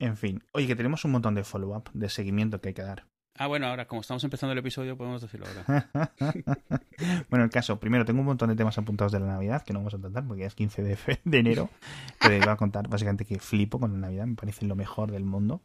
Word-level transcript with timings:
En 0.00 0.16
fin. 0.16 0.42
Oye, 0.52 0.66
que 0.66 0.74
tenemos 0.76 1.04
un 1.04 1.12
montón 1.12 1.34
de 1.34 1.44
follow-up, 1.44 1.90
de 1.92 2.08
seguimiento 2.08 2.60
que 2.60 2.68
hay 2.68 2.74
que 2.74 2.82
dar. 2.82 3.06
Ah, 3.38 3.46
bueno, 3.46 3.66
ahora, 3.68 3.86
como 3.86 4.00
estamos 4.00 4.24
empezando 4.24 4.52
el 4.52 4.58
episodio, 4.58 4.96
podemos 4.96 5.22
decirlo 5.22 5.46
ahora. 5.46 5.90
bueno, 7.30 7.44
el 7.44 7.50
caso, 7.50 7.78
primero 7.78 8.04
tengo 8.04 8.20
un 8.20 8.26
montón 8.26 8.48
de 8.50 8.56
temas 8.56 8.76
apuntados 8.76 9.12
de 9.12 9.20
la 9.20 9.26
Navidad 9.26 9.62
que 9.62 9.72
no 9.72 9.78
vamos 9.78 9.94
a 9.94 9.98
tratar 9.98 10.26
porque 10.26 10.40
ya 10.42 10.46
es 10.48 10.54
15 10.54 10.82
de, 10.82 10.96
fe- 10.96 11.20
de 11.24 11.38
enero. 11.38 11.70
Pero 12.20 12.34
iba 12.36 12.52
a 12.52 12.56
contar 12.56 12.88
básicamente 12.88 13.24
que 13.24 13.38
flipo 13.38 13.78
con 13.78 13.92
la 13.92 13.98
Navidad, 13.98 14.26
me 14.26 14.34
parece 14.34 14.66
lo 14.66 14.74
mejor 14.74 15.10
del 15.12 15.24
mundo. 15.24 15.62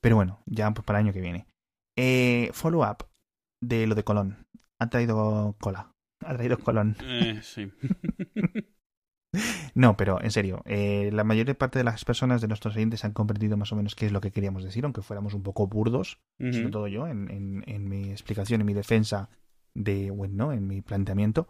Pero 0.00 0.16
bueno, 0.16 0.40
ya 0.46 0.70
pues, 0.72 0.84
para 0.84 0.98
el 1.00 1.06
año 1.06 1.12
que 1.12 1.20
viene. 1.20 1.46
Eh, 1.98 2.50
follow-up 2.54 3.06
de 3.62 3.86
lo 3.86 3.94
de 3.94 4.04
Colón. 4.04 4.46
Ha 4.80 4.88
traído 4.88 5.54
cola. 5.60 5.92
Ha 6.24 6.34
traído 6.34 6.58
Colón. 6.58 6.96
Eh, 7.02 7.40
sí. 7.42 7.70
No, 9.74 9.96
pero 9.96 10.20
en 10.22 10.30
serio, 10.32 10.62
eh, 10.64 11.10
la 11.12 11.22
mayor 11.24 11.54
parte 11.56 11.78
de 11.78 11.84
las 11.84 12.04
personas 12.04 12.40
de 12.40 12.48
nuestros 12.48 12.74
oyentes 12.76 13.04
han 13.04 13.12
comprendido 13.12 13.56
más 13.56 13.72
o 13.72 13.76
menos 13.76 13.94
qué 13.94 14.06
es 14.06 14.12
lo 14.12 14.20
que 14.20 14.32
queríamos 14.32 14.64
decir, 14.64 14.84
aunque 14.84 15.02
fuéramos 15.02 15.34
un 15.34 15.42
poco 15.42 15.66
burdos, 15.68 16.18
sobre 16.52 16.70
todo 16.70 16.88
yo, 16.88 17.06
en, 17.06 17.30
en- 17.30 17.64
en 17.66 17.88
mi 17.88 18.10
explicación, 18.10 18.60
en 18.60 18.66
mi 18.66 18.74
defensa 18.74 19.28
de, 19.74 20.10
bueno, 20.10 20.34
¿no? 20.46 20.52
en 20.52 20.66
mi 20.66 20.80
planteamiento. 20.82 21.46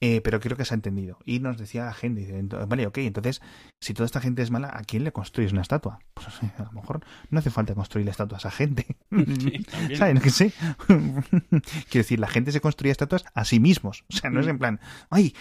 Eh, 0.00 0.20
pero 0.22 0.38
creo 0.38 0.56
que 0.56 0.64
se 0.64 0.74
ha 0.74 0.76
entendido. 0.76 1.18
Y 1.24 1.40
nos 1.40 1.58
decía 1.58 1.84
la 1.84 1.92
gente, 1.92 2.20
dice, 2.20 2.40
vale, 2.66 2.86
ok, 2.86 2.98
entonces, 2.98 3.42
si 3.80 3.94
toda 3.94 4.06
esta 4.06 4.20
gente 4.20 4.42
es 4.42 4.50
mala, 4.50 4.70
¿a 4.72 4.84
quién 4.84 5.02
le 5.02 5.12
construyes 5.12 5.52
una 5.52 5.62
estatua? 5.62 6.00
Pues 6.14 6.42
a 6.58 6.64
lo 6.64 6.72
mejor 6.72 7.04
no 7.30 7.38
hace 7.38 7.50
falta 7.50 7.74
construirle 7.74 8.10
estatuas 8.10 8.46
a 8.46 8.50
gente. 8.50 8.86
Sí. 9.38 9.64
¿Qué 10.22 10.30
sé? 10.30 10.52
Quiero 10.86 11.24
decir, 11.90 12.18
la 12.18 12.28
gente 12.28 12.52
se 12.52 12.60
construía 12.60 12.92
estatuas 12.92 13.24
a 13.34 13.44
sí 13.44 13.60
mismos. 13.60 14.04
O 14.08 14.16
sea, 14.16 14.30
no 14.30 14.40
es 14.40 14.46
en 14.46 14.58
plan, 14.58 14.80
ay, 15.10 15.34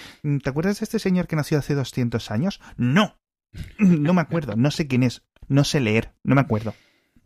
¿te 0.44 0.50
acuerdas 0.50 0.80
de 0.80 0.84
este 0.86 1.00
señor 1.00 1.28
que 1.28 1.36
nació 1.36 1.58
hace 1.58 1.76
200 1.76 2.32
años? 2.32 2.62
No. 2.78 3.18
No 3.78 4.14
me 4.14 4.22
acuerdo, 4.22 4.56
no 4.56 4.72
sé 4.72 4.88
quién 4.88 5.04
es, 5.04 5.24
no 5.48 5.64
sé 5.64 5.80
leer, 5.80 6.14
no 6.24 6.36
me 6.36 6.42
acuerdo. 6.42 6.74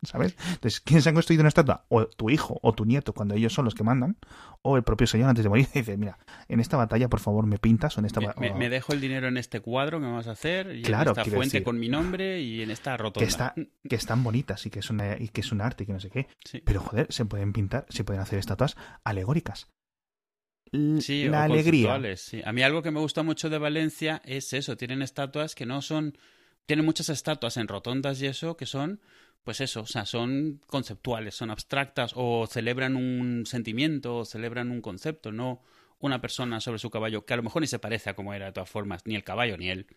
¿Sabes? 0.03 0.35
Entonces, 0.53 0.81
¿quién 0.81 1.01
se 1.03 1.09
ha 1.09 1.13
construido 1.13 1.41
una 1.41 1.49
estatua? 1.49 1.85
O 1.89 2.07
tu 2.07 2.31
hijo 2.31 2.57
o 2.63 2.73
tu 2.73 2.85
nieto, 2.85 3.13
cuando 3.13 3.35
ellos 3.35 3.53
son 3.53 3.65
los 3.65 3.75
que 3.75 3.83
mandan, 3.83 4.17
o 4.63 4.75
el 4.75 4.81
propio 4.83 5.05
señor 5.05 5.29
antes 5.29 5.43
de 5.43 5.49
morir, 5.49 5.67
dice, 5.75 5.95
mira, 5.95 6.17
en 6.47 6.59
esta 6.59 6.75
batalla, 6.75 7.07
por 7.07 7.19
favor, 7.19 7.45
me 7.45 7.59
pintas, 7.59 7.95
o 7.97 7.99
en 7.99 8.05
esta 8.07 8.19
Me, 8.39 8.53
me- 8.55 8.69
dejo 8.69 8.93
el 8.93 9.01
dinero 9.01 9.27
en 9.27 9.37
este 9.37 9.59
cuadro 9.59 9.99
que 9.99 10.07
me 10.07 10.11
vas 10.13 10.25
a 10.27 10.31
hacer, 10.31 10.75
y 10.75 10.81
Claro, 10.81 11.11
en 11.11 11.19
esta 11.19 11.25
fuente 11.31 11.57
decir- 11.57 11.63
con 11.63 11.79
mi 11.79 11.87
nombre 11.87 12.41
y 12.41 12.63
en 12.63 12.71
esta 12.71 12.97
rotonda. 12.97 13.23
que, 13.25 13.29
está, 13.29 13.53
que 13.87 13.95
están 13.95 14.23
bonitas 14.23 14.65
y 14.65 14.71
que, 14.71 14.79
es 14.79 14.89
una, 14.89 15.17
y 15.19 15.27
que 15.29 15.41
es 15.41 15.51
un 15.51 15.61
arte 15.61 15.83
y 15.83 15.87
que 15.87 15.93
no 15.93 15.99
sé 15.99 16.09
qué. 16.09 16.27
Sí. 16.45 16.61
Pero, 16.65 16.81
joder, 16.81 17.05
se 17.11 17.25
pueden 17.25 17.53
pintar, 17.53 17.85
se 17.89 18.03
pueden 18.03 18.21
hacer 18.23 18.39
estatuas 18.39 18.75
alegóricas. 19.03 19.67
L- 20.71 21.01
Sí, 21.01 21.25
la 21.27 21.41
o 21.41 21.43
alegría. 21.43 22.01
sí. 22.17 22.41
A 22.43 22.51
mí 22.53 22.63
algo 22.63 22.81
que 22.81 22.91
me 22.91 22.99
gusta 22.99 23.23
mucho 23.23 23.49
de 23.51 23.57
Valencia 23.59 24.21
es 24.25 24.53
eso, 24.53 24.77
tienen 24.77 25.01
estatuas 25.01 25.53
que 25.53 25.65
no 25.67 25.81
son... 25.83 26.17
Tienen 26.67 26.85
muchas 26.85 27.09
estatuas 27.09 27.57
en 27.57 27.67
rotondas 27.67 28.21
y 28.21 28.27
eso 28.27 28.55
que 28.55 28.65
son, 28.67 29.01
pues 29.43 29.61
eso, 29.61 29.81
o 29.81 29.85
sea, 29.85 30.05
son 30.05 30.61
conceptuales, 30.67 31.35
son 31.35 31.49
abstractas 31.51 32.13
o 32.15 32.47
celebran 32.47 32.95
un 32.95 33.45
sentimiento 33.45 34.17
o 34.17 34.25
celebran 34.25 34.71
un 34.71 34.81
concepto, 34.81 35.31
no 35.31 35.61
una 35.99 36.19
persona 36.19 36.59
sobre 36.59 36.79
su 36.79 36.89
caballo, 36.89 37.25
que 37.25 37.33
a 37.33 37.37
lo 37.37 37.43
mejor 37.43 37.61
ni 37.61 37.67
se 37.67 37.79
parece 37.79 38.09
a 38.09 38.15
como 38.15 38.33
era 38.33 38.47
de 38.47 38.51
todas 38.51 38.69
formas, 38.69 39.03
ni 39.05 39.15
el 39.15 39.23
caballo 39.23 39.57
ni 39.57 39.69
él. 39.69 39.87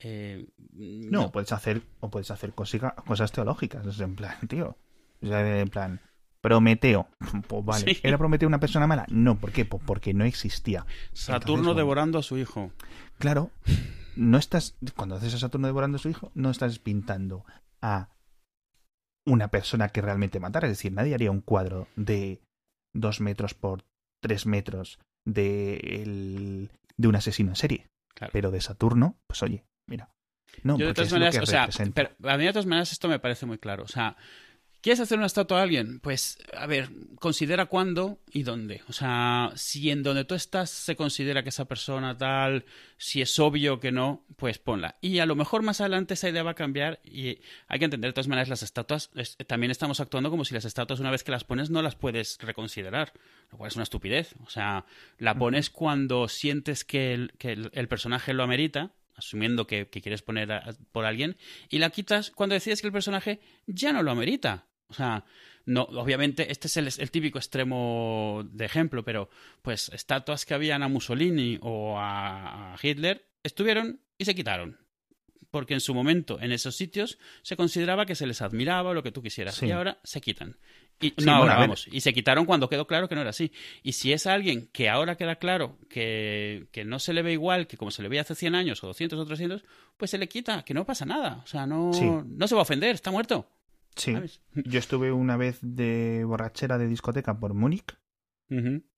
Eh, 0.00 0.46
No, 0.72 1.30
puedes 1.30 1.52
hacer, 1.52 1.82
o 2.00 2.10
puedes 2.10 2.30
hacer 2.30 2.52
cosas 2.52 3.32
teológicas. 3.32 3.86
Es 3.86 4.00
en 4.00 4.16
plan, 4.16 4.36
tío. 4.48 4.76
O 5.22 5.26
sea, 5.26 5.60
en 5.60 5.68
plan, 5.68 6.00
Prometeo. 6.40 7.08
Pues 7.48 7.64
vale. 7.64 7.94
Sí. 7.94 8.00
¿Era 8.02 8.18
Prometeo 8.18 8.48
una 8.48 8.60
persona 8.60 8.86
mala? 8.86 9.06
No, 9.08 9.38
¿por 9.38 9.52
qué? 9.52 9.64
Pues 9.64 9.82
porque 9.86 10.12
no 10.12 10.24
existía. 10.24 10.84
Saturno 11.12 11.56
Entonces, 11.60 11.76
devorando 11.76 12.18
a 12.18 12.22
su 12.22 12.36
hijo. 12.38 12.72
Claro, 13.18 13.50
no 14.16 14.38
estás. 14.38 14.76
Cuando 14.96 15.14
haces 15.16 15.34
a 15.34 15.38
Saturno 15.38 15.66
devorando 15.66 15.96
a 15.96 16.00
su 16.00 16.08
hijo, 16.08 16.30
no 16.34 16.50
estás 16.50 16.78
pintando 16.78 17.44
a 17.80 18.08
una 19.26 19.48
persona 19.48 19.88
que 19.88 20.02
realmente 20.02 20.40
matara. 20.40 20.66
Es 20.66 20.72
decir, 20.78 20.92
nadie 20.92 21.14
haría 21.14 21.30
un 21.30 21.40
cuadro 21.40 21.88
de 21.96 22.40
dos 22.94 23.20
metros 23.20 23.54
por 23.54 23.84
tres 24.22 24.46
metros 24.46 24.98
de, 25.26 25.76
el- 26.02 26.70
de 26.96 27.08
un 27.08 27.16
asesino 27.16 27.50
en 27.50 27.56
serie. 27.56 27.86
Claro. 28.14 28.30
Pero 28.32 28.50
de 28.50 28.60
Saturno, 28.60 29.16
pues 29.26 29.42
oye, 29.42 29.64
mira. 29.88 30.08
No, 30.62 30.78
Yo 30.78 30.86
de 30.86 30.94
todas 30.94 31.10
maneras, 31.12 31.36
o 31.38 31.46
sea, 31.46 31.68
pero 31.94 32.10
a 32.22 32.36
mí 32.36 32.44
de 32.44 32.52
todas 32.52 32.66
maneras 32.66 32.92
esto 32.92 33.08
me 33.08 33.18
parece 33.18 33.44
muy 33.44 33.58
claro. 33.58 33.82
O 33.82 33.88
sea, 33.88 34.16
¿quieres 34.84 35.00
hacer 35.00 35.16
una 35.16 35.26
estatua 35.26 35.60
a 35.60 35.62
alguien? 35.62 35.98
Pues, 36.00 36.36
a 36.54 36.66
ver, 36.66 36.90
considera 37.16 37.64
cuándo 37.64 38.20
y 38.30 38.42
dónde. 38.42 38.82
O 38.86 38.92
sea, 38.92 39.50
si 39.56 39.90
en 39.90 40.02
donde 40.02 40.26
tú 40.26 40.34
estás 40.34 40.68
se 40.68 40.94
considera 40.94 41.42
que 41.42 41.48
esa 41.48 41.64
persona 41.64 42.18
tal, 42.18 42.66
si 42.98 43.22
es 43.22 43.38
obvio 43.38 43.80
que 43.80 43.92
no, 43.92 44.26
pues 44.36 44.58
ponla. 44.58 44.96
Y 45.00 45.20
a 45.20 45.26
lo 45.26 45.36
mejor 45.36 45.62
más 45.62 45.80
adelante 45.80 46.12
esa 46.12 46.28
idea 46.28 46.42
va 46.42 46.50
a 46.50 46.54
cambiar 46.54 47.00
y 47.02 47.38
hay 47.66 47.78
que 47.78 47.86
entender 47.86 48.10
de 48.10 48.12
todas 48.12 48.28
maneras 48.28 48.50
las 48.50 48.62
estatuas. 48.62 49.10
es- 49.14 49.38
también 49.46 49.70
estamos 49.70 50.00
actuando 50.00 50.28
como 50.30 50.44
si 50.44 50.52
las 50.52 50.66
estatuas 50.66 51.00
una 51.00 51.10
vez 51.10 51.24
que 51.24 51.32
las 51.32 51.44
pones 51.44 51.70
no 51.70 51.80
las 51.80 51.96
puedes 51.96 52.36
reconsiderar, 52.42 53.14
lo 53.50 53.56
cual 53.56 53.68
es 53.68 53.76
una 53.76 53.84
estupidez. 53.84 54.34
O 54.44 54.50
sea, 54.50 54.84
la 55.16 55.34
pones 55.38 55.70
cuando 55.70 56.28
sientes 56.28 56.84
que 56.84 57.14
el, 57.14 57.32
que 57.38 57.52
el- 57.52 57.70
el 57.72 57.88
personaje 57.88 58.34
lo 58.34 58.42
amerita, 58.42 58.92
asumiendo 59.16 59.66
que, 59.66 59.88
que 59.88 60.02
quieres 60.02 60.20
poner 60.22 60.52
a- 60.52 60.74
por 60.92 61.06
alguien, 61.06 61.36
y 61.70 61.78
la 61.78 61.88
quitas 61.88 62.30
cuando 62.32 62.52
decides 62.54 62.82
que 62.82 62.88
el 62.88 62.92
personaje 62.92 63.40
ya 63.66 63.92
no 63.92 64.02
lo 64.02 64.10
amerita. 64.10 64.66
O 64.94 64.96
sea, 64.96 65.24
no, 65.66 65.82
obviamente, 65.82 66.50
este 66.52 66.68
es 66.68 66.76
el, 66.76 66.88
el 66.98 67.10
típico 67.10 67.38
extremo 67.38 68.42
de 68.52 68.64
ejemplo, 68.64 69.04
pero 69.04 69.28
pues 69.62 69.88
estatuas 69.90 70.44
que 70.46 70.54
habían 70.54 70.82
a 70.82 70.88
Mussolini 70.88 71.58
o 71.62 71.98
a, 71.98 72.74
a 72.74 72.76
Hitler 72.80 73.26
estuvieron 73.42 74.00
y 74.18 74.24
se 74.24 74.34
quitaron. 74.34 74.78
Porque 75.50 75.74
en 75.74 75.80
su 75.80 75.94
momento, 75.94 76.40
en 76.40 76.50
esos 76.52 76.74
sitios, 76.76 77.18
se 77.42 77.56
consideraba 77.56 78.06
que 78.06 78.14
se 78.16 78.26
les 78.26 78.42
admiraba 78.42 78.90
o 78.90 78.94
lo 78.94 79.02
que 79.04 79.12
tú 79.12 79.22
quisieras. 79.22 79.54
Sí. 79.54 79.66
Y 79.66 79.70
ahora 79.70 79.98
se 80.02 80.20
quitan. 80.20 80.56
Y, 81.00 81.08
Sí, 81.10 81.24
no, 81.24 81.32
ahora 81.32 81.54
bueno, 81.54 81.60
vamos. 81.60 81.88
Y 81.92 82.00
se 82.00 82.12
quitaron 82.12 82.44
cuando 82.44 82.68
quedó 82.68 82.86
claro 82.88 83.08
que 83.08 83.14
no 83.14 83.20
era 83.20 83.30
así. 83.30 83.52
Y 83.82 83.92
si 83.92 84.12
es 84.12 84.26
alguien 84.26 84.68
que 84.72 84.88
ahora 84.88 85.16
queda 85.16 85.36
claro 85.36 85.78
que, 85.88 86.66
que 86.72 86.84
no 86.84 86.98
se 86.98 87.12
le 87.12 87.22
ve 87.22 87.32
igual 87.32 87.66
que 87.68 87.76
como 87.76 87.90
se 87.92 88.02
le 88.02 88.08
veía 88.08 88.22
hace 88.22 88.34
100 88.34 88.54
años 88.56 88.82
o 88.82 88.88
200 88.88 89.18
o 89.18 89.24
300, 89.26 89.64
pues 89.96 90.10
se 90.10 90.18
le 90.18 90.28
quita, 90.28 90.64
que 90.64 90.74
no 90.74 90.84
pasa 90.84 91.04
nada. 91.06 91.40
O 91.44 91.46
sea, 91.46 91.66
no, 91.66 91.92
Sí. 91.92 92.04
no 92.04 92.48
se 92.48 92.54
va 92.56 92.60
a 92.60 92.62
ofender, 92.62 92.94
está 92.94 93.10
muerto. 93.12 93.48
Sí. 93.96 94.12
¿sabes? 94.12 94.40
Yo 94.64 94.78
estuve 94.78 95.12
una 95.12 95.36
vez 95.36 95.58
de 95.62 96.24
borrachera 96.26 96.78
de 96.78 96.88
discoteca 96.88 97.38
por 97.38 97.54
Múnich 97.54 97.96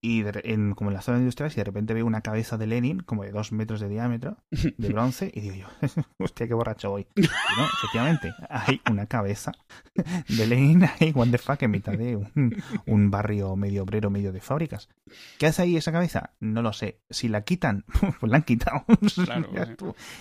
y 0.02 0.20
de 0.22 0.32
re- 0.32 0.52
en, 0.52 0.74
como 0.74 0.90
en 0.90 0.94
la 0.94 1.00
zona 1.02 1.18
industrial 1.18 1.50
y 1.50 1.54
de 1.54 1.64
repente 1.64 1.94
veo 1.94 2.04
una 2.04 2.20
cabeza 2.20 2.58
de 2.58 2.66
Lenin 2.66 2.98
como 3.00 3.22
de 3.22 3.30
dos 3.30 3.52
metros 3.52 3.80
de 3.80 3.88
diámetro 3.88 4.36
de 4.50 4.88
bronce 4.90 5.30
y 5.32 5.40
digo 5.40 5.54
yo 5.54 5.66
hostia 6.18 6.46
qué 6.46 6.52
borracho 6.52 6.90
voy 6.90 7.06
y 7.14 7.22
no 7.22 7.64
efectivamente 7.78 8.34
hay 8.50 8.82
una 8.90 9.06
cabeza 9.06 9.52
de 10.28 10.46
Lenin 10.46 10.84
ahí 10.84 11.12
what 11.14 11.28
the 11.30 11.38
fuck 11.38 11.62
en 11.62 11.70
mitad 11.70 11.94
de 11.96 12.16
un, 12.16 12.54
un 12.86 13.10
barrio 13.10 13.56
medio 13.56 13.84
obrero 13.84 14.10
medio 14.10 14.30
de 14.32 14.40
fábricas 14.42 14.90
¿qué 15.38 15.46
hace 15.46 15.62
ahí 15.62 15.76
esa 15.76 15.92
cabeza? 15.92 16.34
no 16.40 16.60
lo 16.60 16.72
sé 16.74 17.00
si 17.08 17.28
la 17.28 17.42
quitan 17.42 17.84
pues 18.20 18.30
la 18.30 18.36
han 18.38 18.42
quitado 18.42 18.84
Claro, 19.14 19.48
eh. 19.54 19.76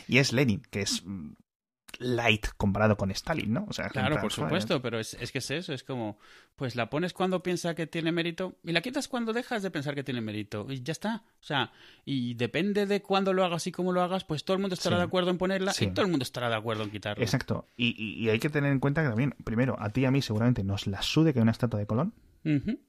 y 0.08 0.20
es 0.20 0.32
Lenin 0.32 0.62
que 0.70 0.82
es 0.84 1.04
mm, 1.06 1.32
light 2.00 2.48
comparado 2.58 2.98
con 2.98 3.12
Stalin 3.12 3.54
¿no? 3.54 3.66
o 3.70 3.74
sea, 3.74 3.90
Claro, 3.90 4.20
por 4.22 4.32
supuesto, 4.32 4.82
pero 4.82 5.00
es, 5.00 5.14
es 5.16 5.32
que 5.32 5.40
es 5.40 5.52
eso, 5.52 5.74
es 5.74 5.84
como, 5.84 6.18
pues 6.56 6.76
la 6.76 6.90
pones 6.90 7.14
cuando 7.14 7.42
piensa 7.44 7.76
que 7.76 7.88
tiene 7.88 8.12
mérito 8.12 8.58
y 8.64 8.72
la 8.72 8.82
quitas 8.82 9.08
cuando 9.08 9.34
dejas 9.34 9.64
de 9.64 9.72
pensar 9.72 9.96
que 9.96 10.04
tiene 10.04 10.22
mérito 10.22 10.68
y 10.70 10.82
ya 10.84 10.92
está. 10.92 11.24
O 11.40 11.44
sea, 11.44 11.72
y 12.06 12.34
depende 12.36 12.86
de 12.86 13.02
cuándo 13.02 13.34
lo 13.34 13.44
hagas 13.46 13.68
y 13.68 13.72
cómo 13.72 13.92
lo 13.92 14.02
hagas, 14.02 14.24
pues 14.24 14.44
todo 14.46 14.56
el 14.56 14.62
mundo 14.62 14.74
estará 14.74 14.96
Sí. 14.96 15.00
de 15.00 15.06
acuerdo 15.06 15.32
en 15.32 15.38
ponerla 15.38 15.74
Sí. 15.74 15.86
y 15.86 15.92
todo 15.92 16.06
el 16.06 16.12
mundo 16.12 16.24
estará 16.24 16.50
de 16.50 16.56
acuerdo 16.56 16.84
en 16.84 16.92
quitarla. 16.92 17.24
Exacto. 17.24 17.68
Y, 17.76 17.96
y- 18.02 18.24
y 18.26 18.30
hay 18.30 18.40
que 18.40 18.50
tener 18.50 18.72
en 18.72 18.80
cuenta 18.80 19.02
que 19.04 19.10
también, 19.10 19.36
primero, 19.44 19.76
a 19.80 19.90
ti 19.90 20.02
y 20.02 20.06
a 20.06 20.12
mí 20.12 20.22
seguramente 20.22 20.64
nos 20.64 20.88
la 20.88 21.02
sude 21.02 21.34
que 21.34 21.40
hay 21.40 21.44
una 21.44 21.52
estatua 21.52 21.80
de 21.80 21.86
Colón, 21.88 22.14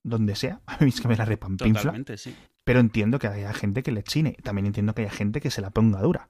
donde 0.02 0.34
sea. 0.36 0.60
A 0.66 0.76
mí 0.84 0.90
es 0.90 1.00
que 1.00 1.08
me 1.08 1.16
la 1.16 1.24
repampinfla. 1.24 1.80
Totalmente, 1.80 2.18
sí. 2.18 2.34
Pero 2.64 2.80
entiendo 2.80 3.18
que 3.18 3.26
haya 3.28 3.52
gente 3.54 3.82
que 3.82 3.90
le 3.92 4.02
chine. 4.02 4.36
También 4.42 4.66
entiendo 4.66 4.94
que 4.94 5.02
haya 5.02 5.10
gente 5.10 5.40
que 5.40 5.50
se 5.50 5.60
la 5.62 5.70
ponga 5.70 6.00
dura. 6.02 6.28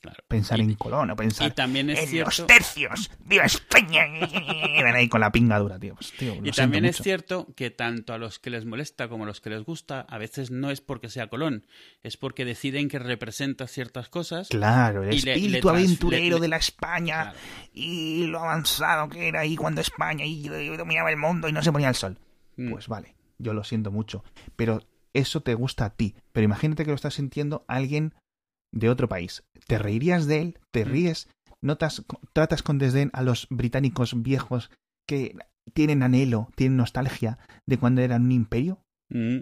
Claro. 0.00 0.22
Pensar 0.28 0.60
Y- 0.60 0.62
en 0.62 0.74
Colón 0.74 1.10
o 1.10 1.16
pensar 1.16 1.48
Y 1.48 1.54
también 1.54 1.90
es 1.90 1.98
en 1.98 2.06
cierto. 2.08 2.30
los 2.38 2.46
tercios. 2.46 3.10
¡Viva 3.18 3.44
España! 3.44 4.02
Y 4.78 4.82
van 4.82 4.94
ahí 4.94 5.08
con 5.08 5.20
la 5.20 5.32
pinga 5.32 5.58
dura, 5.58 5.78
tío. 5.78 5.94
Pues, 5.96 6.12
tío, 6.12 6.36
Y 6.44 6.52
también 6.52 6.84
es 6.84 6.94
mucho. 6.96 7.02
cierto 7.02 7.46
que 7.56 7.70
tanto 7.70 8.12
a 8.12 8.18
los 8.18 8.38
que 8.38 8.50
les 8.50 8.64
molesta 8.64 9.08
como 9.08 9.24
a 9.24 9.26
los 9.26 9.40
que 9.40 9.50
les 9.50 9.64
gusta, 9.64 10.02
a 10.08 10.18
veces 10.18 10.52
no 10.52 10.70
es 10.70 10.80
porque 10.80 11.08
sea 11.10 11.26
Colón, 11.26 11.66
es 12.04 12.16
porque 12.16 12.44
deciden 12.44 12.88
que 12.88 13.00
representa 13.00 13.66
ciertas 13.66 14.08
cosas. 14.08 14.48
Claro, 14.48 15.02
el 15.02 15.10
le- 15.10 15.20
le 15.22 15.32
espíritu 15.32 15.66
trans- 15.68 15.78
aventurero 15.84 16.36
le- 16.36 16.42
de 16.42 16.48
la 16.48 16.56
España 16.58 17.22
Claro. 17.32 17.38
y 17.72 18.26
lo 18.28 18.38
avanzado 18.38 19.08
que 19.08 19.26
era 19.28 19.40
ahí 19.40 19.56
cuando 19.56 19.80
España 19.80 20.24
y 20.24 20.46
dominaba 20.76 21.10
el 21.10 21.16
mundo 21.16 21.48
y 21.48 21.52
no 21.52 21.62
se 21.62 21.72
ponía 21.72 21.88
el 21.88 21.94
sol. 21.96 22.18
Mm. 22.56 22.70
Pues 22.70 22.86
vale, 22.86 23.16
yo 23.38 23.52
lo 23.52 23.64
siento 23.64 23.90
mucho. 23.90 24.22
Pero 24.54 24.82
eso 25.12 25.40
te 25.40 25.54
gusta 25.54 25.86
a 25.86 25.90
ti. 25.96 26.14
Pero 26.32 26.44
imagínate 26.44 26.84
que 26.84 26.90
lo 26.90 26.96
está 26.96 27.10
sintiendo 27.10 27.64
alguien 27.66 28.14
de 28.72 28.88
otro 28.90 29.08
país. 29.08 29.44
¿Te 29.66 29.78
reirías 29.78 30.26
de 30.26 30.42
él? 30.42 30.58
¿Te 30.72 30.84
Mm. 30.84 30.88
ríes? 30.88 31.28
¿Notas, 31.60 32.04
tratas 32.32 32.62
con 32.62 32.78
desdén 32.78 33.10
a 33.12 33.22
los 33.22 33.46
británicos 33.50 34.22
viejos 34.22 34.70
que 35.06 35.36
tienen 35.74 36.02
anhelo, 36.02 36.48
tienen 36.54 36.76
nostalgia 36.76 37.38
de 37.66 37.78
cuando 37.78 38.00
eran 38.00 38.22
un 38.26 38.32
imperio? 38.32 38.80
Mm. 39.10 39.38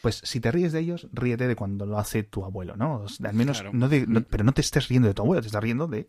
Pues 0.00 0.20
si 0.24 0.40
te 0.40 0.50
ríes 0.52 0.72
de 0.72 0.80
ellos, 0.80 1.08
ríete 1.12 1.46
de 1.48 1.56
cuando 1.56 1.86
lo 1.86 1.98
hace 1.98 2.22
tu 2.22 2.44
abuelo, 2.44 2.76
¿no? 2.76 3.00
O 3.02 3.08
sea, 3.08 3.30
al 3.30 3.36
menos, 3.36 3.60
Claro. 3.60 3.76
no 3.76 3.88
de, 3.88 4.06
no- 4.06 4.20
Mm. 4.20 4.26
pero 4.30 4.44
no 4.44 4.52
te 4.52 4.60
estés 4.60 4.88
riendo 4.88 5.08
de 5.08 5.14
tu 5.14 5.22
abuelo, 5.22 5.40
te 5.40 5.46
estás 5.48 5.62
riendo 5.62 5.86
de 5.86 6.08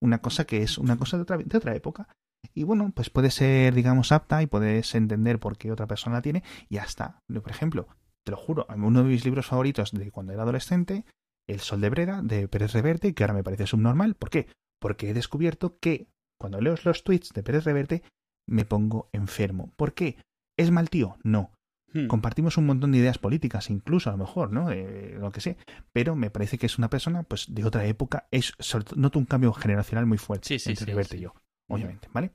una 0.00 0.18
cosa 0.18 0.44
que 0.44 0.62
es 0.62 0.78
una 0.78 0.96
cosa 0.96 1.16
de 1.16 1.22
otra, 1.22 1.36
de 1.38 1.56
otra 1.56 1.74
época. 1.74 2.08
y 2.54 2.64
bueno, 2.64 2.90
pues 2.92 3.08
puede 3.08 3.30
ser, 3.30 3.72
digamos, 3.72 4.10
apta 4.10 4.42
y 4.42 4.46
puedes 4.48 4.96
entender 4.96 5.38
por 5.38 5.56
qué 5.56 5.70
otra 5.70 5.86
persona 5.86 6.16
la 6.16 6.22
tiene 6.22 6.42
y 6.68 6.74
ya 6.74 6.82
está. 6.82 7.20
Por 7.32 7.48
ejemplo, 7.52 7.86
te 8.26 8.32
lo 8.32 8.36
juro, 8.36 8.66
uno 8.76 9.04
de 9.04 9.08
mis 9.08 9.24
libros 9.24 9.46
favoritos 9.46 9.92
de 9.92 10.10
cuando 10.10 10.32
era 10.32 10.42
adolescente, 10.42 11.04
El 11.46 11.60
Sol 11.60 11.80
de 11.80 11.90
Breda, 11.90 12.22
de 12.22 12.48
Pérez 12.48 12.72
Reverte, 12.72 13.14
que 13.14 13.24
ahora 13.24 13.34
me 13.34 13.44
parece 13.44 13.66
subnormal. 13.66 14.14
¿Por 14.14 14.30
qué? 14.30 14.46
Porque 14.80 15.10
he 15.10 15.14
descubierto 15.14 15.78
que 15.78 16.08
cuando 16.38 16.60
leo 16.60 16.74
los 16.84 17.04
tweets 17.04 17.32
de 17.32 17.42
Pérez 17.42 17.64
Reverte 17.64 18.02
me 18.46 18.64
pongo 18.64 19.08
enfermo. 19.12 19.72
¿Por 19.76 19.94
qué? 19.94 20.16
¿Es 20.56 20.70
mal 20.70 20.90
tío? 20.90 21.16
No. 21.22 21.52
Hmm. 21.92 22.06
Compartimos 22.06 22.56
un 22.56 22.66
montón 22.66 22.92
de 22.92 22.98
ideas 22.98 23.18
políticas, 23.18 23.70
incluso 23.70 24.10
a 24.10 24.12
lo 24.12 24.18
mejor, 24.18 24.52
¿no? 24.52 24.70
Eh, 24.70 25.16
lo 25.18 25.30
que 25.30 25.40
sé. 25.40 25.56
Pero 25.92 26.16
me 26.16 26.30
parece 26.30 26.58
que 26.58 26.66
es 26.66 26.78
una 26.78 26.90
persona, 26.90 27.22
pues, 27.22 27.46
de 27.48 27.64
otra 27.64 27.84
época. 27.86 28.28
Es, 28.30 28.54
noto 28.96 29.18
un 29.18 29.26
cambio 29.26 29.52
generacional 29.52 30.06
muy 30.06 30.18
fuerte 30.18 30.48
Sí, 30.48 30.58
sí, 30.58 30.70
entre 30.70 30.84
sí, 30.84 30.90
Reverte 30.90 31.16
y 31.18 31.20
yo, 31.20 31.34
obviamente, 31.68 32.08
¿vale? 32.12 32.32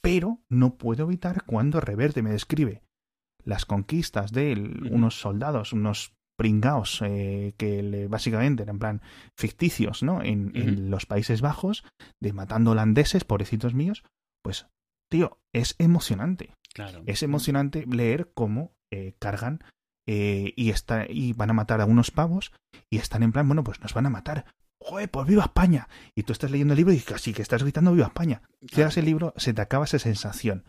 Pero 0.00 0.40
no 0.48 0.76
puedo 0.76 1.04
evitar 1.04 1.44
cuando 1.44 1.80
Reverte 1.80 2.22
me 2.22 2.30
describe 2.30 2.82
las 3.44 3.64
conquistas 3.64 4.32
de 4.32 4.52
unos 4.90 5.20
soldados, 5.20 5.72
unos 5.72 6.14
pringaos 6.38 7.02
eh, 7.04 7.52
que 7.58 7.82
le- 7.82 8.06
básicamente 8.08 8.62
eran 8.62 8.76
en 8.76 8.78
plan 8.78 9.02
ficticios, 9.36 10.02
¿no? 10.02 10.22
En, 10.22 10.52
en 10.54 10.90
los 10.90 11.04
Países 11.04 11.40
Bajos, 11.40 11.84
de 12.22 12.32
matando 12.32 12.70
holandeses, 12.70 13.24
pobrecitos 13.24 13.74
míos, 13.74 14.04
pues, 14.42 14.66
tío, 15.10 15.38
es 15.52 15.74
emocionante. 15.78 16.54
Claro. 16.72 17.02
Es 17.06 17.22
emocionante 17.22 17.84
leer 17.86 18.30
cómo 18.34 18.72
eh, 18.92 19.14
cargan 19.18 19.64
eh, 20.06 20.52
y, 20.56 20.70
está, 20.70 21.06
y 21.08 21.32
van 21.32 21.50
a 21.50 21.54
matar 21.54 21.80
a 21.80 21.86
unos 21.86 22.10
pavos 22.10 22.52
y 22.90 22.98
están 22.98 23.22
en 23.22 23.32
plan, 23.32 23.48
bueno, 23.48 23.64
pues 23.64 23.80
nos 23.80 23.92
van 23.94 24.06
a 24.06 24.10
matar. 24.10 24.46
¡Joder, 24.80 25.10
pues 25.10 25.26
viva 25.26 25.42
España! 25.42 25.88
Y 26.14 26.22
tú 26.22 26.32
estás 26.32 26.52
leyendo 26.52 26.72
el 26.74 26.78
libro 26.78 26.92
y 26.94 27.00
casi 27.00 27.34
que 27.34 27.42
estás 27.42 27.62
gritando 27.64 27.92
viva 27.92 28.06
España. 28.06 28.42
Cierras 28.70 28.96
el 28.96 29.06
libro, 29.06 29.34
se 29.36 29.52
te 29.52 29.60
acaba 29.60 29.84
esa 29.86 29.98
sensación. 29.98 30.64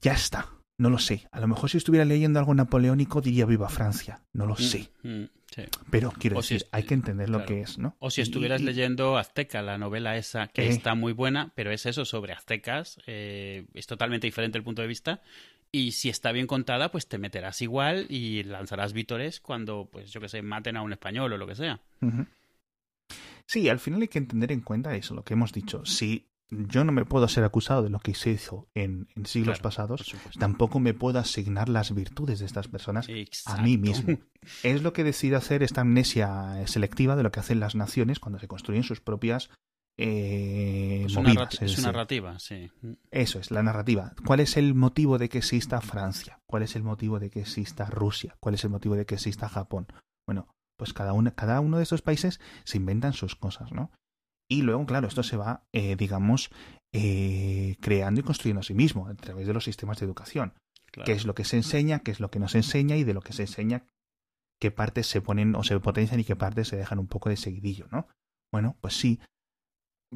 Ya 0.00 0.12
está. 0.12 0.48
No 0.78 0.90
lo 0.90 0.98
sé. 0.98 1.26
A 1.32 1.40
lo 1.40 1.48
mejor 1.48 1.70
si 1.70 1.78
estuviera 1.78 2.04
leyendo 2.04 2.38
algo 2.38 2.54
napoleónico 2.54 3.20
diría 3.22 3.46
viva 3.46 3.68
Francia. 3.68 4.20
No 4.34 4.44
lo 4.46 4.54
Mm, 4.54 4.58
sé. 4.58 4.90
mm, 5.02 5.22
sí. 5.54 5.62
Pero 5.90 6.12
quiero 6.18 6.36
O 6.36 6.42
decir, 6.42 6.66
hay 6.70 6.82
que 6.82 6.92
entender 6.94 7.30
lo 7.30 7.46
que 7.46 7.62
es, 7.62 7.78
¿no? 7.78 7.96
O 7.98 8.10
si 8.10 8.20
estuvieras 8.20 8.60
y- 8.60 8.64
leyendo 8.64 9.16
Azteca, 9.16 9.62
la 9.62 9.78
novela 9.78 10.16
esa, 10.18 10.48
que 10.48 10.66
Eh. 10.66 10.68
está 10.68 10.94
muy 10.94 11.12
buena, 11.14 11.52
pero 11.54 11.70
es 11.70 11.86
eso, 11.86 12.04
sobre 12.04 12.34
aztecas, 12.34 12.98
eh, 13.06 13.66
es 13.72 13.86
totalmente 13.86 14.26
diferente 14.26 14.58
el 14.58 14.64
punto 14.64 14.82
de 14.82 14.88
vista. 14.88 15.22
Y 15.72 15.92
si 15.92 16.10
está 16.10 16.30
bien 16.32 16.46
contada, 16.46 16.90
pues 16.90 17.08
te 17.08 17.18
meterás 17.18 17.60
igual 17.62 18.06
y 18.10 18.42
lanzarás 18.44 18.92
vítores 18.92 19.40
cuando, 19.40 19.88
pues 19.90 20.10
yo 20.12 20.20
que 20.20 20.28
sé, 20.28 20.42
maten 20.42 20.76
a 20.76 20.82
un 20.82 20.92
español 20.92 21.32
o 21.32 21.38
lo 21.38 21.46
que 21.46 21.54
sea. 21.56 21.80
Sí, 23.46 23.68
al 23.68 23.78
final 23.78 24.02
hay 24.02 24.08
que 24.08 24.18
entender 24.18 24.52
en 24.52 24.60
cuenta 24.60 24.94
eso, 24.94 25.14
lo 25.14 25.24
que 25.24 25.34
hemos 25.34 25.52
dicho. 25.52 25.84
Si 25.86 26.26
yo 26.50 26.84
no 26.84 26.92
me 26.92 27.04
puedo 27.04 27.26
ser 27.28 27.42
acusado 27.44 27.82
de 27.82 27.90
lo 27.90 27.98
que 27.98 28.14
se 28.14 28.30
hizo 28.30 28.68
en, 28.74 29.08
en 29.16 29.26
siglos 29.26 29.58
Claro, 29.58 29.62
pasados, 29.62 30.14
tampoco 30.38 30.78
me 30.80 30.94
puedo 30.94 31.18
asignar 31.18 31.68
las 31.68 31.92
virtudes 31.94 32.38
de 32.38 32.46
estas 32.46 32.68
personas 32.68 33.08
a 33.46 33.62
mí 33.62 33.76
mismo. 33.78 34.18
Es 34.62 34.82
lo 34.82 34.92
que 34.92 35.02
decide 35.04 35.36
hacer 35.36 35.62
esta 35.62 35.80
amnesia 35.80 36.64
selectiva 36.66 37.16
de 37.16 37.22
lo 37.24 37.32
que 37.32 37.40
hacen 37.40 37.58
las 37.58 37.74
naciones 37.74 38.20
cuando 38.20 38.38
se 38.38 38.46
construyen 38.48 38.84
sus 38.84 39.00
propias 39.00 39.50
eh, 39.98 41.00
Pues 41.02 41.14
movidas. 41.14 41.36
narrati- 41.36 41.52
es 41.54 41.58
su 41.58 41.64
decir, 41.76 41.84
narrativa, 41.86 42.38
sí. 42.38 42.70
eso 43.10 43.38
es, 43.40 43.50
la 43.50 43.62
narrativa. 43.62 44.12
¿Cuál 44.24 44.40
es 44.40 44.56
el 44.56 44.74
motivo 44.74 45.18
de 45.18 45.28
que 45.28 45.38
exista 45.38 45.80
Francia? 45.80 46.38
¿Cuál 46.46 46.62
es 46.62 46.76
el 46.76 46.82
motivo 46.82 47.18
de 47.18 47.30
que 47.30 47.40
exista 47.40 47.86
Rusia? 47.86 48.36
¿Cuál 48.40 48.54
es 48.54 48.64
el 48.64 48.70
motivo 48.70 48.94
de 48.94 49.06
que 49.06 49.14
exista 49.14 49.48
Japón? 49.48 49.86
Bueno, 50.26 50.48
pues 50.78 50.92
cada, 50.92 51.12
una, 51.12 51.30
cada 51.32 51.60
uno 51.60 51.78
de 51.78 51.82
estos 51.82 52.02
países 52.02 52.40
se 52.64 52.76
inventan 52.76 53.14
sus 53.14 53.36
cosas, 53.36 53.72
¿no? 53.72 53.90
Y 54.48 54.62
luego, 54.62 54.86
claro, 54.86 55.08
esto 55.08 55.22
se 55.22 55.36
va, 55.36 55.64
eh, 55.72 55.96
digamos, 55.96 56.50
eh, 56.92 57.76
creando 57.80 58.20
y 58.20 58.24
construyendo 58.24 58.60
a 58.60 58.64
sí 58.64 58.74
mismo 58.74 59.08
a 59.08 59.14
través 59.14 59.46
de 59.46 59.52
los 59.52 59.64
sistemas 59.64 59.98
de 59.98 60.06
educación. 60.06 60.54
Claro. 60.92 61.06
qué 61.06 61.12
es 61.12 61.26
lo 61.26 61.34
que 61.34 61.44
se 61.44 61.56
enseña, 61.56 61.98
qué 61.98 62.10
es 62.10 62.20
lo 62.20 62.30
que 62.30 62.38
no 62.38 62.48
se 62.48 62.58
enseña 62.58 62.96
y 62.96 63.04
de 63.04 63.12
lo 63.12 63.20
que 63.20 63.34
se 63.34 63.42
enseña, 63.42 63.84
qué 64.58 64.70
partes 64.70 65.06
se 65.06 65.20
ponen 65.20 65.54
o 65.54 65.62
se 65.62 65.78
potencian 65.78 66.20
y 66.20 66.24
qué 66.24 66.36
partes 66.36 66.68
se 66.68 66.76
dejan 66.76 66.98
un 66.98 67.06
poco 67.06 67.28
de 67.28 67.36
seguidillo, 67.36 67.86
¿no? 67.90 68.08
Bueno, 68.52 68.76
pues 68.80 68.94
sí. 68.94 69.20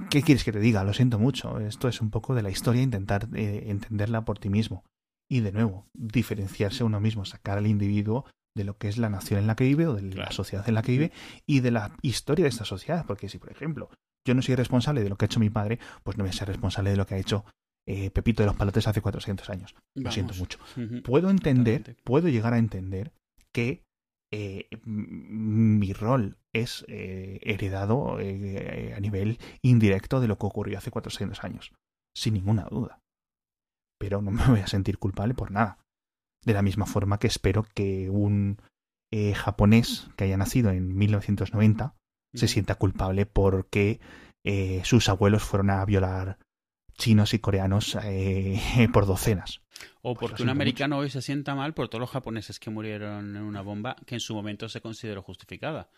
¿Qué 0.09 0.23
quieres 0.23 0.45
que 0.45 0.53
te 0.53 0.61
diga? 0.61 0.85
Lo 0.85 0.95
siento 0.95 1.19
mucho. 1.19 1.59
Esto 1.61 1.89
es 1.89 2.01
un 2.01 2.11
poco 2.11 2.35
de 2.35 2.43
la 2.43 2.51
historia, 2.51 2.83
intentar 2.83 3.29
eh, 3.35 3.65
entenderla 3.67 4.25
por 4.25 4.39
ti 4.39 4.49
mismo. 4.49 4.85
Y 5.29 5.41
de 5.41 5.53
nuevo, 5.53 5.87
diferenciarse 5.93 6.85
uno 6.85 7.01
mismo, 7.01 7.25
sacar 7.25 7.59
al 7.59 7.67
individuo 7.67 8.25
de 8.57 8.65
lo 8.65 8.79
que 8.79 8.89
es 8.89 8.99
la 8.99 9.11
nación 9.11 9.41
en 9.41 9.47
la 9.47 9.57
que 9.57 9.65
vive 9.65 9.87
o 9.87 9.95
de 9.95 10.03
la 10.03 10.31
sociedad 10.33 10.69
en 10.69 10.75
la 10.75 10.83
que 10.83 10.93
vive 10.93 11.13
y 11.47 11.61
de 11.61 11.71
la 11.71 11.97
historia 12.03 12.45
de 12.45 12.49
esta 12.49 12.65
sociedad. 12.65 13.05
Porque 13.07 13.29
si, 13.29 13.39
por 13.39 13.51
ejemplo, 13.51 13.91
yo 14.27 14.35
no 14.35 14.43
soy 14.43 14.55
responsable 14.55 15.03
de 15.03 15.09
lo 15.09 15.17
que 15.17 15.25
ha 15.25 15.27
hecho 15.27 15.41
mi 15.41 15.51
padre, 15.51 15.79
pues 16.03 16.17
no 16.17 16.25
voy 16.25 16.31
a 16.31 16.35
ser 16.35 16.49
responsable 16.49 16.91
de 16.91 16.97
lo 16.97 17.07
que 17.07 17.15
ha 17.15 17.19
hecho 17.19 17.45
eh, 17.87 18.11
Pepito 18.11 18.43
de 18.43 18.47
los 18.47 18.57
Palotes 18.57 18.87
hace 18.87 19.01
400 19.01 19.49
años. 19.51 19.75
Lo 19.95 20.11
siento 20.13 20.35
mucho 20.35 20.59
puedo 21.03 21.31
entender, 21.31 21.79
Totalmente. 21.79 22.03
puedo 22.05 22.29
llegar 22.29 22.53
a 22.55 22.59
entender 22.59 23.13
que 23.53 23.83
eh, 24.33 24.69
mi 24.85 25.93
rol 25.93 26.39
es 26.53 26.85
eh, 26.89 27.41
heredado 27.43 28.17
a 28.17 29.01
nivel 29.01 29.39
indirecto 29.63 30.21
de 30.21 30.29
lo 30.29 30.39
que 30.39 30.47
ocurrió 30.47 30.79
hace 30.79 30.91
400 30.91 31.43
años, 31.43 31.73
sin 32.15 32.35
ninguna 32.35 32.65
duda. 32.65 33.01
Pero 33.99 34.23
no 34.23 34.31
me 34.31 34.45
voy 34.47 34.61
a 34.61 34.67
sentir 34.67 34.99
culpable 34.99 35.35
por 35.35 35.51
nada. 35.51 35.79
De 36.45 36.55
la 36.55 36.63
misma 36.63 36.87
forma 36.87 37.19
que 37.19 37.27
espero 37.27 37.67
que 37.75 38.09
un 38.09 38.59
japonés 39.35 40.09
que 40.17 40.25
haya 40.25 40.37
nacido 40.37 40.71
en 40.71 40.97
1990 40.97 41.97
se 42.35 42.49
sienta 42.49 42.77
culpable 42.77 43.27
porque 43.27 44.01
eh, 44.45 44.81
sus 44.85 45.09
abuelos 45.09 45.43
fueron 45.43 45.71
a 45.71 45.85
violar 45.85 46.39
chinos 46.97 47.35
y 47.35 47.39
coreanos 47.39 47.97
eh, 48.03 48.61
por 48.93 49.07
docenas. 49.07 49.63
O 50.03 50.15
Pues 50.15 50.31
porque 50.31 50.43
un 50.43 50.51
americano 50.51 50.99
hoy 50.99 51.11
se 51.11 51.23
sienta 51.23 51.55
mal 51.55 51.75
por 51.75 51.89
todos 51.89 52.01
los 52.01 52.11
japoneses 52.11 52.61
que 52.61 52.71
murieron 52.71 53.37
en 53.37 53.43
una 53.43 53.63
bomba 53.63 53.97
que 54.07 54.17
en 54.17 54.21
su 54.21 54.35
momento 54.35 54.69
se 54.69 54.81
consideró 54.81 55.23
justificada. 55.23 55.89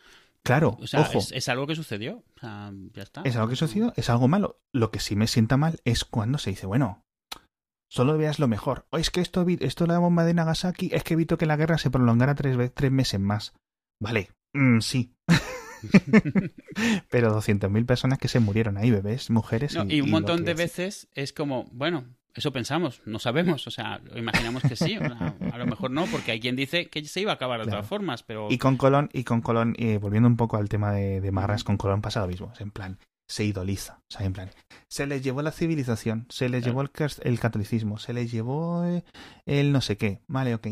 Claro, 0.45 0.77
O 0.81 0.87
sea, 0.87 1.01
ojo, 1.01 1.19
es, 1.19 1.31
es 1.33 1.49
algo 1.49 1.67
que 1.67 1.77
sucedió. 1.77 2.25
O 2.37 2.41
sea, 2.41 2.73
ya 2.93 3.03
está. 3.03 3.23
¿Es 3.25 3.37
algo 3.37 3.49
que 3.49 3.57
sucedió? 3.57 3.93
¿Es 3.97 4.11
algo 4.11 4.27
malo? 4.27 4.61
Lo 4.73 4.91
que 4.91 4.99
sí 4.99 5.15
me 5.15 5.29
sienta 5.29 5.57
mal 5.57 5.81
es 5.85 6.05
cuando 6.05 6.39
se 6.39 6.51
dice, 6.51 6.67
bueno, 6.67 7.05
solo 7.89 8.17
veas 8.19 8.39
lo 8.39 8.49
mejor. 8.49 8.87
O 8.91 8.99
es 8.99 9.11
que 9.11 9.21
esto, 9.21 9.47
esto 9.61 9.87
la 9.87 9.99
bomba 9.99 10.25
de 10.25 10.35
Nagasaki 10.35 10.91
es 10.93 11.05
que 11.05 11.15
evitó 11.15 11.39
que 11.39 11.47
la 11.47 11.57
guerra 11.57 11.79
se 11.79 11.91
prolongara 11.91 12.35
tres, 12.35 12.73
tres 12.75 12.91
meses 12.91 13.21
más. 13.21 13.55
Vale, 14.01 14.31
mm, 14.53 14.81
sí. 14.81 15.15
Pero 17.11 17.33
200.000 17.33 17.87
personas 17.87 18.19
que 18.19 18.29
se 18.29 18.41
murieron 18.41 18.77
ahí, 18.77 18.91
bebés, 18.91 19.31
mujeres. 19.31 19.75
No, 19.75 19.85
y, 19.89 19.97
y 19.97 20.01
un 20.01 20.09
y 20.09 20.11
montón 20.13 20.45
de 20.45 20.53
es- 20.53 20.59
veces 20.59 21.09
es 21.15 21.33
como, 21.33 21.69
bueno, 21.73 22.05
eso 22.35 22.53
pensamos, 22.53 23.03
no 23.05 23.19
sabemos, 23.19 23.67
o 23.67 23.71
sea, 23.71 24.01
imaginamos 24.17 24.63
que 24.63 24.75
sí, 24.77 24.95
a 24.97 25.59
lo 25.59 25.67
mejor 25.67 25.91
no, 25.91 26.07
porque 26.07 26.33
hay 26.33 26.41
quien 26.41 26.57
dice 26.57 26.89
que 26.89 27.05
se 27.05 27.21
iba 27.21 27.33
a 27.33 27.35
acabar 27.35 27.61
de 27.61 27.65
Claro. 27.65 27.79
todas 27.81 27.89
formas, 27.89 28.23
pero 28.23 28.49
Y 28.51 28.57
con 28.59 28.77
Colón, 28.79 29.11
y 29.13 29.25
con 29.25 29.43
Colón, 29.43 29.75
eh, 29.79 29.99
volviendo 29.99 30.29
un 30.29 30.37
poco 30.39 30.57
al 30.57 30.69
tema 30.71 30.93
de, 30.93 31.21
de 31.21 31.31
Marras, 31.31 31.63
con 31.65 31.77
Colón 31.77 32.01
pasa 32.01 32.21
lo 32.21 32.29
mismo. 32.29 32.51
Es 32.55 32.61
en 32.63 32.71
plan, 32.71 32.99
se 33.29 33.45
idoliza. 33.45 33.99
O 34.11 34.13
sea, 34.17 34.25
en 34.27 34.33
plan, 34.33 34.51
se 34.89 35.07
les 35.07 35.23
llevó 35.23 35.43
la 35.43 35.53
civilización, 35.53 36.27
se 36.31 36.49
les 36.49 36.63
Claro. 36.65 36.83
llevó 36.89 37.05
el, 37.05 37.11
el 37.23 37.39
catolicismo, 37.39 37.99
se 37.99 38.15
les 38.15 38.31
llevó 38.33 38.85
eh, 38.87 39.05
el 39.45 39.71
no 39.73 39.83
sé 39.83 39.99
qué. 39.99 40.23
Vale, 40.27 40.55
ok. 40.55 40.69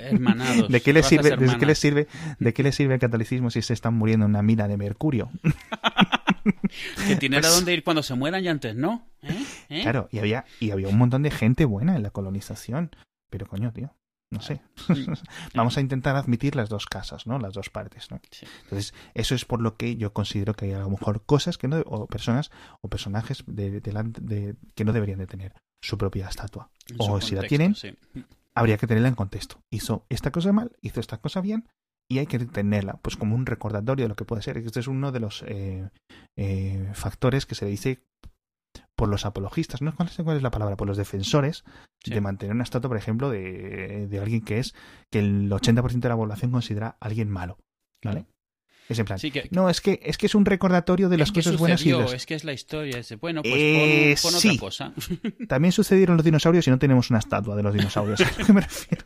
Hermanados. 0.00 0.68
¿De 0.68 0.80
qué 0.80 0.92
les 0.92 1.04
razas 1.10 1.24
sirve, 1.26 1.36
de 1.36 1.58
qué 1.58 1.74
sirve, 1.74 2.08
de 2.38 2.52
qué 2.54 2.62
les 2.62 2.74
sirve 2.74 2.94
el 2.94 3.00
catolicismo 3.00 3.50
si 3.50 3.62
se 3.62 3.72
están 3.72 3.94
muriendo 3.94 4.26
en 4.26 4.30
una 4.30 4.42
mina 4.42 4.68
de 4.68 4.76
mercurio? 4.76 5.30
Que 7.06 7.16
tienen 7.16 7.40
Pues- 7.40 7.52
a 7.52 7.56
dónde 7.56 7.72
ir 7.72 7.84
cuando 7.84 8.02
se 8.02 8.14
mueran 8.14 8.44
y 8.44 8.48
antes 8.48 8.76
no. 8.76 9.08
¿Eh? 9.22 9.44
¿Eh? 9.70 9.82
Claro, 9.82 10.08
y 10.12 10.18
había, 10.18 10.44
y 10.60 10.70
había 10.72 10.88
un 10.88 10.98
montón 10.98 11.22
de 11.22 11.30
gente 11.30 11.64
buena 11.64 11.96
en 11.96 12.02
la 12.02 12.10
colonización. 12.10 12.90
Pero 13.30 13.46
coño, 13.46 13.72
tío, 13.72 13.94
no 14.30 14.42
sé. 14.42 14.60
Vamos 15.54 15.78
a 15.78 15.80
intentar 15.80 16.16
admitir 16.16 16.54
las 16.54 16.68
dos 16.68 16.84
casas, 16.86 17.26
¿no? 17.26 17.38
Las 17.38 17.54
dos 17.54 17.70
partes, 17.70 18.10
¿no? 18.10 18.20
Sí. 18.30 18.46
Entonces, 18.64 18.92
eso 19.14 19.34
es 19.34 19.44
por 19.46 19.62
lo 19.62 19.76
que 19.76 19.96
yo 19.96 20.12
considero 20.12 20.54
que 20.54 20.66
hay 20.66 20.72
a 20.72 20.80
lo 20.80 20.90
mejor 20.90 21.24
cosas 21.24 21.56
que 21.56 21.68
no, 21.68 21.78
o 21.86 22.06
personas 22.06 22.50
o 22.82 22.88
personajes 22.88 23.42
de, 23.46 23.80
que 24.74 24.84
no 24.84 24.92
deberían 24.92 25.18
de 25.20 25.26
tener 25.26 25.54
su 25.80 25.96
propia 25.96 26.28
estatua. 26.28 26.70
En 26.88 26.96
O 26.98 27.20
su 27.20 27.28
si 27.28 27.34
la 27.36 27.42
tienen, 27.44 27.74
sí. 27.74 27.96
Habría 28.56 28.76
que 28.76 28.86
tenerla 28.86 29.08
en 29.08 29.14
contexto. 29.14 29.60
Hizo 29.72 30.06
esta 30.08 30.30
cosa 30.30 30.52
mal, 30.52 30.72
hizo 30.80 31.00
esta 31.00 31.18
cosa 31.18 31.40
bien, 31.40 31.68
y 32.10 32.18
hay 32.18 32.26
que 32.26 32.38
tenerla, 32.38 32.98
pues 33.02 33.16
como 33.16 33.34
un 33.34 33.46
recordatorio 33.46 34.04
de 34.04 34.08
lo 34.10 34.16
que 34.16 34.24
puede 34.24 34.42
ser. 34.42 34.58
Este 34.58 34.80
es 34.80 34.88
uno 34.88 35.10
de 35.12 35.20
los 35.20 35.42
eh, 35.46 35.88
eh, 36.36 36.90
factores 36.94 37.46
que 37.46 37.54
se 37.54 37.66
dice 37.66 38.04
por 38.96 39.08
los 39.08 39.24
apologistas, 39.26 39.82
no 39.82 39.92
sé 40.08 40.22
cuál 40.24 40.36
es 40.36 40.42
la 40.42 40.50
palabra, 40.50 40.76
por 40.76 40.86
los 40.86 40.96
defensores 40.96 41.64
Sí. 42.04 42.12
de 42.12 42.20
mantener 42.20 42.54
una 42.54 42.64
estatua, 42.64 42.88
por 42.90 42.98
ejemplo, 42.98 43.30
de, 43.30 44.06
de 44.08 44.18
alguien 44.18 44.42
que 44.42 44.58
es 44.58 44.74
que 45.10 45.20
el 45.20 45.50
80% 45.50 46.00
de 46.00 46.08
la 46.10 46.16
población 46.16 46.50
considera 46.50 46.98
a 47.00 47.06
alguien 47.06 47.30
malo. 47.30 47.56
¿Vale? 48.04 48.26
Es 48.88 48.98
en 48.98 49.06
plan, 49.06 49.18
Sí, 49.18 49.30
que- 49.30 49.48
no, 49.50 49.70
es 49.70 49.80
que, 49.80 49.98
es 50.02 50.18
que 50.18 50.26
es 50.26 50.34
un 50.34 50.44
recordatorio 50.44 51.08
de 51.08 51.16
las 51.16 51.32
cosas 51.32 51.56
buenas 51.56 51.84
y 51.86 51.92
las... 51.92 52.12
es 52.12 52.26
que 52.26 52.34
es 52.34 52.44
la 52.44 52.52
historia. 52.52 52.98
Es, 52.98 53.18
bueno, 53.18 53.40
pues 53.42 53.54
Eh, 53.56 54.14
pon, 54.20 54.32
pon 54.32 54.40
sí. 54.40 54.48
otra 54.48 54.60
cosa. 54.60 54.92
También 55.48 55.72
sucedieron 55.72 56.16
los 56.16 56.24
dinosaurios 56.24 56.66
y 56.66 56.70
no 56.70 56.78
tenemos 56.78 57.08
una 57.08 57.18
estatua 57.20 57.56
de 57.56 57.62
los 57.62 57.72
dinosaurios. 57.72 58.20
¿A 58.48 58.52
me 58.52 58.60
refiero? 58.60 59.04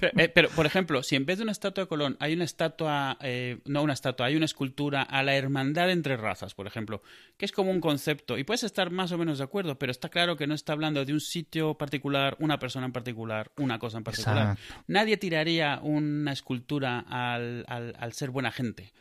pero, 0.00 0.12
eh, 0.16 0.28
pero, 0.30 0.48
por 0.50 0.64
ejemplo, 0.64 1.02
si 1.02 1.14
en 1.16 1.26
vez 1.26 1.36
de 1.38 1.42
una 1.42 1.52
estatua 1.52 1.84
de 1.84 1.88
Colón 1.88 2.16
hay 2.20 2.32
una 2.32 2.44
estatua, 2.44 3.18
eh, 3.20 3.58
no 3.66 3.82
una 3.82 3.92
estatua, 3.92 4.26
hay 4.26 4.36
una 4.36 4.46
escultura 4.46 5.02
a 5.02 5.22
la 5.22 5.34
hermandad 5.36 5.90
entre 5.90 6.16
razas, 6.16 6.54
por 6.54 6.66
ejemplo, 6.66 7.02
que 7.36 7.44
es 7.44 7.52
como 7.52 7.70
un 7.70 7.80
concepto, 7.80 8.38
y 8.38 8.44
puedes 8.44 8.64
estar 8.64 8.90
más 8.90 9.12
o 9.12 9.18
menos 9.18 9.38
de 9.38 9.44
acuerdo, 9.44 9.78
pero 9.78 9.92
está 9.92 10.08
claro 10.08 10.36
que 10.38 10.46
no 10.46 10.54
está 10.54 10.72
hablando 10.72 11.04
de 11.04 11.12
un 11.12 11.20
sitio 11.20 11.74
particular, 11.74 12.34
una 12.40 12.58
persona 12.58 12.86
en 12.86 12.92
particular, 12.92 13.50
una 13.58 13.78
cosa 13.78 13.98
en 13.98 14.04
particular. 14.04 14.52
Exacto. 14.58 14.84
Nadie 14.86 15.16
tiraría 15.18 15.80
una 15.82 16.32
escultura 16.32 17.00
al, 17.08 17.64
al, 17.68 17.94
al 17.98 18.12
ser 18.14 18.30
buena 18.30 18.50
gente. 18.52 18.92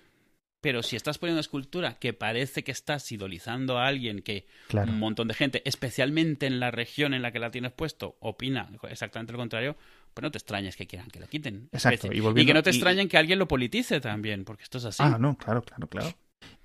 Pero 0.67 0.83
si 0.83 0.97
estás 0.97 1.17
poniendo 1.17 1.38
una 1.38 1.41
escultura 1.41 1.93
que 1.97 2.12
parece 2.12 2.65
que 2.65 2.74
estás 2.74 3.09
idolizando 3.13 3.77
a 3.77 3.88
alguien 3.88 4.21
que 4.21 4.47
Claro. 4.67 4.91
un 4.91 5.00
montón 5.00 5.29
de 5.29 5.33
gente, 5.33 5.62
especialmente 5.63 6.45
en 6.45 6.59
la 6.59 6.71
región 6.71 7.13
en 7.13 7.21
la 7.21 7.31
que 7.31 7.39
la 7.39 7.51
tienes 7.51 7.71
puesto, 7.71 8.17
opina 8.19 8.69
exactamente 8.89 9.31
lo 9.31 9.38
contrario, 9.39 9.77
pues 10.13 10.24
no 10.24 10.29
te 10.29 10.39
extrañes 10.39 10.75
que 10.75 10.86
quieran 10.86 11.07
que 11.09 11.21
la 11.21 11.27
quiten. 11.27 11.69
Exacto, 11.71 12.07
y 12.12 12.19
que 12.45 12.53
no 12.53 12.63
te 12.63 12.71
y- 12.71 12.74
extrañen 12.74 13.07
que 13.07 13.15
alguien 13.17 13.39
lo 13.39 13.47
politice 13.47 14.01
también, 14.01 14.43
porque 14.43 14.63
esto 14.63 14.77
es 14.79 14.83
así. 14.83 15.01
Ah, 15.01 15.15
no, 15.17 15.38
claro, 15.38 15.62
claro, 15.62 15.88
claro. 15.88 16.13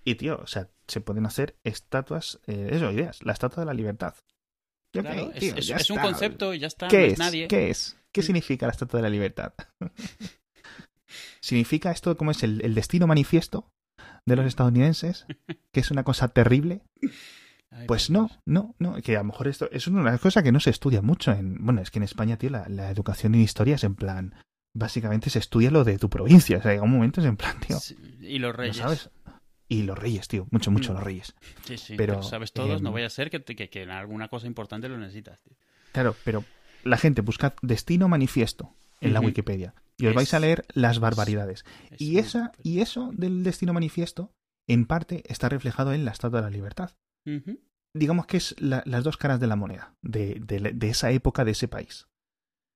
Y 0.05 0.17
tío, 0.17 0.41
o 0.43 0.49
sea, 0.49 0.69
se 0.89 1.01
pueden 1.01 1.25
hacer 1.25 1.55
estatuas, 1.63 2.41
eh, 2.49 2.71
eso, 2.73 2.91
ideas, 2.91 3.23
la 3.25 3.35
estatua 3.35 3.61
de 3.61 3.67
la 3.67 3.75
libertad. 3.75 4.17
Claro, 4.93 5.31
es- 5.33 5.39
tío, 5.39 5.55
es, 5.55 5.67
ya 5.69 5.77
es 5.77 5.89
un 5.91 5.99
está. 5.99 6.09
concepto 6.09 6.55
y 6.55 6.59
ya 6.59 6.67
está, 6.67 6.89
¿Qué 6.89 6.99
no 6.99 7.05
es? 7.05 7.13
es 7.13 7.19
nadie. 7.21 7.47
¿Qué 7.47 7.71
es? 7.71 7.97
¿Qué 8.11 8.23
Sí. 8.23 8.27
significa 8.27 8.67
la 8.67 8.73
estatua 8.73 8.99
de 8.99 9.03
la 9.05 9.11
libertad? 9.11 9.53
¿Significa 11.41 11.93
esto 11.93 12.17
como 12.17 12.33
es 12.33 12.43
el, 12.43 12.61
el 12.65 12.75
destino 12.75 13.07
manifiesto 13.07 13.71
de 14.27 14.37
los 14.37 14.47
estadounidenses? 14.47 15.27
¿Que 15.73 15.81
es 15.81 15.91
una 15.91 16.05
cosa 16.05 16.29
terrible? 16.29 16.83
Pues 17.87 18.11
no, 18.11 18.31
no, 18.45 18.75
no, 18.79 18.97
que 19.01 19.17
a 19.17 19.21
lo 19.21 19.25
mejor 19.25 19.49
esto 19.49 19.67
es 19.73 19.87
una 19.87 20.19
cosas 20.19 20.43
que 20.43 20.53
no 20.53 20.61
se 20.61 20.69
estudia 20.69 21.01
mucho 21.01 21.33
en, 21.33 21.57
bueno, 21.65 21.81
es 21.81 21.91
que 21.91 21.99
en 21.99 22.03
España, 22.03 22.37
tío, 22.37 22.51
la, 22.51 22.69
la 22.69 22.91
educación 22.91 23.35
en 23.35 23.41
historia 23.41 23.77
es 23.77 23.85
en 23.85 23.95
plan, 23.95 24.35
básicamente 24.75 25.31
se 25.31 25.39
estudia 25.39 25.71
lo 25.71 25.83
de 25.83 25.97
tu 25.99 26.11
provincia, 26.11 26.59
o 26.59 26.63
sea, 26.63 26.73
llega 26.73 26.83
un 26.85 26.91
momento 26.93 27.23
es 27.23 27.27
en 27.27 27.39
plan, 27.39 27.59
tío, 27.61 27.79
Sí, 27.81 27.97
Y 28.21 28.39
los 28.41 28.53
¿no 28.53 28.57
reyes. 28.59 28.77
sabes? 28.77 29.11
Y 29.71 29.85
los 29.85 29.99
reyes, 29.99 30.29
tío, 30.29 30.47
mucho, 30.51 30.71
mucho 30.71 30.93
Mm. 30.93 30.97
los 30.97 31.03
reyes. 31.03 31.35
Sí, 31.65 31.79
sí, 31.79 31.95
Pero, 31.97 32.17
pero, 32.17 32.23
sabes 32.25 32.53
todos, 32.53 32.83
no 32.83 32.91
em, 32.91 32.95
vaya 32.95 33.07
a 33.07 33.11
ser 33.11 33.31
que, 33.31 33.41
te- 33.41 33.57
que, 33.57 33.71
que 33.71 33.85
en 33.85 33.91
alguna 33.91 34.29
cosa 34.29 34.47
importante 34.47 34.91
lo 34.91 34.99
necesitas. 34.99 35.41
tío. 35.41 35.57
Claro, 35.93 36.15
pero 36.25 36.45
la 36.85 36.99
gente 36.99 37.23
busca 37.23 37.55
destino 37.63 38.07
manifiesto 38.07 38.75
en 39.01 39.15
la. 39.15 39.21
Wikipedia 39.21 39.73
y 40.03 40.07
os 40.09 40.15
vais 40.15 40.35
a 40.35 40.41
leer 40.41 40.65
las 40.75 40.99
barbaridades. 40.99 41.65
Es 41.91 42.01
Y 42.01 42.19
esa 42.19 42.53
y 42.63 42.81
eso 42.81 43.11
del 43.15 43.43
destino 43.45 43.73
manifiesto 43.73 44.33
en 44.69 44.87
parte 44.87 45.23
está 45.27 45.49
reflejado 45.49 45.93
en 45.93 46.05
la 46.05 46.11
Estatua 46.13 46.41
de 46.41 46.47
la 46.47 46.51
Libertad. 46.51 46.91
Digamos 47.95 48.27
que 48.27 48.37
es 48.39 48.55
la- 48.61 48.83
las 48.87 49.05
dos 49.05 49.17
caras 49.17 49.39
de 49.41 49.47
la 49.47 49.57
moneda 49.57 49.95
de, 50.03 50.41
de 50.41 50.89
esa 50.89 51.11
época, 51.11 51.45
de 51.45 51.51
ese 51.53 51.69
país. 51.69 52.07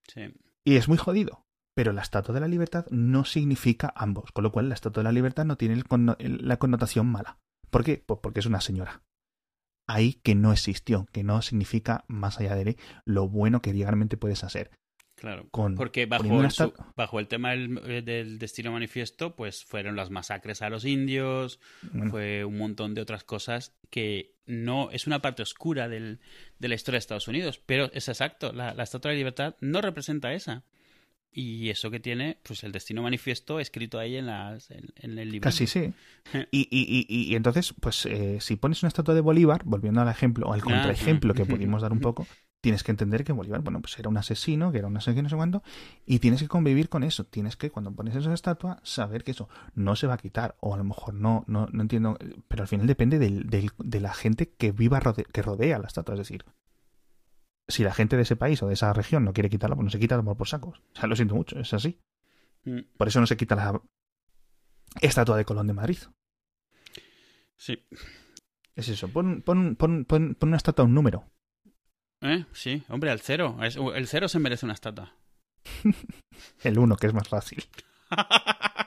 Sí. 0.08 0.34
Y 0.64 0.76
es 0.76 0.88
muy 0.88 0.98
jodido. 0.98 1.42
Pero 1.74 1.92
la 1.92 2.00
Estatua 2.02 2.34
de 2.34 2.40
la 2.40 2.48
Libertad 2.48 2.86
no 2.90 3.24
significa 3.26 3.92
ambos, 3.96 4.32
con 4.32 4.44
lo 4.44 4.50
cual 4.52 4.68
la 4.68 4.74
Estatua 4.74 5.02
de 5.02 5.04
la 5.08 5.12
Libertad 5.12 5.44
no 5.44 5.56
tiene 5.56 5.74
el 5.74 5.84
conno- 5.84 6.16
el- 6.18 6.46
la 6.48 6.58
connotación 6.58 7.06
mala. 7.06 7.38
¿Por 7.70 7.84
qué? 7.84 8.02
Pues 8.06 8.20
porque 8.22 8.40
es 8.40 8.46
una 8.46 8.60
señora. 8.62 9.02
Ahí 9.88 10.14
que 10.22 10.34
no 10.34 10.52
existió, 10.52 11.06
que 11.12 11.22
no 11.22 11.42
significa 11.42 12.04
más 12.08 12.40
allá 12.40 12.54
de 12.56 12.76
lo 13.04 13.28
bueno 13.28 13.60
que 13.62 13.72
realmente 13.72 14.16
puedes 14.16 14.42
hacer. 14.42 14.70
Claro, 15.16 15.48
Con, 15.50 15.74
porque 15.76 16.04
bajo 16.06 16.24
el, 16.44 16.50
su- 16.50 16.74
bajo 16.94 17.18
el 17.18 17.26
tema 17.26 17.50
del, 17.52 17.80
eh, 17.86 18.02
del 18.02 18.38
destino 18.38 18.70
manifiesto, 18.70 19.34
pues 19.34 19.64
fueron 19.64 19.96
las 19.96 20.10
masacres 20.10 20.60
a 20.62 20.68
los 20.68 20.84
indios, 20.84 21.58
bueno, 21.92 22.10
fue 22.10 22.44
un 22.44 22.58
montón 22.58 22.92
de 22.94 23.00
otras 23.00 23.24
cosas 23.24 23.72
que 23.88 24.34
no 24.44 24.90
es 24.90 25.06
una 25.06 25.22
parte 25.22 25.42
oscura 25.42 25.88
del, 25.88 26.20
de 26.58 26.68
la 26.68 26.74
historia 26.74 26.96
de 26.96 27.00
Estados 27.00 27.28
Unidos, 27.28 27.58
pero 27.64 27.90
es 27.94 28.08
exacto, 28.08 28.52
la, 28.52 28.74
la 28.74 28.82
Estatua 28.82 29.10
de 29.10 29.14
la 29.14 29.18
Libertad 29.18 29.56
no 29.60 29.80
representa 29.80 30.34
esa. 30.34 30.64
Y 31.32 31.68
eso 31.68 31.90
que 31.90 32.00
tiene, 32.00 32.38
pues 32.42 32.64
el 32.64 32.72
destino 32.72 33.02
manifiesto 33.02 33.60
escrito 33.60 33.98
ahí 33.98 34.16
en, 34.16 34.24
las, 34.26 34.70
en, 34.70 34.86
en 34.96 35.18
el 35.18 35.30
libro. 35.30 35.42
Casi 35.44 35.66
sí. 35.66 35.92
Y, 36.50 36.60
y, 36.70 36.80
y, 36.80 37.06
y- 37.08 37.32
y 37.32 37.36
entonces, 37.36 37.74
pues 37.78 38.06
eh, 38.06 38.38
si 38.40 38.56
pones 38.56 38.82
una 38.82 38.88
estatua 38.88 39.14
de 39.14 39.20
Bolívar, 39.20 39.62
volviendo 39.64 40.00
al 40.00 40.08
ejemplo, 40.08 40.46
o 40.46 40.52
al 40.54 40.62
contraejemplo 40.62 41.34
que 41.34 41.44
pudimos 41.44 41.82
dar 41.82 41.92
un 41.92 42.00
poco, 42.00 42.26
tienes 42.60 42.82
que 42.82 42.90
entender 42.90 43.22
que 43.24 43.32
Bolívar, 43.32 43.60
bueno, 43.62 43.80
pues 43.80 43.98
era 43.98 44.08
un 44.08 44.16
asesino, 44.16 44.72
que 44.72 44.78
era 44.78 44.88
un 44.88 44.94
no 44.94 45.00
sé 45.00 45.14
qué, 45.14 45.22
no 45.22 45.28
sé 45.28 45.36
cuánto, 45.36 45.62
y 46.04 46.18
tienes 46.18 46.40
que 46.42 46.48
convivir 46.48 46.88
con 46.88 47.04
eso. 47.04 47.24
Tienes 47.24 47.56
que, 47.56 47.70
cuando 47.70 47.92
pones 47.92 48.16
esa 48.16 48.32
estatua, 48.34 48.80
saber 48.82 49.22
que 49.24 49.30
eso 49.32 49.48
no 49.74 49.94
se 49.96 50.06
va 50.06 50.14
a 50.14 50.18
quitar, 50.18 50.56
o 50.60 50.74
a 50.74 50.76
lo 50.78 50.84
mejor 50.84 51.14
no, 51.14 51.44
no, 51.46 51.68
no 51.72 51.82
entiendo, 51.82 52.18
pero 52.48 52.62
al 52.62 52.68
final 52.68 52.86
depende 52.86 53.18
del, 53.18 53.48
del- 53.48 53.70
de 53.78 54.00
la 54.00 54.12
gente 54.14 54.48
que 54.50 54.72
viva, 54.72 55.00
rode- 55.00 55.26
que 55.26 55.42
rodea 55.42 55.78
la 55.78 55.86
estatua, 55.86 56.14
es 56.14 56.18
decir. 56.20 56.44
Si 57.68 57.82
la 57.82 57.92
gente 57.92 58.16
de 58.16 58.22
ese 58.22 58.36
país 58.36 58.62
o 58.62 58.68
de 58.68 58.74
esa 58.74 58.92
región 58.92 59.24
no 59.24 59.32
quiere 59.32 59.50
quitarla, 59.50 59.74
pues 59.76 59.84
no 59.84 59.90
se 59.90 59.98
quita 59.98 60.20
por, 60.22 60.36
por 60.36 60.48
sacos. 60.48 60.78
O 60.94 60.98
sea, 61.00 61.08
lo 61.08 61.16
siento 61.16 61.34
mucho, 61.34 61.58
es 61.58 61.72
así. 61.74 61.98
Mm, 62.64 62.80
Por 62.96 63.08
eso 63.08 63.20
no 63.20 63.26
se 63.26 63.36
quita 63.36 63.56
la 63.56 63.80
estatua 65.00 65.36
de 65.36 65.44
Colón 65.44 65.66
de 65.66 65.72
Madrid. 65.72 65.98
Sí. 67.56 67.84
Es 68.74 68.88
eso, 68.88 69.08
pon, 69.08 69.42
pon, 69.42 69.76
pon, 69.76 70.04
pon, 70.04 70.34
pon 70.34 70.48
una 70.48 70.56
estatua 70.58 70.84
a 70.84 70.86
un 70.86 70.94
número. 70.94 71.24
¿Eh? 72.26 72.44
Sí, 72.52 72.82
hombre, 72.88 73.10
al 73.10 73.20
cero. 73.20 73.56
Es- 73.62 73.76
el 73.76 74.06
cero 74.08 74.28
se 74.28 74.38
merece 74.38 74.66
una 74.66 74.74
estatua. 74.74 75.14
El 76.62 76.78
uno, 76.78 76.96
que 76.96 77.06
es 77.06 77.14
más 77.14 77.28
fácil. 77.28 77.64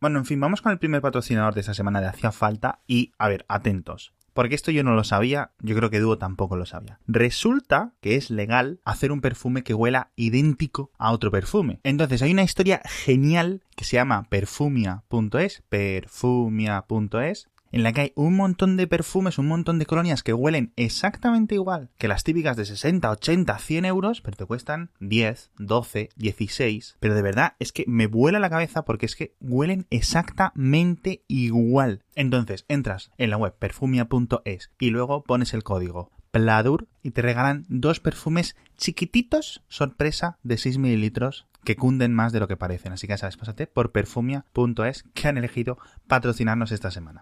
Bueno, 0.00 0.18
en 0.18 0.26
fin, 0.26 0.38
vamos 0.38 0.60
con 0.60 0.70
el 0.70 0.78
primer 0.78 1.00
patrocinador 1.00 1.54
de 1.54 1.60
esta 1.60 1.72
semana 1.72 1.98
de 2.02 2.08
Hacía 2.08 2.30
Falta 2.30 2.80
y, 2.86 3.12
a 3.16 3.26
ver, 3.28 3.46
atentos. 3.48 4.12
Porque 4.34 4.54
esto 4.54 4.70
yo 4.70 4.84
no 4.84 4.94
lo 4.94 5.02
sabía, 5.02 5.52
yo 5.60 5.74
creo 5.74 5.88
que 5.88 5.98
Dúo 6.00 6.18
tampoco 6.18 6.56
lo 6.56 6.66
sabía. 6.66 6.98
Resulta 7.06 7.94
que 8.02 8.16
es 8.16 8.28
legal 8.28 8.80
hacer 8.84 9.12
un 9.12 9.22
perfume 9.22 9.62
que 9.62 9.72
huela 9.72 10.10
idéntico 10.14 10.90
a 10.98 11.10
otro 11.10 11.30
perfume. 11.30 11.80
Entonces 11.84 12.20
hay 12.20 12.32
una 12.32 12.42
historia 12.42 12.82
genial 12.84 13.62
que 13.76 13.84
se 13.84 13.96
llama 13.96 14.24
perfumia.es, 14.28 15.62
perfumia.es, 15.70 17.48
en 17.74 17.82
la 17.82 17.92
que 17.92 18.00
hay 18.00 18.12
un 18.14 18.36
montón 18.36 18.76
de 18.76 18.86
perfumes, 18.86 19.38
un 19.38 19.48
montón 19.48 19.78
de 19.78 19.86
colonias 19.86 20.22
que 20.22 20.32
huelen 20.32 20.72
exactamente 20.76 21.54
igual 21.56 21.90
que 21.98 22.08
las 22.08 22.24
típicas 22.24 22.56
de 22.56 22.64
60, 22.64 23.10
80, 23.10 23.58
100 23.58 23.84
euros, 23.84 24.20
pero 24.20 24.36
te 24.36 24.46
cuestan 24.46 24.90
10, 25.00 25.50
12, 25.58 26.10
16. 26.16 26.96
Pero 27.00 27.14
de 27.14 27.22
verdad 27.22 27.54
es 27.58 27.72
que 27.72 27.84
me 27.86 28.06
vuela 28.06 28.38
la 28.38 28.50
cabeza 28.50 28.84
porque 28.84 29.06
es 29.06 29.16
que 29.16 29.34
huelen 29.40 29.86
exactamente 29.90 31.24
igual. 31.28 32.02
Entonces 32.14 32.64
entras 32.68 33.10
en 33.18 33.30
la 33.30 33.36
web 33.36 33.54
perfumia.es 33.58 34.70
y 34.78 34.90
luego 34.90 35.24
pones 35.24 35.54
el 35.54 35.62
código 35.64 36.10
PLADUR 36.30 36.88
y 37.02 37.12
te 37.12 37.22
regalan 37.22 37.64
dos 37.68 38.00
perfumes 38.00 38.56
chiquititos, 38.76 39.62
sorpresa, 39.68 40.38
de 40.42 40.58
6 40.58 40.78
mililitros 40.78 41.46
que 41.64 41.76
cunden 41.76 42.12
más 42.12 42.32
de 42.32 42.40
lo 42.40 42.48
que 42.48 42.56
parecen. 42.56 42.92
Así 42.92 43.06
que 43.06 43.12
ya 43.12 43.18
sabes, 43.18 43.36
pásate 43.36 43.66
por 43.66 43.92
perfumia.es 43.92 45.04
que 45.14 45.28
han 45.28 45.38
elegido 45.38 45.78
patrocinarnos 46.06 46.72
esta 46.72 46.90
semana. 46.90 47.20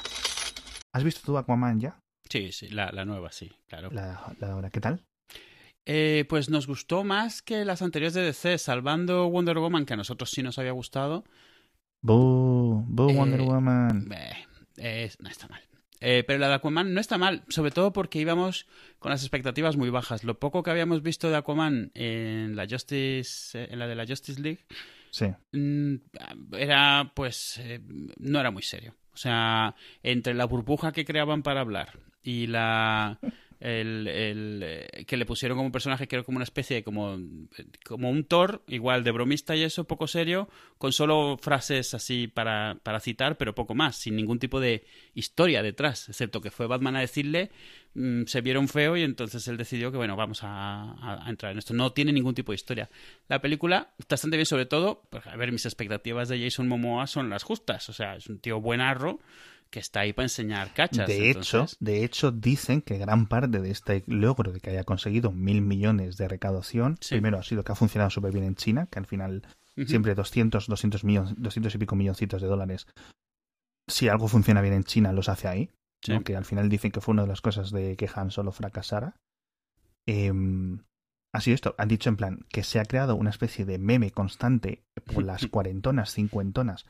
¿Has 0.93 1.05
visto 1.05 1.21
tu 1.25 1.37
Aquaman 1.39 1.81
ya? 1.81 1.99
Sí, 2.29 2.53
sí, 2.53 2.69
la, 2.69 2.91
la 2.93 3.05
nueva, 3.05 3.33
sí, 3.33 3.51
claro. 3.69 3.91
La, 3.93 4.35
la 4.39 4.47
de 4.47 4.53
ahora, 4.53 4.71
¿qué 4.71 4.81
tal? 4.81 5.03
Eh, 5.85 6.25
pues 6.29 6.49
nos 6.49 6.67
gustó 6.67 7.03
más 7.03 7.43
que 7.43 7.65
las 7.65 7.83
anteriores 7.83 8.15
de 8.15 8.23
DC, 8.23 8.59
salvando 8.59 9.29
Wonder 9.29 9.59
Woman, 9.59 9.85
que 9.85 9.95
a 9.95 9.97
nosotros 9.97 10.31
sí 10.31 10.43
nos 10.43 10.59
había 10.59 10.73
gustado. 10.73 11.25
Boo, 12.03 12.85
boo 12.87 13.11
Eh, 13.11 13.15
Wonder 13.17 13.43
Woman. 13.43 14.09
Eh, 14.77 15.11
no 15.19 15.29
está 15.29 15.49
mal. 15.49 15.63
Pero 16.01 16.39
la 16.41 16.49
de 16.49 16.55
Aquaman 16.55 16.95
no 16.95 17.01
está 17.01 17.17
mal, 17.17 17.45
sobre 17.49 17.71
todo 17.71 17.93
porque 17.93 18.19
íbamos 18.19 18.67
con 18.99 19.11
las 19.13 19.23
expectativas 19.23 19.77
muy 19.77 19.89
bajas. 19.89 20.25
Lo 20.25 20.37
poco 20.41 20.65
que 20.65 20.71
habíamos 20.73 21.01
visto 21.01 21.31
de 21.31 21.37
Aquaman 21.37 21.93
en 21.95 22.57
la 22.57 22.67
Justice, 22.69 23.67
en 23.73 23.79
la 23.79 23.87
de 23.87 23.95
la 23.95 24.05
Justice 24.05 24.41
League, 24.41 24.65
Sí. 25.11 25.27
mm, 25.53 25.95
era 26.59 27.13
pues 27.15 27.61
no 28.19 28.41
era 28.41 28.51
muy 28.51 28.63
serio. 28.65 28.97
O 29.15 29.17
sea, 29.17 29.75
entre 30.03 30.35
la 30.35 30.47
burbuja 30.47 30.93
que 30.93 31.05
creaban 31.05 31.43
para 31.43 31.61
hablar 31.61 31.99
y 32.23 32.47
la 32.47 33.19
el, 33.63 34.61
eh, 34.65 35.05
que 35.07 35.17
le 35.17 35.25
pusieron 35.25 35.57
como 35.57 35.71
personaje 35.71 36.09
que 36.09 36.17
era 36.17 36.25
como 36.25 36.37
una 36.37 36.45
especie 36.45 36.77
de 36.77 36.83
como, 36.83 37.17
como 37.85 38.11
un 38.11 38.25
Thor, 38.25 38.63
igual 38.67 39.05
de 39.05 39.13
bromista 39.13 39.55
y 39.55 39.63
eso, 39.63 39.85
poco 39.85 40.09
serio, 40.09 40.49
con 40.79 40.93
solo 40.93 41.39
frases 41.41 41.95
así 41.95 42.27
para, 42.27 42.79
para 42.83 42.99
citar, 42.99 43.37
pero 43.37 43.55
poco 43.55 43.75
más, 43.75 43.97
sin 43.97 44.17
ningún 44.17 44.41
tipo 44.41 44.59
de 44.59 44.85
historia 45.15 45.63
detrás, 45.63 46.09
excepto 46.09 46.41
que 46.41 46.51
fue 46.51 46.67
Batman 46.67 46.97
a 46.97 47.01
decirle, 47.01 47.51
mm, 47.95 48.25
se 48.25 48.41
vieron 48.41 48.67
feo 48.67 48.97
y 48.97 49.03
entonces 49.03 49.47
él 49.47 49.57
decidió 49.57 49.93
que, 49.93 49.97
bueno, 49.97 50.17
vamos 50.17 50.41
a, 50.43 51.25
entrar 51.29 51.53
en 51.53 51.59
esto. 51.59 51.73
No 51.73 51.93
tiene 51.93 52.13
ningún 52.13 52.35
tipo 52.35 52.51
de 52.51 52.57
historia. 52.57 52.91
La 53.29 53.41
película 53.41 53.95
está 53.99 54.15
bastante 54.15 54.37
bien, 54.37 54.47
sobre 54.47 54.67
todo, 54.67 55.05
porque, 55.09 55.29
a 55.29 55.37
ver, 55.37 55.53
mis 55.53 55.67
expectativas 55.67 56.29
de 56.29 56.43
Jason 56.43 56.67
Momoa 56.67 57.07
son 57.07 57.31
las 57.31 57.45
justas, 57.45 57.89
o 57.89 57.93
sea, 57.93 58.17
es 58.17 58.27
un 58.27 58.41
tío 58.41 58.61
buenarro 58.61 59.21
que 59.73 59.81
está 59.81 60.01
ahí 60.01 60.13
para 60.13 60.27
enseñar 60.27 60.73
cachas. 60.75 61.09
De 61.09 61.31
hecho, 61.31 61.57
entonces- 61.59 61.77
de 61.81 62.05
hecho, 62.05 62.31
dicen 62.31 62.83
que 62.83 62.99
gran 62.99 63.27
parte 63.27 63.59
de 63.61 63.71
este 63.71 64.05
logro 64.07 64.53
de 64.53 64.61
que 64.61 64.71
haya 64.71 64.85
conseguido 64.85 65.33
mil 65.33 65.63
millones 65.63 66.17
de 66.17 66.29
recaudación, 66.29 66.99
Sí. 67.01 67.15
primero 67.17 67.39
ha 67.39 67.43
sido 67.43 67.65
que 67.65 67.73
ha 67.73 67.75
funcionado 67.75 68.11
súper 68.11 68.33
bien 68.33 68.45
en 68.45 68.55
China, 68.55 68.87
que 68.91 68.99
al 69.01 69.07
final 69.07 69.43
siempre 69.87 70.15
200, 70.15 70.67
200, 70.69 71.03
millones, 71.03 71.35
200 71.39 71.75
y 71.75 71.79
pico 71.79 71.97
milloncitos 71.97 72.41
de 72.43 72.47
dólares. 72.49 72.87
Si 73.89 74.09
algo 74.09 74.29
funciona 74.29 74.61
bien 74.61 74.75
en 74.75 74.85
China, 74.85 75.13
los 75.13 75.29
hace 75.29 75.49
ahí. 75.49 75.71
Sí. 76.05 76.13
¿no? 76.13 76.23
Que 76.23 76.37
al 76.37 76.45
final 76.45 76.69
dicen 76.69 76.91
que 76.93 77.01
fue 77.01 77.13
una 77.13 77.23
de 77.23 77.29
las 77.29 77.41
cosas 77.41 77.71
de 77.71 77.97
que 77.97 78.09
Han 78.15 78.31
Solo 78.31 78.53
fracasara. 78.53 79.17
Em, 80.07 80.81
ha 81.33 81.41
sido 81.41 81.55
esto. 81.55 81.75
Han 81.79 81.89
dicho 81.89 82.09
en 82.11 82.17
plan 82.17 82.45
que 82.51 82.63
se 82.63 82.79
ha 82.81 82.85
creado 82.85 83.15
una 83.17 83.31
especie 83.31 83.65
de 83.65 83.79
meme 83.79 84.11
constante 84.11 84.83
por 85.15 85.25
las 85.25 85.47
cuarentonas, 85.47 86.13
cincuentonas. 86.13 86.85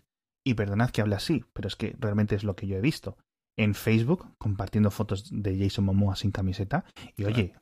Y 0.44 0.54
perdonad 0.54 0.90
que 0.90 1.00
hable 1.02 1.14
así, 1.14 1.44
pero 1.52 1.68
es 1.68 1.76
que 1.76 1.94
realmente 1.98 2.34
es 2.34 2.44
lo 2.44 2.56
que 2.56 2.66
yo 2.66 2.76
he 2.76 2.80
visto. 2.80 3.16
En 3.56 3.74
Facebook, 3.74 4.26
compartiendo 4.38 4.90
fotos 4.90 5.28
de 5.30 5.58
Jason 5.58 5.84
Momoa 5.84 6.16
sin 6.16 6.30
camiseta. 6.30 6.84
Y 7.16 7.24
oye, 7.24 7.52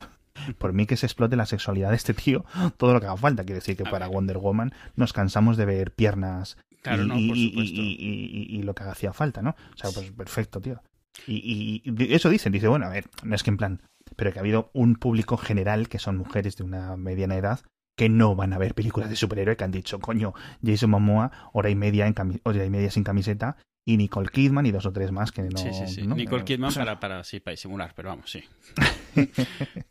por 0.57 0.73
mí 0.73 0.85
que 0.85 0.97
se 0.97 1.05
explote 1.05 1.35
la 1.35 1.45
sexualidad 1.45 1.89
de 1.89 1.97
este 1.97 2.13
tío, 2.13 2.45
todo 2.77 2.93
lo 2.93 2.99
que 3.01 3.07
haga 3.07 3.17
falta. 3.17 3.43
Quiere 3.43 3.55
decir 3.59 3.75
que 3.77 3.83
para. 3.83 4.07
Wonder 4.07 4.37
Woman 4.37 4.73
nos 4.95 5.13
cansamos 5.13 5.57
de 5.57 5.65
ver 5.65 5.93
piernas 5.93 6.57
Claro, 6.81 7.03
y, 7.03 7.07
no, 7.07 7.13
por 7.13 7.21
y- 7.21 7.29
y- 7.43 7.49
supuesto. 7.49 7.81
y- 7.81 7.95
y- 7.99 8.55
y- 8.55 8.59
y 8.59 8.63
lo 8.63 8.73
que 8.73 8.83
hacía 8.83 9.13
falta, 9.13 9.41
¿no? 9.41 9.51
O 9.51 9.77
sea, 9.77 9.91
pues 9.91 10.11
perfecto, 10.11 10.59
tío. 10.61 10.81
Y, 11.27 11.81
y- 11.85 11.91
y 11.91 12.13
eso 12.13 12.29
dicen, 12.29 12.51
dice, 12.53 12.67
bueno, 12.67 12.85
a 12.85 12.89
ver, 12.89 13.05
no 13.23 13.35
es 13.35 13.43
que 13.43 13.49
en 13.51 13.57
plan, 13.57 13.81
pero 14.15 14.31
que 14.31 14.39
ha 14.39 14.41
habido 14.41 14.71
un 14.73 14.95
público 14.95 15.37
general 15.37 15.89
que 15.89 15.99
son 15.99 16.17
mujeres 16.17 16.55
de 16.55 16.63
una 16.63 16.95
mediana 16.97 17.35
edad 17.35 17.59
que 18.01 18.09
no 18.09 18.35
van 18.35 18.51
a 18.51 18.57
ver 18.57 18.73
películas 18.73 19.11
de 19.11 19.15
superhéroe 19.15 19.55
que 19.55 19.63
han 19.63 19.69
dicho, 19.71 19.99
coño, 19.99 20.33
Jason 20.65 20.89
Momoa, 20.89 21.51
hora 21.53 21.69
y 21.69 21.75
media 21.75 22.07
en 22.07 22.15
cami- 22.15 22.41
hora 22.45 22.65
y 22.65 22.69
media 22.71 22.89
sin 22.89 23.03
camiseta 23.03 23.57
y 23.85 23.95
Nicole 23.95 24.27
Kidman 24.29 24.65
y 24.65 24.71
dos 24.71 24.87
o 24.87 24.91
tres 24.91 25.11
más 25.11 25.31
que 25.31 25.43
no. 25.43 25.59
sí, 25.59 25.71
sí, 25.71 25.85
sí. 25.85 26.01
¿no? 26.07 26.15
Nicole 26.15 26.43
Kidman 26.45 26.69
o 26.69 26.71
sea, 26.71 26.83
para, 26.83 26.99
para, 26.99 27.23
sí, 27.23 27.39
para 27.41 27.51
disimular, 27.51 27.93
pero 27.95 28.09
vamos, 28.09 28.31
sí. 28.31 28.43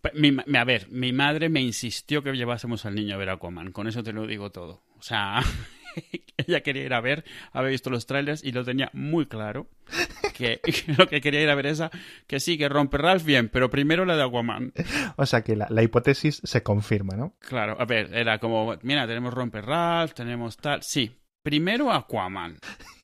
Pa- 0.00 0.10
mi 0.14 0.36
a 0.56 0.64
ver, 0.64 0.88
mi 0.90 1.12
madre 1.12 1.48
me 1.50 1.60
insistió 1.60 2.24
que 2.24 2.32
llevásemos 2.32 2.84
al 2.84 2.96
niño 2.96 3.14
a 3.14 3.18
ver 3.18 3.30
Aquaman. 3.30 3.70
Con 3.70 3.86
eso 3.86 4.02
te 4.02 4.12
lo 4.12 4.26
digo 4.26 4.50
todo. 4.50 4.82
O 4.98 5.02
sea, 5.02 5.40
ella 6.36 6.60
quería 6.62 6.84
ir 6.84 6.94
a 6.94 7.00
ver, 7.00 7.24
había 7.52 7.70
visto 7.70 7.90
los 7.90 8.06
trailers 8.06 8.42
y 8.44 8.52
lo 8.52 8.64
tenía 8.64 8.90
muy 8.92 9.26
claro. 9.26 9.68
Que 10.40 10.58
lo 10.96 11.06
que 11.06 11.20
quería 11.20 11.42
ir 11.42 11.50
a 11.50 11.54
ver 11.54 11.66
esa, 11.66 11.90
que 12.26 12.40
sí, 12.40 12.56
que 12.56 12.70
rompe 12.70 12.96
Ralph 12.96 13.24
bien, 13.26 13.50
pero 13.50 13.68
primero 13.68 14.06
la 14.06 14.16
de 14.16 14.22
Aquaman. 14.22 14.72
O 15.16 15.26
sea 15.26 15.42
que 15.42 15.54
la, 15.54 15.66
la 15.68 15.82
hipótesis 15.82 16.40
se 16.42 16.62
confirma, 16.62 17.14
¿no? 17.14 17.34
Claro, 17.40 17.76
a 17.78 17.84
ver, 17.84 18.14
era 18.14 18.38
como, 18.38 18.74
mira, 18.80 19.06
tenemos 19.06 19.34
rompe 19.34 19.60
Ralph, 19.60 20.14
tenemos 20.14 20.56
tal. 20.56 20.82
Sí, 20.82 21.14
primero 21.42 21.92
Aquaman. 21.92 22.56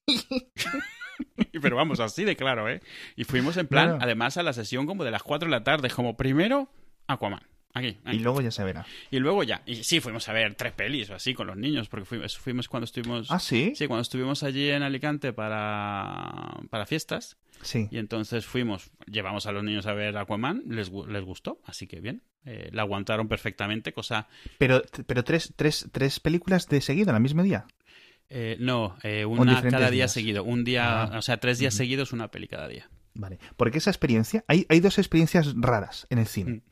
Pero 1.60 1.76
vamos, 1.76 2.00
así 2.00 2.24
de 2.24 2.36
claro, 2.36 2.68
¿eh? 2.68 2.80
Y 3.16 3.24
fuimos 3.24 3.56
en 3.56 3.66
plan, 3.66 3.88
Claro. 3.88 3.98
además, 4.02 4.36
a 4.36 4.42
la 4.42 4.52
sesión 4.52 4.86
como 4.86 5.04
de 5.04 5.10
las 5.10 5.22
4 5.22 5.46
de 5.48 5.50
la 5.50 5.64
tarde, 5.64 5.90
como 5.90 6.16
primero 6.16 6.70
Aquaman. 7.06 7.42
Aquí, 7.76 7.98
aquí. 8.04 8.16
Y 8.16 8.20
luego 8.20 8.40
ya 8.40 8.50
se 8.50 8.64
verá. 8.64 8.86
Y 9.10 9.18
luego 9.18 9.42
ya. 9.42 9.62
Y 9.66 9.84
sí, 9.84 10.00
fuimos 10.00 10.28
a 10.28 10.32
ver 10.32 10.54
tres 10.54 10.72
pelis 10.72 11.10
o 11.10 11.14
así 11.14 11.34
con 11.34 11.46
los 11.46 11.56
niños, 11.56 11.88
porque 11.88 12.06
fuimos, 12.06 12.38
fuimos 12.38 12.68
cuando 12.68 12.84
estuvimos. 12.86 13.30
Ah, 13.30 13.38
sí. 13.38 13.72
Sí, 13.76 13.86
cuando 13.86 14.00
estuvimos 14.02 14.42
allí 14.42 14.70
en 14.70 14.82
Alicante 14.82 15.32
para, 15.34 16.56
para 16.70 16.86
fiestas. 16.86 17.36
Sí. 17.62 17.88
Y 17.90 17.98
entonces 17.98 18.46
fuimos, 18.46 18.90
llevamos 19.06 19.46
a 19.46 19.52
los 19.52 19.64
niños 19.64 19.86
a 19.86 19.92
ver 19.94 20.16
Aquaman, 20.16 20.62
les, 20.68 20.90
les 20.90 21.24
gustó, 21.24 21.60
así 21.64 21.86
que 21.86 22.00
bien. 22.00 22.22
Eh, 22.44 22.70
la 22.72 22.82
aguantaron 22.82 23.28
perfectamente, 23.28 23.92
cosa. 23.92 24.28
Pero, 24.58 24.82
pero 25.06 25.24
tres, 25.24 25.52
tres, 25.56 25.88
tres 25.92 26.20
películas 26.20 26.68
de 26.68 26.80
seguido, 26.80 27.10
en 27.10 27.16
el 27.16 27.22
mismo 27.22 27.42
día. 27.42 27.66
eh, 28.28 28.56
no, 28.60 28.96
eh, 29.02 29.24
una 29.24 29.60
cada 29.62 29.78
día 29.78 29.90
días. 29.90 30.12
seguido. 30.12 30.44
Un 30.44 30.64
día, 30.64 31.02
Ah. 31.02 31.18
o 31.18 31.22
sea, 31.22 31.38
tres 31.38 31.58
días 31.58 31.74
seguidos, 31.74 32.12
una 32.12 32.28
peli 32.30 32.48
cada 32.48 32.68
día. 32.68 32.88
Vale. 33.14 33.38
Porque 33.56 33.78
esa 33.78 33.90
experiencia, 33.90 34.44
hay, 34.46 34.66
hay 34.68 34.80
dos 34.80 34.98
experiencias 34.98 35.54
raras 35.56 36.06
en 36.10 36.18
el 36.18 36.26
cine. 36.26 36.50
Mm. 36.52 36.62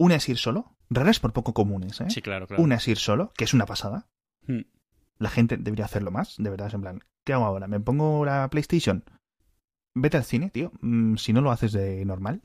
Una 0.00 0.14
es 0.14 0.26
ir 0.30 0.38
solo, 0.38 0.74
raras 0.88 1.20
por 1.20 1.34
poco 1.34 1.52
comunes, 1.52 2.00
¿eh? 2.00 2.06
Sí, 2.08 2.22
claro, 2.22 2.46
claro. 2.46 2.62
Una 2.62 2.76
es 2.76 2.88
ir 2.88 2.96
solo, 2.96 3.34
que 3.36 3.44
es 3.44 3.52
una 3.52 3.66
pasada. 3.66 4.08
Mm. 4.46 4.60
La 5.18 5.28
gente 5.28 5.58
debería 5.58 5.84
hacerlo 5.84 6.10
más, 6.10 6.36
de 6.38 6.48
verdad, 6.48 6.68
es 6.68 6.74
en 6.74 6.80
plan, 6.80 7.04
¿qué 7.22 7.34
hago 7.34 7.44
ahora? 7.44 7.68
¿Me 7.68 7.80
pongo 7.80 8.24
la 8.24 8.48
PlayStation? 8.48 9.04
Vete 9.94 10.16
al 10.16 10.24
cine, 10.24 10.48
tío. 10.48 10.72
Mm, 10.80 11.16
si 11.16 11.34
no 11.34 11.42
lo 11.42 11.50
haces 11.50 11.72
de 11.72 12.02
normal. 12.06 12.40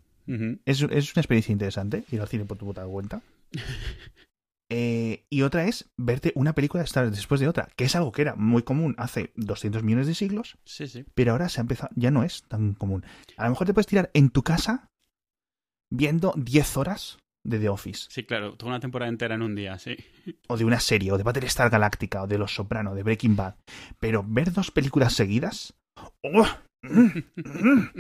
Es, 0.65 0.81
es 0.81 1.15
una 1.15 1.21
experiencia 1.21 1.53
interesante, 1.53 2.03
ir 2.11 2.19
al 2.19 2.27
cine 2.27 2.43
por 2.43 2.57
tu 2.57 2.65
puta 2.65 2.85
cuenta. 2.85 3.21
Eh, 4.69 5.27
y 5.29 5.43
otra 5.43 5.65
es 5.65 5.91
verte 5.95 6.31
una 6.33 6.53
película 6.53 6.83
después 6.83 7.39
de 7.39 7.47
otra, 7.47 7.69
que 7.75 7.83
es 7.85 7.95
algo 7.95 8.11
que 8.11 8.23
era 8.23 8.35
muy 8.35 8.63
común 8.63 8.95
hace 8.97 9.31
200 9.35 9.83
millones 9.83 10.07
de 10.07 10.15
siglos, 10.15 10.57
Sí, 10.65 10.87
sí. 10.87 11.05
pero 11.13 11.33
ahora 11.33 11.49
se 11.49 11.59
ha 11.59 11.61
empezado, 11.61 11.91
ya 11.95 12.09
no 12.09 12.23
es 12.23 12.41
tan 12.47 12.73
común. 12.73 13.05
A 13.37 13.43
lo 13.43 13.51
mejor 13.51 13.67
te 13.67 13.75
puedes 13.75 13.85
tirar 13.85 14.09
en 14.15 14.31
tu 14.31 14.41
casa 14.41 14.89
viendo 15.91 16.33
10 16.35 16.77
horas 16.77 17.19
de 17.45 17.59
The 17.59 17.69
Office, 17.69 18.07
Sí, 18.09 18.23
claro, 18.23 18.55
toda 18.55 18.71
una 18.71 18.79
temporada 18.79 19.09
entera 19.09 19.35
en 19.35 19.43
un 19.43 19.55
día, 19.55 19.77
sí. 19.79 19.95
o 20.47 20.57
de 20.57 20.65
una 20.65 20.79
serie, 20.79 21.11
o 21.11 21.17
de 21.17 21.23
Battlestar 21.23 21.69
Galáctica, 21.69 22.23
o 22.23 22.27
de 22.27 22.37
Los 22.37 22.53
Soprano, 22.55 22.95
de 22.95 23.03
Breaking 23.03 23.35
Bad, 23.35 23.55
pero 23.99 24.23
ver 24.27 24.51
dos 24.51 24.71
películas 24.71 25.13
seguidas, 25.13 25.73
¡oh! 26.23 26.47
Mm, 26.81 27.17
mm. 27.35 27.91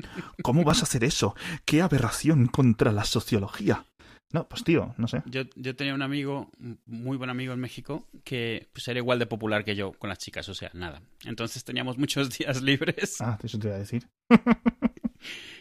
¿cómo 0.43 0.63
vas 0.63 0.81
a 0.81 0.83
hacer 0.83 1.03
eso? 1.03 1.35
¡Qué 1.63 1.81
aberración 1.81 2.47
contra 2.47 2.91
la 2.91 3.05
sociología! 3.05 3.85
No, 4.33 4.47
pues 4.49 4.63
tío, 4.63 4.93
no 4.97 5.07
sé. 5.07 5.23
Yo, 5.27 5.43
yo 5.55 5.75
tenía 5.75 5.93
un 5.93 6.01
amigo, 6.01 6.49
muy 6.85 7.15
buen 7.15 7.29
amigo 7.29 7.53
en 7.53 7.59
México, 7.59 8.07
que 8.23 8.67
pues, 8.73 8.87
era 8.87 8.99
igual 8.99 9.19
de 9.19 9.27
popular 9.27 9.63
que 9.63 9.75
yo 9.75 9.93
con 9.93 10.09
las 10.09 10.17
chicas, 10.17 10.49
o 10.49 10.53
sea, 10.53 10.71
nada. 10.73 11.01
Entonces 11.23 11.63
teníamos 11.63 11.97
muchos 11.97 12.29
días 12.37 12.61
libres. 12.61 13.21
Ah, 13.21 13.37
eso 13.41 13.59
te 13.59 13.67
iba 13.67 13.77
a 13.77 13.79
decir. 13.79 14.07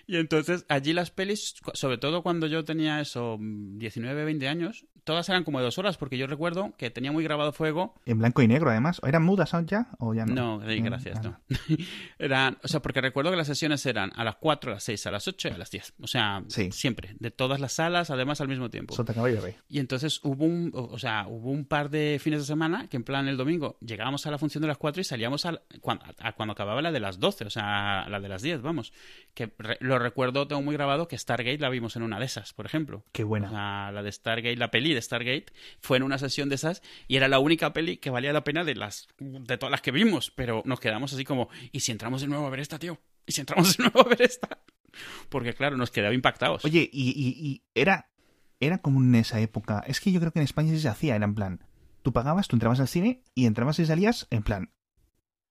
Y 0.07 0.17
entonces 0.17 0.65
allí 0.69 0.93
las 0.93 1.11
pelis, 1.11 1.55
sobre 1.75 1.99
todo 1.99 2.23
cuando 2.23 2.47
yo 2.47 2.65
tenía 2.65 3.01
eso, 3.01 3.39
19, 3.41 4.25
20 4.25 4.49
años, 4.49 4.87
todas 5.05 5.29
eran 5.29 5.45
como 5.45 5.59
de 5.59 5.65
dos 5.67 5.79
horas, 5.79 5.97
porque 5.99 6.17
yo 6.19 6.27
recuerdo 6.27 6.75
que 6.79 6.91
tenía 6.91 7.13
muy 7.13 7.25
grabado 7.25 7.53
fuego. 7.53 7.95
En 8.07 8.19
blanco 8.19 8.43
y 8.43 8.49
negro, 8.49 8.71
además. 8.71 9.01
¿Eran 9.07 9.23
mudas 9.23 9.53
ya 9.67 9.89
o 9.99 10.15
ya 10.15 10.25
no? 10.27 10.59
No, 10.59 10.69
sí, 10.69 10.81
gracias, 10.81 11.23
no. 11.23 11.39
eran, 12.19 12.59
o 12.63 12.69
sea, 12.69 12.81
porque 12.81 13.01
recuerdo 13.01 13.31
que 13.31 13.37
las 13.37 13.47
sesiones 13.47 13.85
eran 13.87 14.11
a 14.17 14.25
las 14.25 14.37
4, 14.37 14.71
a 14.71 14.75
las 14.75 14.85
6, 14.85 15.07
a 15.07 15.11
las 15.11 15.29
8 15.29 15.49
y 15.49 15.51
a 15.53 15.59
las 15.59 15.71
10. 15.71 15.95
O 16.01 16.07
sea, 16.07 16.43
Sí. 16.49 16.71
siempre, 16.73 17.17
de 17.19 17.31
todas 17.31 17.61
las 17.61 17.73
salas, 17.75 18.11
además 18.11 18.41
al 18.41 18.49
mismo 18.49 18.71
tiempo. 18.71 18.95
Sota 18.95 19.15
caballo 19.15 19.41
rey. 19.41 19.55
Y 19.69 19.79
entonces 19.79 20.21
hubo 20.23 20.45
un, 20.45 20.71
o 20.75 20.85
o 20.95 20.99
sea, 20.99 21.27
hubo 21.29 21.51
un 21.51 21.65
par 21.65 21.91
de 21.91 22.19
fines 22.21 22.41
de 22.41 22.47
semana 22.47 22.89
que 22.89 22.97
en 22.97 23.05
plan 23.05 23.27
el 23.29 23.37
domingo 23.37 23.77
llegábamos 23.81 24.27
a 24.27 24.31
la 24.31 24.39
función 24.39 24.63
de 24.63 24.69
las 24.69 24.79
4 24.79 25.01
y 25.01 25.05
salíamos 25.05 25.45
a, 25.45 25.61
cuando, 25.81 26.05
a 26.21 26.33
cuando 26.33 26.53
acababa 26.53 26.81
la 26.83 26.93
de 26.93 27.01
las 27.01 27.19
12, 27.19 27.45
o 27.45 27.51
sea, 27.51 28.09
la 28.09 28.21
de 28.21 28.29
las 28.29 28.43
10, 28.43 28.63
vamos. 28.63 28.93
Que 29.35 29.53
re- 29.59 29.79
lo 29.81 29.94
recuerdo, 29.99 30.47
tengo 30.49 30.63
muy 30.63 30.75
grabado 30.75 31.09
que 31.09 31.17
Stargate 31.19 31.59
la 31.59 31.69
vimos 31.69 31.97
en 31.97 32.03
una 32.03 32.19
de 32.19 32.27
esas, 32.27 32.53
por 32.53 32.67
ejemplo. 32.67 33.05
Qué 33.13 33.25
buena. 33.25 33.91
la 33.93 34.03
de 34.03 34.11
Stargate, 34.13 34.57
la 34.57 34.71
peli 34.71 34.95
de 34.95 35.03
Stargate, 35.03 35.47
fue 35.81 35.97
en 35.97 36.03
una 36.03 36.19
sesión 36.19 36.49
de 36.49 36.55
esas 36.57 36.83
y 37.09 37.17
era 37.17 37.29
la 37.29 37.39
única 37.39 37.73
peli 37.73 37.97
que 37.99 38.11
valía 38.11 38.33
la 38.33 38.45
pena 38.45 38.65
de 38.65 38.75
las 38.75 39.09
de 39.19 39.59
todas 39.59 39.71
las 39.71 39.81
que 39.83 39.91
vimos, 39.91 40.31
pero 40.31 40.63
nos 40.65 40.81
quedamos 40.81 41.13
así 41.13 41.25
como, 41.25 41.49
¿y 41.73 41.81
si 41.81 41.93
entramos 41.93 42.21
de 42.23 42.29
nuevo 42.29 42.47
a 42.47 42.51
ver 42.51 42.61
esta, 42.61 42.79
tío? 42.79 42.99
¿Y 43.27 43.33
si 43.33 43.41
entramos 43.41 43.77
de 43.77 43.85
nuevo 43.85 44.01
a 44.01 44.09
ver 44.09 44.23
esta? 44.23 44.49
Porque 45.29 45.55
claro, 45.55 45.77
nos 45.77 45.91
quedaba 45.91 46.15
impactados. 46.15 46.65
Oye, 46.65 46.89
y, 46.93 47.11
y- 47.11 47.47
y 47.49 47.63
era, 47.75 48.11
era 48.61 48.79
como 48.79 49.01
en 49.01 49.15
esa 49.17 49.41
época. 49.41 49.83
Es 49.87 50.01
que 50.01 50.13
yo 50.13 50.21
creo 50.21 50.33
que 50.33 50.39
en 50.39 50.45
España 50.45 50.71
sí 50.73 50.79
se 50.81 50.89
hacía. 50.89 51.17
Era 51.17 51.25
en 51.25 51.35
plan, 51.35 51.67
tú 52.03 52.13
pagabas, 52.13 52.47
tú 52.49 52.57
entrabas 52.57 52.81
al 52.81 52.89
cine 52.89 53.23
y 53.35 53.47
entrabas 53.47 53.79
y 53.79 53.87
salías 53.87 54.27
en 54.31 54.43
plan, 54.43 54.73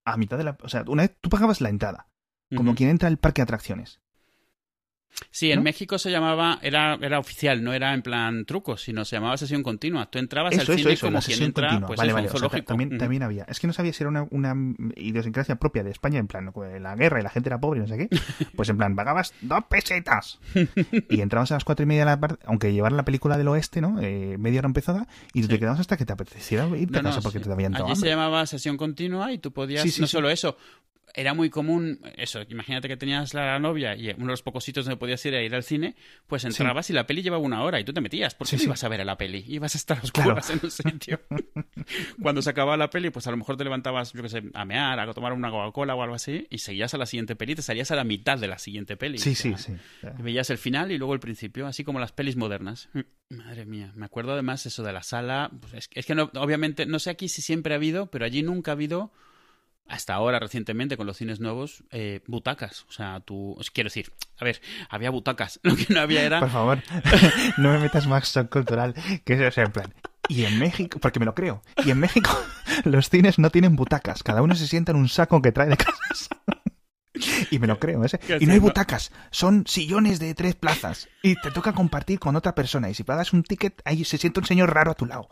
a 0.04 0.16
mitad 0.16 0.38
de 0.38 0.44
la... 0.44 0.56
O 0.62 0.68
sea, 0.68 0.84
una 0.86 1.02
vez 1.02 1.16
tú 1.20 1.28
pagabas 1.30 1.60
la 1.60 1.68
entrada, 1.68 2.08
como 2.56 2.74
quien 2.74 2.90
entra 2.90 3.08
al 3.08 3.18
parque 3.18 3.40
de 3.40 3.44
atracciones. 3.44 4.00
Sí, 5.30 5.50
en 5.50 5.58
¿no? 5.58 5.62
México 5.64 5.98
se 5.98 6.10
llamaba, 6.10 6.58
era, 6.62 6.98
era 7.00 7.18
oficial, 7.18 7.62
no 7.62 7.72
era 7.72 7.92
en 7.94 8.02
plan 8.02 8.44
truco, 8.44 8.76
sino 8.76 9.04
se 9.04 9.16
llamaba 9.16 9.36
sesión 9.36 9.62
continua. 9.62 10.06
Tú 10.10 10.18
entrabas 10.18 10.54
Eso, 10.54 10.72
al 10.72 10.78
cine 10.78 10.92
eso, 10.92 11.06
como 11.06 11.20
quien 11.20 11.42
entra, 11.42 11.68
continua. 11.68 11.86
pues 11.88 11.98
vale, 11.98 12.12
vale. 12.12 12.28
o 12.28 12.38
sea, 12.38 12.48
también, 12.64 13.22
había. 13.22 13.44
Es 13.44 13.58
que 13.60 13.66
no 13.66 13.72
sabía 13.72 13.92
si 13.92 14.02
era 14.02 14.10
una, 14.10 14.26
una 14.30 14.54
idiosincrasia 14.96 15.56
propia 15.56 15.82
de 15.84 15.90
España, 15.90 16.18
en 16.18 16.26
plan, 16.26 16.50
con 16.52 16.82
la 16.82 16.94
guerra 16.96 17.20
y 17.20 17.22
la 17.22 17.30
gente 17.30 17.48
era 17.48 17.58
pobre 17.58 17.78
y 17.80 17.82
no 17.82 17.88
sé 17.88 17.96
qué. 17.96 18.08
Pues 18.56 18.68
en 18.68 18.76
plan, 18.76 18.94
pagabas 18.96 19.34
dos 19.40 19.64
pesetas. 19.68 20.38
Y 21.10 21.20
entrabas 21.20 21.50
a 21.50 21.54
las 21.54 21.64
cuatro 21.64 21.82
y 21.82 21.86
media 21.86 22.02
de 22.02 22.06
la 22.06 22.20
tarde, 22.20 22.36
aunque 22.46 22.72
llevara 22.72 22.94
la 22.96 23.04
película 23.04 23.36
del 23.36 23.48
oeste, 23.48 23.80
¿no? 23.80 24.00
Eh, 24.00 24.36
media 24.38 24.60
hora 24.60 24.68
empezada, 24.68 25.06
y 25.32 25.42
tú 25.42 25.48
te 25.48 25.58
quedabas 25.58 25.80
hasta 25.80 25.96
que 25.96 26.04
te 26.04 26.12
apeteciera 26.12 26.66
irte 26.76 26.98
a 26.98 27.02
No, 27.02 27.08
no, 27.08 27.14
casa 27.14 27.20
porque 27.22 27.38
sí. 27.38 27.44
te 27.44 27.52
habían 27.52 27.74
Allí 27.76 27.96
se 27.96 28.06
llamaba 28.06 28.46
sesión 28.46 28.76
continua 28.76 29.32
y 29.32 29.38
tú 29.38 29.52
podías, 29.52 29.82
Sí, 29.82 30.00
no 30.00 30.06
sí. 30.06 30.12
solo 30.12 30.30
eso, 30.30 30.56
era 31.14 31.32
muy 31.32 31.48
común, 31.48 32.00
eso, 32.16 32.42
imagínate 32.48 32.88
que 32.88 32.96
tenías 32.96 33.34
la 33.34 33.58
novia 33.60 33.94
y 33.96 34.10
uno 34.10 34.26
de 34.26 34.32
los 34.32 34.42
pocos 34.42 34.64
sitios 34.64 34.84
donde 34.84 34.96
podías 34.98 35.24
ir 35.26 35.34
a 35.34 35.42
ir 35.42 35.54
al 35.54 35.62
cine, 35.62 35.94
pues 36.26 36.44
entrabas 36.44 36.90
y 36.90 36.92
la 36.92 37.06
peli 37.06 37.22
llevaba 37.22 37.42
una 37.42 37.62
hora 37.62 37.78
y 37.80 37.84
tú 37.84 37.92
te 37.92 38.00
metías. 38.00 38.34
¿Por 38.34 38.46
qué 38.46 38.50
Sí, 38.50 38.56
no 38.56 38.60
sí. 38.60 38.66
ibas 38.66 38.84
a 38.84 38.88
ver 38.88 39.00
a 39.00 39.04
la 39.04 39.16
peli? 39.16 39.44
Ibas 39.48 39.74
a 39.74 39.78
estar 39.78 40.00
Claro. 40.12 40.34
oscuras 40.34 40.50
en 40.50 40.60
un 40.62 40.70
sitio. 40.70 41.20
Cuando 42.22 42.42
se 42.42 42.50
acababa 42.50 42.76
la 42.76 42.90
peli, 42.90 43.10
pues 43.10 43.26
a 43.26 43.30
lo 43.30 43.36
mejor 43.36 43.56
te 43.56 43.64
levantabas, 43.64 44.12
yo 44.12 44.22
qué 44.22 44.28
sé, 44.28 44.42
a 44.54 44.64
mear, 44.64 44.98
a 44.98 45.12
tomar 45.14 45.32
una 45.32 45.50
Coca-Cola 45.50 45.94
o 45.94 46.02
algo 46.02 46.14
así 46.14 46.46
y 46.50 46.58
seguías 46.58 46.94
a 46.94 46.98
la 46.98 47.06
siguiente 47.06 47.36
peli, 47.36 47.54
te 47.54 47.62
salías 47.62 47.90
a 47.90 47.96
la 47.96 48.04
mitad 48.04 48.38
de 48.38 48.48
la 48.48 48.58
siguiente 48.58 48.96
peli. 48.96 49.18
Sí, 49.18 49.34
sí, 49.34 49.54
sí. 49.56 49.72
y 50.18 50.22
Veías 50.22 50.50
el 50.50 50.58
final 50.58 50.92
y 50.92 50.98
luego 50.98 51.14
el 51.14 51.20
principio, 51.20 51.66
así 51.66 51.84
como 51.84 52.00
las 52.00 52.12
pelis 52.12 52.36
modernas. 52.36 52.88
Madre 53.30 53.66
mía, 53.66 53.92
me 53.94 54.06
acuerdo 54.06 54.32
además 54.32 54.66
eso 54.66 54.82
de 54.82 54.92
la 54.92 55.02
sala. 55.02 55.50
pues 55.60 55.74
es, 55.74 55.88
que- 55.88 56.00
es 56.00 56.06
que 56.06 56.14
no, 56.14 56.30
obviamente, 56.34 56.86
no 56.86 56.98
sé 56.98 57.10
aquí 57.10 57.28
si 57.28 57.42
siempre 57.42 57.74
ha 57.74 57.76
habido, 57.76 58.06
pero 58.10 58.24
allí 58.24 58.42
nunca 58.42 58.72
ha 58.72 58.74
habido, 58.74 59.12
hasta 59.88 60.14
ahora 60.14 60.38
recientemente 60.38 60.96
con 60.96 61.06
los 61.06 61.16
cines 61.16 61.40
nuevos, 61.40 61.84
eh, 61.90 62.20
butacas. 62.26 62.84
O 62.88 62.92
sea, 62.92 63.20
tú, 63.20 63.58
quiero 63.72 63.88
decir, 63.88 64.12
a 64.38 64.44
ver, 64.44 64.60
había 64.88 65.10
butacas. 65.10 65.60
Lo 65.62 65.76
que 65.76 65.92
no 65.92 66.00
había 66.00 66.22
era. 66.22 66.40
Por 66.40 66.50
favor, 66.50 66.82
no 67.58 67.72
me 67.72 67.78
metas 67.78 68.06
más 68.06 68.32
shock 68.32 68.50
cultural. 68.50 68.94
Que 69.24 69.34
es 69.34 69.40
o 69.40 69.50
sea, 69.50 69.64
en 69.64 69.72
plan, 69.72 69.94
Y 70.28 70.44
en 70.44 70.58
México, 70.58 70.98
porque 71.00 71.20
me 71.20 71.26
lo 71.26 71.34
creo, 71.34 71.62
y 71.84 71.90
en 71.90 71.98
México 71.98 72.30
los 72.84 73.10
cines 73.10 73.38
no 73.38 73.50
tienen 73.50 73.76
butacas, 73.76 74.22
cada 74.22 74.42
uno 74.42 74.54
se 74.54 74.66
sienta 74.66 74.92
en 74.92 74.98
un 74.98 75.08
saco 75.08 75.42
que 75.42 75.52
trae 75.52 75.68
de 75.68 75.76
casa. 75.76 76.36
Y 77.50 77.60
me 77.60 77.68
lo 77.68 77.78
creo, 77.78 78.04
¿eh? 78.04 78.08
Y 78.40 78.46
no 78.46 78.54
hay 78.54 78.58
butacas, 78.58 79.12
son 79.30 79.64
sillones 79.68 80.18
de 80.18 80.34
tres 80.34 80.56
plazas. 80.56 81.08
Y 81.22 81.36
te 81.40 81.52
toca 81.52 81.72
compartir 81.72 82.18
con 82.18 82.34
otra 82.34 82.56
persona. 82.56 82.90
Y 82.90 82.94
si 82.94 83.04
pagas 83.04 83.32
un 83.32 83.44
ticket, 83.44 83.80
ahí 83.84 84.04
se 84.04 84.18
siente 84.18 84.40
un 84.40 84.46
señor 84.46 84.74
raro 84.74 84.90
a 84.90 84.94
tu 84.94 85.06
lado. 85.06 85.28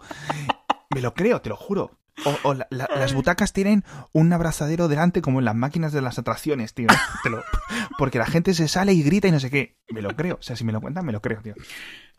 Me 0.95 1.01
lo 1.01 1.13
creo, 1.13 1.41
te 1.41 1.49
lo 1.49 1.57
juro. 1.57 2.02
O, 2.45 2.55
las 2.71 3.15
butacas 3.15 3.53
tienen 3.53 3.85
un 4.13 4.33
abrazadero 4.33 4.89
delante 4.89 5.23
como 5.23 5.39
en 5.39 5.47
las 5.47 5.55
máquinas 5.55 5.93
de 5.93 6.03
las 6.03 6.19
atracciones, 6.19 6.75
tío. 6.75 6.89
porque 7.99 8.19
la 8.19 8.27
gente 8.27 8.55
se 8.55 8.69
sale 8.69 8.93
y 8.93 9.03
grita 9.03 9.29
y 9.29 9.33
no 9.33 9.41
sé 9.41 9.51
qué. 9.51 9.77
Me 9.91 10.03
lo 10.03 10.15
creo. 10.15 10.37
O 10.37 10.43
sea, 10.43 10.57
si 10.57 10.65
me 10.65 10.73
lo 10.73 10.81
cuentan, 10.81 11.07
me 11.07 11.13
lo 11.13 11.21
creo, 11.21 11.41
tío. 11.41 11.55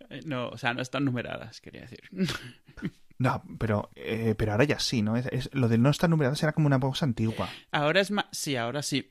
Eh, 0.09 0.21
no, 0.25 0.49
o 0.49 0.57
sea, 0.57 0.73
no 0.73 0.81
están 0.81 1.05
numeradas, 1.05 1.61
quería 1.61 1.81
decir. 1.81 2.01
No, 3.19 3.41
pero, 3.59 3.91
eh, 3.95 4.35
pero 4.37 4.51
ahora 4.51 4.65
ya 4.65 4.79
sí, 4.79 5.01
¿no? 5.01 5.15
Es, 5.15 5.49
lo 5.53 5.69
de 5.69 5.77
no 5.77 5.89
estar 5.89 6.09
numeradas 6.09 6.41
era 6.43 6.51
como 6.51 6.67
una 6.67 6.79
cosa 6.79 7.05
antigua. 7.05 7.47
Ahora 7.71 8.01
es 8.01 8.11
más... 8.11 8.25
Sí, 8.31 8.57
ahora 8.57 8.81
sí. 8.81 9.07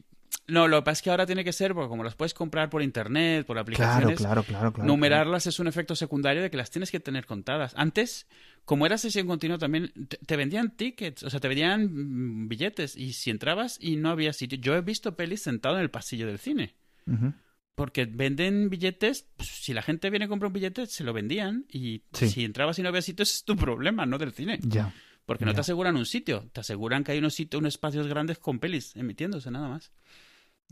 No, 0.48 0.66
lo 0.66 0.78
que 0.78 0.82
pasa 0.82 0.98
es 0.98 1.02
que 1.02 1.10
ahora 1.10 1.26
tiene 1.26 1.44
que 1.44 1.52
ser, 1.52 1.72
porque 1.72 1.88
como 1.88 2.02
las 2.02 2.16
puedes 2.16 2.34
comprar 2.34 2.68
por 2.68 2.82
internet, 2.82 3.46
por 3.46 3.58
aplicaciones, 3.58 4.18
claro, 4.18 4.42
claro, 4.42 4.72
claro, 4.72 4.86
numerarlas 4.86 5.46
es 5.46 5.60
un 5.60 5.68
efecto 5.68 5.94
secundario 5.94 6.42
de 6.42 6.50
que 6.50 6.56
las 6.56 6.70
tienes 6.70 6.90
que 6.90 6.98
tener 6.98 7.26
contadas. 7.26 7.72
Antes, 7.76 8.26
como 8.64 8.84
era 8.84 8.98
sesión 8.98 9.26
continua, 9.26 9.58
también 9.58 9.92
te, 10.26 10.36
vendían 10.36 10.70
tickets, 10.70 11.22
o 11.22 11.30
sea, 11.30 11.38
te 11.38 11.48
vendían 11.48 11.84
mm, 11.92 12.48
billetes, 12.48 12.96
y 12.96 13.12
si 13.12 13.30
entrabas 13.30 13.78
y 13.80 13.96
no 13.96 14.10
había 14.10 14.32
sitio. 14.32 14.58
Yo 14.58 14.74
he 14.74 14.80
visto 14.80 15.14
pelis 15.14 15.42
sentado 15.42 15.76
en 15.76 15.82
el 15.82 15.90
pasillo 15.90 16.26
del 16.26 16.38
cine. 16.38 16.74
Porque 17.74 18.04
venden 18.04 18.68
billetes, 18.68 19.26
pues, 19.36 19.48
si 19.48 19.72
la 19.72 19.82
gente 19.82 20.10
viene 20.10 20.26
a 20.26 20.28
comprar 20.28 20.48
un 20.48 20.52
billete, 20.54 20.86
se 20.86 21.04
lo 21.04 21.12
vendían, 21.12 21.66
y 21.70 22.02
si 22.12 22.44
entrabas 22.44 22.78
y 22.78 22.82
no 22.82 22.88
había 22.88 23.02
sitio, 23.02 23.22
es 23.22 23.44
tu 23.44 23.56
problema, 23.56 24.06
no 24.06 24.18
del 24.18 24.32
cine. 24.32 24.58
Ya. 24.62 24.92
Porque 25.24 25.44
no 25.44 25.54
te 25.54 25.60
aseguran 25.60 25.96
un 25.96 26.04
sitio, 26.04 26.50
te 26.52 26.60
aseguran 26.60 27.04
que 27.04 27.12
hay 27.12 27.18
unos 27.18 27.34
sitios, 27.34 27.60
unos 27.60 27.74
espacios 27.74 28.08
grandes 28.08 28.38
con 28.38 28.58
pelis 28.58 28.96
emitiéndose 28.96 29.50
nada 29.50 29.68
más. 29.68 29.92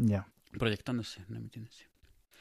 Ya. 0.00 0.26
Proyectándose, 0.58 1.24
no 1.28 1.36
emitiéndose. 1.36 1.88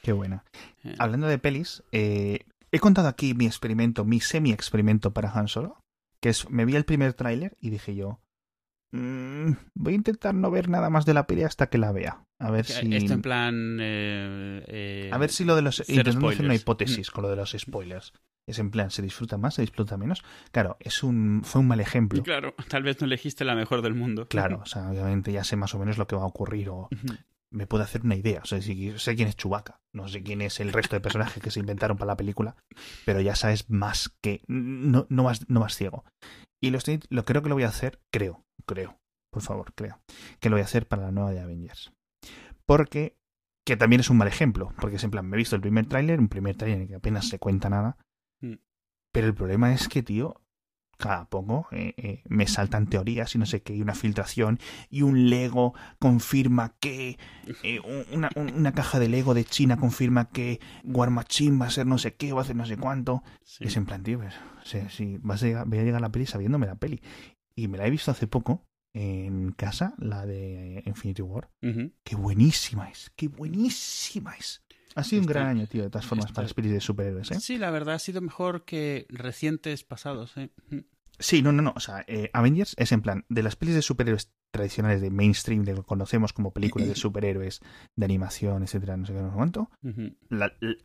Qué 0.02 0.12
buena. 0.12 0.44
Eh. 0.82 0.94
Hablando 0.98 1.26
de 1.26 1.38
pelis, 1.38 1.82
eh, 1.92 2.40
he 2.72 2.78
contado 2.78 3.08
aquí 3.08 3.34
mi 3.34 3.46
experimento, 3.46 4.04
mi 4.04 4.20
semi-experimento 4.20 5.12
para 5.12 5.30
Han 5.30 5.48
Solo, 5.48 5.84
que 6.20 6.30
es, 6.30 6.48
me 6.48 6.64
vi 6.64 6.76
el 6.76 6.84
primer 6.84 7.12
tráiler 7.12 7.56
y 7.60 7.70
dije 7.70 7.94
yo, 7.94 8.20
mm, 8.92 9.52
voy 9.74 9.92
a 9.92 9.96
intentar 9.96 10.34
no 10.34 10.50
ver 10.50 10.68
nada 10.68 10.90
más 10.90 11.04
de 11.04 11.14
la 11.14 11.26
peli 11.26 11.42
hasta 11.42 11.68
que 11.68 11.78
la 11.78 11.92
vea. 11.92 12.24
A 12.38 12.50
ver 12.50 12.64
si... 12.64 12.94
Esto 12.94 13.12
en 13.12 13.22
plan... 13.22 13.78
Eh, 13.80 15.10
a 15.12 15.18
ver 15.18 15.30
si 15.30 15.44
lo 15.44 15.54
de 15.54 15.62
los... 15.62 15.86
Intentando 15.88 16.28
hacer 16.30 16.46
una 16.46 16.54
hipótesis 16.54 17.10
mm. 17.10 17.12
con 17.12 17.22
lo 17.22 17.28
de 17.28 17.36
los 17.36 17.54
spoilers 17.56 18.14
es 18.50 18.58
en 18.58 18.70
plan, 18.70 18.90
se 18.90 19.02
disfruta 19.02 19.38
más, 19.38 19.54
se 19.54 19.62
disfruta 19.62 19.96
menos. 19.96 20.22
Claro, 20.52 20.76
es 20.80 21.02
un, 21.02 21.42
fue 21.44 21.60
un 21.60 21.68
mal 21.68 21.80
ejemplo. 21.80 22.22
Claro, 22.22 22.54
tal 22.68 22.82
vez 22.82 23.00
no 23.00 23.06
elegiste 23.06 23.44
la 23.44 23.54
mejor 23.54 23.82
del 23.82 23.94
mundo. 23.94 24.26
Claro, 24.28 24.60
o 24.62 24.66
sea, 24.66 24.90
obviamente 24.90 25.32
ya 25.32 25.44
sé 25.44 25.56
más 25.56 25.74
o 25.74 25.78
menos 25.78 25.98
lo 25.98 26.06
que 26.06 26.16
va 26.16 26.22
a 26.22 26.26
ocurrir 26.26 26.68
o 26.68 26.88
me 27.52 27.66
puedo 27.66 27.84
hacer 27.84 28.02
una 28.02 28.16
idea. 28.16 28.40
O 28.42 28.46
sea, 28.46 28.60
si, 28.60 28.98
sé 28.98 29.16
quién 29.16 29.28
es 29.28 29.36
Chewbacca, 29.36 29.80
no 29.94 30.08
sé 30.08 30.22
quién 30.22 30.40
es 30.40 30.60
el 30.60 30.72
resto 30.72 30.96
de 30.96 31.00
personajes 31.00 31.42
que 31.42 31.50
se 31.50 31.60
inventaron 31.60 31.96
para 31.96 32.12
la 32.12 32.16
película, 32.16 32.56
pero 33.04 33.20
ya 33.20 33.34
sabes 33.34 33.68
más 33.70 34.14
que... 34.22 34.42
no, 34.46 35.06
no, 35.08 35.24
más, 35.24 35.48
no 35.48 35.60
más 35.60 35.74
ciego. 35.74 36.04
Y 36.62 36.70
lo, 36.70 36.78
estoy, 36.78 37.00
lo 37.08 37.24
creo 37.24 37.42
que 37.42 37.48
lo 37.48 37.54
voy 37.54 37.64
a 37.64 37.68
hacer, 37.68 38.00
creo, 38.12 38.44
creo, 38.66 38.98
por 39.32 39.42
favor, 39.42 39.72
creo, 39.74 40.00
que 40.40 40.50
lo 40.50 40.56
voy 40.56 40.62
a 40.62 40.66
hacer 40.66 40.86
para 40.86 41.02
la 41.02 41.12
nueva 41.12 41.32
de 41.32 41.40
Avengers. 41.40 41.92
Porque 42.66 43.16
que 43.66 43.76
también 43.76 44.00
es 44.00 44.10
un 44.10 44.16
mal 44.16 44.28
ejemplo, 44.28 44.72
porque 44.80 44.96
es 44.96 45.04
en 45.04 45.10
plan, 45.10 45.26
me 45.26 45.36
he 45.36 45.38
visto 45.38 45.54
el 45.54 45.62
primer 45.62 45.86
tráiler, 45.86 46.18
un 46.18 46.28
primer 46.28 46.56
tráiler 46.56 46.76
en 46.76 46.82
el 46.82 46.88
que 46.88 46.94
apenas 46.96 47.28
se 47.28 47.38
cuenta 47.38 47.68
nada, 47.68 47.98
Mm. 48.40 48.54
Pero 49.12 49.26
el 49.26 49.34
problema 49.34 49.72
es 49.72 49.88
que, 49.88 50.02
tío, 50.02 50.40
cada 51.00 51.24
poco 51.24 51.66
eh, 51.72 51.94
eh, 51.96 52.22
me 52.28 52.46
saltan 52.46 52.86
teorías 52.86 53.34
y 53.34 53.38
no 53.38 53.46
sé 53.46 53.62
qué, 53.62 53.74
y 53.74 53.82
una 53.82 53.94
filtración, 53.94 54.60
y 54.88 55.02
un 55.02 55.30
Lego 55.30 55.74
confirma 55.98 56.74
que. 56.78 57.18
Eh, 57.64 57.80
una, 58.12 58.30
una, 58.36 58.72
caja 58.72 59.00
de 59.00 59.08
Lego 59.08 59.34
de 59.34 59.44
China 59.44 59.76
confirma 59.76 60.28
que 60.28 60.60
War 60.84 61.10
Machine 61.10 61.58
va 61.58 61.66
a 61.66 61.70
ser 61.70 61.86
no 61.86 61.98
sé 61.98 62.14
qué, 62.14 62.32
va 62.32 62.40
a 62.40 62.44
hacer 62.44 62.54
no 62.54 62.66
sé 62.66 62.76
cuánto. 62.76 63.24
Es 63.58 63.76
en 63.76 63.86
plan, 63.86 64.02
tío, 64.02 64.20
pues, 64.20 64.34
si, 64.92 65.18
vas 65.18 65.42
a 65.42 65.46
llegar, 65.46 65.66
voy 65.66 65.78
a 65.78 65.82
llegar 65.82 65.98
a 65.98 66.00
la 66.00 66.12
peli 66.12 66.26
sabiéndome 66.26 66.66
la 66.66 66.76
peli. 66.76 67.02
Y 67.56 67.66
me 67.68 67.78
la 67.78 67.86
he 67.86 67.90
visto 67.90 68.10
hace 68.10 68.26
poco 68.26 68.64
en 68.92 69.52
casa, 69.52 69.94
la 69.98 70.26
de 70.26 70.82
Infinity 70.86 71.22
War. 71.22 71.50
Qué 72.04 72.14
buenísima 72.14 72.88
es, 72.90 73.10
qué 73.16 73.28
buenísima 73.28 74.34
es. 74.36 74.62
Ha 74.94 75.04
sido 75.04 75.22
un 75.22 75.26
gran 75.26 75.46
año, 75.46 75.66
tío, 75.66 75.82
de 75.82 75.90
todas 75.90 76.06
formas, 76.06 76.32
para 76.32 76.46
espíritus 76.46 76.74
de 76.74 76.80
superhéroes, 76.80 77.30
¿eh? 77.30 77.40
Sí, 77.40 77.58
la 77.58 77.70
verdad 77.70 77.94
ha 77.94 77.98
sido 77.98 78.20
mejor 78.20 78.64
que 78.64 79.06
recientes 79.08 79.84
pasados, 79.84 80.36
¿eh? 80.36 80.50
Sí, 81.18 81.42
no, 81.42 81.52
no, 81.52 81.62
no. 81.62 81.72
O 81.76 81.80
sea, 81.80 82.04
eh, 82.08 82.30
Avengers 82.32 82.74
es 82.78 82.92
en 82.92 83.02
plan, 83.02 83.24
de 83.28 83.42
las 83.42 83.54
pelis 83.54 83.74
de 83.74 83.82
superhéroes 83.82 84.32
tradicionales 84.50 85.00
de 85.00 85.10
mainstream, 85.10 85.64
de 85.64 85.74
lo 85.74 85.82
que 85.82 85.88
conocemos 85.88 86.32
como 86.32 86.52
películas 86.52 86.88
de 86.88 86.94
superhéroes, 86.96 87.60
de 87.94 88.04
animación, 88.04 88.62
etcétera, 88.62 88.96
no 88.96 89.06
sé 89.06 89.12
qué, 89.12 89.20
no 89.20 89.30
sé 89.30 89.36
cuánto, 89.36 89.70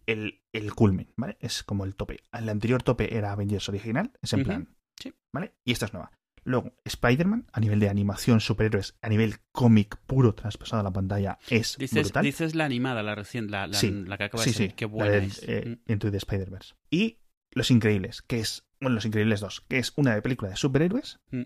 el, 0.05 0.43
el 0.51 0.73
culmen, 0.75 1.13
¿vale? 1.15 1.37
Es 1.39 1.63
como 1.63 1.85
el 1.85 1.95
tope. 1.95 2.19
El 2.31 2.49
anterior 2.49 2.83
tope 2.83 3.17
era 3.17 3.31
Avengers 3.31 3.69
original, 3.69 4.11
es 4.21 4.33
en 4.33 4.43
plan, 4.43 4.75
sí. 4.99 5.13
¿vale? 5.33 5.55
Y 5.63 5.71
esta 5.71 5.85
es 5.85 5.93
nueva. 5.93 6.11
Luego, 6.45 6.73
Spider-Man, 6.85 7.47
a 7.51 7.59
nivel 7.59 7.79
de 7.79 7.89
animación, 7.89 8.39
superhéroes, 8.39 8.95
a 9.01 9.09
nivel 9.09 9.39
cómic 9.51 9.97
puro 10.05 10.35
traspasado 10.35 10.81
a 10.81 10.83
la 10.83 10.93
pantalla, 10.93 11.39
es 11.49 11.75
dices, 11.77 12.03
brutal. 12.03 12.23
Dices 12.23 12.53
la 12.53 12.65
animada, 12.65 13.01
la 13.01 13.15
recién, 13.15 13.49
la, 13.49 13.65
la, 13.65 13.79
que 13.79 14.23
acaba 14.23 14.43
de 14.43 14.53
salir. 14.53 14.75
Qué 14.75 14.85
buena 14.85 15.15
es. 15.17 15.41
Eh, 15.47 15.79
Into 15.87 16.11
the 16.11 16.17
Spider-Verse. 16.17 16.75
Y 16.91 17.17
Los 17.49 17.71
Increíbles, 17.71 18.21
que 18.21 18.39
es, 18.39 18.63
bueno, 18.79 18.93
Los 18.93 19.05
Increíbles 19.05 19.39
2, 19.39 19.65
que 19.67 19.79
es 19.79 19.91
una 19.95 20.21
película 20.21 20.51
de 20.51 20.55
superhéroes, 20.55 21.19
mm. 21.31 21.41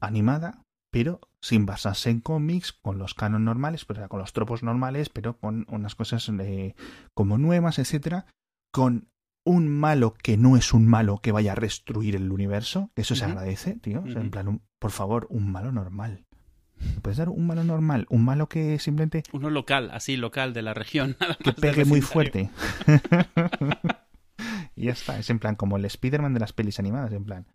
animada, 0.00 0.62
pero 0.90 1.20
sin 1.40 1.64
basarse 1.64 2.10
en 2.10 2.20
cómics, 2.20 2.74
con 2.74 2.98
los 2.98 3.14
canon 3.14 3.44
normales, 3.44 3.86
pero 3.86 4.06
con 4.08 4.20
los 4.20 4.34
tropos 4.34 4.62
normales, 4.62 5.08
pero 5.08 5.38
con 5.38 5.64
unas 5.70 5.94
cosas 5.94 6.30
eh, 6.40 6.74
como 7.14 7.38
nuevas, 7.38 7.78
etcétera, 7.78 8.26
con 8.70 9.08
un 9.46 9.68
malo 9.68 10.12
que 10.12 10.36
no 10.36 10.56
es 10.56 10.74
un 10.74 10.86
malo 10.86 11.20
que 11.22 11.32
vaya 11.32 11.52
a 11.52 11.54
destruir 11.54 12.16
el 12.16 12.30
universo, 12.30 12.90
eso 12.96 13.14
se 13.14 13.24
agradece, 13.24 13.76
tío. 13.76 14.04
en 14.04 14.30
plan, 14.30 14.60
por 14.78 14.90
favor, 14.90 15.26
un 15.30 15.50
malo 15.50 15.72
normal. 15.72 16.26
¿Puedes 17.00 17.16
dar 17.16 17.30
un 17.30 17.46
malo 17.46 17.64
normal? 17.64 18.06
Un 18.10 18.24
malo 18.24 18.48
que 18.48 18.78
simplemente... 18.78 19.22
Uno 19.32 19.48
local, 19.48 19.90
así, 19.92 20.16
local, 20.16 20.52
de 20.52 20.62
la 20.62 20.74
región. 20.74 21.16
que 21.44 21.52
pegue 21.52 21.84
muy 21.84 22.02
fuerte. 22.02 22.50
y 24.76 24.86
ya 24.86 24.92
está, 24.92 25.18
es 25.18 25.30
en 25.30 25.38
plan 25.38 25.54
como 25.54 25.76
el 25.76 25.84
Spider-Man 25.84 26.34
de 26.34 26.40
las 26.40 26.52
pelis 26.52 26.78
animadas, 26.78 27.12
en 27.12 27.24
plan. 27.24 27.46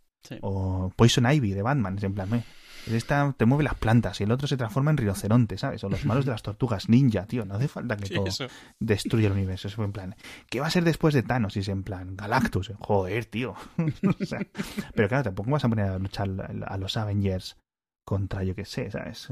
O 0.42 0.92
Poison 0.96 1.32
Ivy 1.32 1.52
de 1.52 1.62
Batman, 1.62 1.98
es 1.98 2.04
en 2.04 2.14
plan, 2.14 2.30
me 2.30 2.44
esta 2.88 3.34
te 3.38 3.46
mueve 3.46 3.64
las 3.64 3.76
plantas 3.76 4.20
y 4.20 4.24
el 4.24 4.32
otro 4.32 4.48
se 4.48 4.58
transforma 4.58 4.92
en 4.92 4.98
rinoceronte, 4.98 5.58
¿sabes? 5.58 5.84
O 5.84 5.90
los 5.90 6.06
malos 6.06 6.26
de 6.26 6.32
las 6.32 6.42
tortugas 6.42 6.90
ninja, 6.90 7.26
tío. 7.26 7.46
No 7.46 7.56
hace 7.56 7.68
falta 7.68 7.98
que 7.98 8.10
todo 8.10 8.26
destruya 8.80 9.28
el 9.28 9.34
universo. 9.34 9.68
Es 9.68 9.78
en 9.78 9.92
plan, 9.92 10.16
¿qué 10.50 10.60
va 10.60 10.68
a 10.68 10.72
ser 10.72 10.84
después 10.84 11.14
de 11.14 11.24
Thanos? 11.24 11.56
Y 11.58 11.60
es 11.60 11.68
en 11.68 11.84
plan, 11.84 12.16
Galactus. 12.16 12.72
Joder, 12.80 13.26
tío. 13.26 13.56
pero 14.96 15.08
claro, 15.08 15.24
tampoco 15.24 15.52
vas 15.52 15.66
a 15.66 15.70
poner 15.70 15.86
a 15.86 16.00
luchar 16.00 16.30
a 16.66 16.78
los 16.78 16.98
Avengers 16.98 17.58
contra, 18.04 18.44
yo 18.44 18.56
qué 18.56 18.66
sé, 18.66 18.90
¿sabes? 18.92 19.30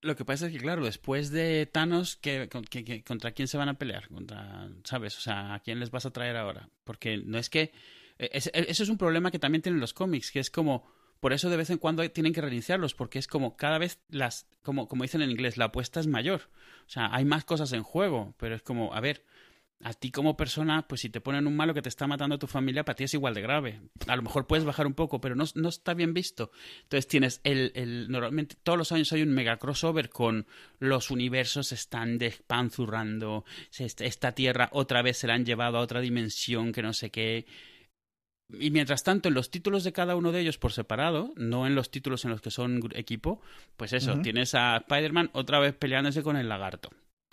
Lo 0.00 0.16
que 0.16 0.24
pasa 0.24 0.46
es 0.46 0.52
que, 0.52 0.58
claro, 0.58 0.84
después 0.84 1.30
de 1.30 1.66
Thanos, 1.66 2.16
¿qué, 2.16 2.48
contra 3.06 3.32
quién 3.32 3.48
se 3.48 3.56
van 3.56 3.68
a 3.68 3.78
pelear? 3.78 4.08
Contra, 4.08 4.68
¿Sabes? 4.84 5.16
O 5.18 5.20
sea, 5.20 5.54
¿a 5.54 5.60
quién 5.60 5.80
les 5.80 5.90
vas 5.90 6.06
a 6.06 6.12
traer 6.12 6.36
ahora? 6.36 6.68
Porque 6.84 7.16
no 7.16 7.38
es 7.38 7.48
que... 7.48 7.72
E, 8.18 8.30
eso 8.32 8.82
es 8.82 8.88
un 8.88 8.98
problema 8.98 9.30
que 9.30 9.38
también 9.38 9.62
tienen 9.62 9.80
los 9.80 9.94
cómics, 9.94 10.30
que 10.30 10.40
es 10.40 10.50
como 10.50 10.86
por 11.24 11.32
eso 11.32 11.48
de 11.48 11.56
vez 11.56 11.70
en 11.70 11.78
cuando 11.78 12.06
tienen 12.10 12.34
que 12.34 12.42
reiniciarlos, 12.42 12.92
porque 12.92 13.18
es 13.18 13.26
como 13.26 13.56
cada 13.56 13.78
vez 13.78 13.98
las, 14.10 14.46
como, 14.60 14.88
como 14.88 15.04
dicen 15.04 15.22
en 15.22 15.30
inglés, 15.30 15.56
la 15.56 15.64
apuesta 15.64 15.98
es 15.98 16.06
mayor. 16.06 16.50
O 16.86 16.90
sea, 16.90 17.08
hay 17.14 17.24
más 17.24 17.46
cosas 17.46 17.72
en 17.72 17.82
juego, 17.82 18.34
pero 18.36 18.54
es 18.54 18.60
como, 18.60 18.92
a 18.92 19.00
ver, 19.00 19.24
a 19.80 19.94
ti 19.94 20.10
como 20.10 20.36
persona, 20.36 20.86
pues 20.86 21.00
si 21.00 21.08
te 21.08 21.22
ponen 21.22 21.46
un 21.46 21.56
malo 21.56 21.72
que 21.72 21.80
te 21.80 21.88
está 21.88 22.06
matando 22.06 22.34
a 22.34 22.38
tu 22.38 22.46
familia, 22.46 22.84
para 22.84 22.96
ti 22.96 23.04
es 23.04 23.14
igual 23.14 23.32
de 23.32 23.40
grave. 23.40 23.80
A 24.06 24.16
lo 24.16 24.22
mejor 24.22 24.46
puedes 24.46 24.66
bajar 24.66 24.86
un 24.86 24.92
poco, 24.92 25.22
pero 25.22 25.34
no, 25.34 25.44
no 25.54 25.70
está 25.70 25.94
bien 25.94 26.12
visto. 26.12 26.50
Entonces 26.82 27.08
tienes 27.08 27.40
el, 27.42 27.72
el, 27.74 28.10
normalmente 28.10 28.56
todos 28.62 28.76
los 28.76 28.92
años 28.92 29.10
hay 29.14 29.22
un 29.22 29.32
mega 29.32 29.56
crossover 29.56 30.10
con 30.10 30.46
los 30.78 31.10
universos 31.10 31.72
están 31.72 32.18
despanzurrando, 32.18 33.46
esta 33.78 34.32
tierra 34.32 34.68
otra 34.72 35.00
vez 35.00 35.16
se 35.16 35.26
la 35.26 35.32
han 35.32 35.46
llevado 35.46 35.78
a 35.78 35.80
otra 35.80 36.02
dimensión 36.02 36.70
que 36.70 36.82
no 36.82 36.92
sé 36.92 37.08
qué. 37.08 37.46
Y 38.50 38.70
mientras 38.70 39.02
tanto, 39.02 39.28
en 39.28 39.34
los 39.34 39.50
títulos 39.50 39.84
de 39.84 39.92
cada 39.92 40.16
uno 40.16 40.30
de 40.30 40.40
ellos 40.40 40.58
por 40.58 40.72
separado, 40.72 41.32
no 41.36 41.66
en 41.66 41.74
los 41.74 41.90
títulos 41.90 42.24
en 42.24 42.30
los 42.30 42.40
que 42.40 42.50
son 42.50 42.82
equipo, 42.94 43.40
pues 43.76 43.92
eso, 43.92 44.20
tienes 44.20 44.54
a 44.54 44.76
Spider-Man 44.76 45.30
otra 45.32 45.58
vez 45.58 45.74
peleándose 45.74 46.22
con 46.22 46.36
el 46.36 46.48
lagarto. 46.48 46.90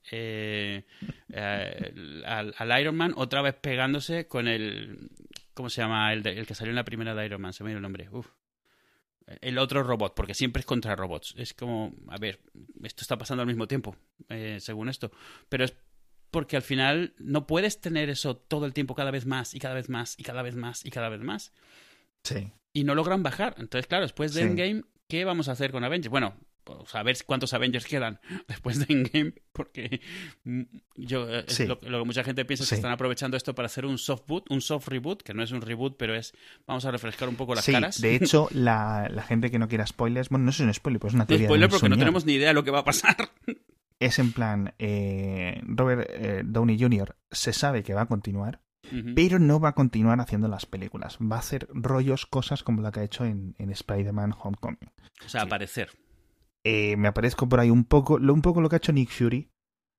Eh, 0.10 0.84
eh, 1.30 2.24
al, 2.26 2.82
Iron 2.82 2.96
Man 2.96 3.14
otra 3.16 3.42
vez 3.42 3.56
pegándose 3.56 4.28
con 4.28 4.48
el... 4.48 5.10
¿Cómo 5.54 5.70
se 5.70 5.82
llama? 5.82 6.14
El, 6.14 6.26
el 6.26 6.48
que 6.48 6.56
salió 6.56 6.72
en 6.72 6.78
la 6.78 6.86
primera 6.86 7.14
de 7.14 7.26
Iron 7.26 7.42
Man, 7.42 7.54
se 7.54 7.64
me 7.64 7.72
dio 7.72 7.78
el 7.78 7.84
nombre. 7.84 8.10
Uf. 8.10 8.28
El 9.42 9.58
otro 9.60 9.84
robot, 9.84 10.14
porque 10.16 10.34
siempre 10.34 10.62
es 10.62 10.66
contra 10.66 10.96
robots. 10.96 11.36
Es 11.38 11.54
como, 11.54 11.94
a 12.10 12.18
ver, 12.18 12.40
esto 12.84 13.02
está 13.02 13.18
pasando 13.18 13.42
al 13.42 13.48
mismo 13.48 13.68
tiempo, 13.68 13.96
eh, 14.30 14.58
según 14.60 14.90
esto. 14.90 15.12
Pero 15.48 15.64
es 15.64 15.76
porque 16.32 16.56
al 16.56 16.62
final 16.64 17.14
no 17.20 17.46
puedes 17.46 17.80
tener 17.82 18.10
eso 18.10 18.36
todo 18.38 18.66
el 18.66 18.74
tiempo 18.74 18.96
cada 18.96 19.12
vez 19.12 19.26
más 19.26 19.54
y 19.54 19.60
cada 19.60 19.76
vez 19.76 19.90
más 19.90 20.18
y 20.18 20.24
cada 20.24 20.42
vez 20.42 20.56
más 20.56 20.86
y 20.86 20.90
cada 20.90 21.10
vez 21.10 21.22
más. 21.22 21.54
Sí. 22.24 22.52
y 22.74 22.84
no 22.86 22.96
logran 22.96 23.22
bajar. 23.24 23.56
Entonces, 23.60 23.86
claro, 23.88 24.04
después 24.06 24.34
de 24.34 24.42
Sí. 24.44 24.48
Endgame, 24.48 24.84
¿qué 25.10 25.26
vamos 25.26 25.50
a 25.50 25.52
hacer 25.54 25.72
con 25.72 25.84
Avengers? 25.84 26.10
Bueno, 26.10 26.36
pues 26.64 26.94
a 26.96 27.02
ver 27.04 27.18
cuántos 27.26 27.54
Avengers 27.54 27.86
quedan 27.86 28.20
después 28.48 28.80
de 28.80 28.94
Endgame, 28.94 29.34
porque 29.52 30.00
mm, 30.46 30.62
yo 30.96 31.28
eh, 31.30 31.44
Sí. 31.48 31.66
lo, 31.66 31.80
lo 31.82 32.00
que 32.00 32.06
mucha 32.06 32.24
gente 32.24 32.46
piensa 32.46 32.64
es 32.64 32.70
que 32.70 32.76
están 32.76 32.92
aprovechando 32.92 33.36
esto 33.36 33.54
para 33.56 33.66
hacer 33.66 33.86
un 33.86 33.98
soft 33.98 34.24
boot, 34.28 34.46
un 34.52 34.62
soft 34.62 34.88
reboot, 34.88 35.22
que 35.24 35.34
no 35.34 35.44
es 35.44 35.52
un 35.52 35.62
reboot, 35.62 35.98
pero 35.98 36.16
es 36.16 36.34
vamos 36.68 36.86
a 36.86 36.92
refrescar 36.92 37.28
un 37.28 37.36
poco 37.36 37.56
las 37.56 37.66
sí, 37.66 37.72
caras. 37.74 38.00
de 38.00 38.16
hecho, 38.16 38.48
la, 38.52 39.10
la 39.12 39.24
gente 39.24 39.50
que 39.52 39.58
no 39.60 39.68
quiera 39.68 39.86
spoilers, 39.88 40.30
bueno, 40.30 40.46
no 40.46 40.52
es 40.52 40.60
un 40.62 40.74
spoiler, 40.74 41.00
pues 41.02 41.12
es 41.12 41.16
una 41.16 41.24
No 41.24 41.28
teoría. 41.28 41.48
de 41.48 41.50
spoiler 41.50 41.66
un 41.68 41.72
porque 41.72 41.90
no 41.90 41.98
tenemos 41.98 42.26
ni 42.26 42.34
idea 42.36 42.50
de 42.50 42.54
lo 42.54 42.64
que 42.64 42.72
va 42.72 42.80
a 42.80 42.86
pasar. 42.86 43.18
Es 44.02 44.18
en 44.18 44.34
plan, 44.34 44.74
eh, 44.80 45.62
Robert 45.64 46.10
eh, 46.10 46.42
Downey 46.44 46.80
Jr. 46.80 47.16
se 47.30 47.54
sabe 47.54 47.84
que 47.84 47.94
va 47.94 48.02
a 48.02 48.06
continuar, 48.08 48.64
pero 49.16 49.38
no 49.38 49.60
va 49.60 49.70
a 49.70 49.76
continuar 49.76 50.20
haciendo 50.20 50.48
las 50.48 50.66
películas. 50.66 51.20
Va 51.22 51.36
a 51.36 51.40
hacer 51.40 51.68
rollos, 51.72 52.26
cosas 52.26 52.64
como 52.64 52.82
la 52.82 52.92
que 52.92 53.02
ha 53.02 53.04
hecho 53.04 53.26
en, 53.26 53.54
en 53.60 53.70
Spider-Man 53.70 54.34
Homecoming. 54.42 54.90
O 55.24 55.30
sea, 55.30 55.42
sí. 55.42 55.48
aparecer. 55.48 55.92
Eh, 56.64 56.98
me 56.98 57.10
aparezco 57.10 57.48
por 57.48 57.60
ahí 57.60 57.70
un 57.70 57.86
poco, 57.86 58.18
lo, 58.18 58.34
un 58.34 58.42
poco 58.42 58.60
lo 58.60 58.70
que 58.70 58.76
ha 58.76 58.78
hecho 58.78 58.92
Nick 58.92 59.12
Fury 59.12 59.52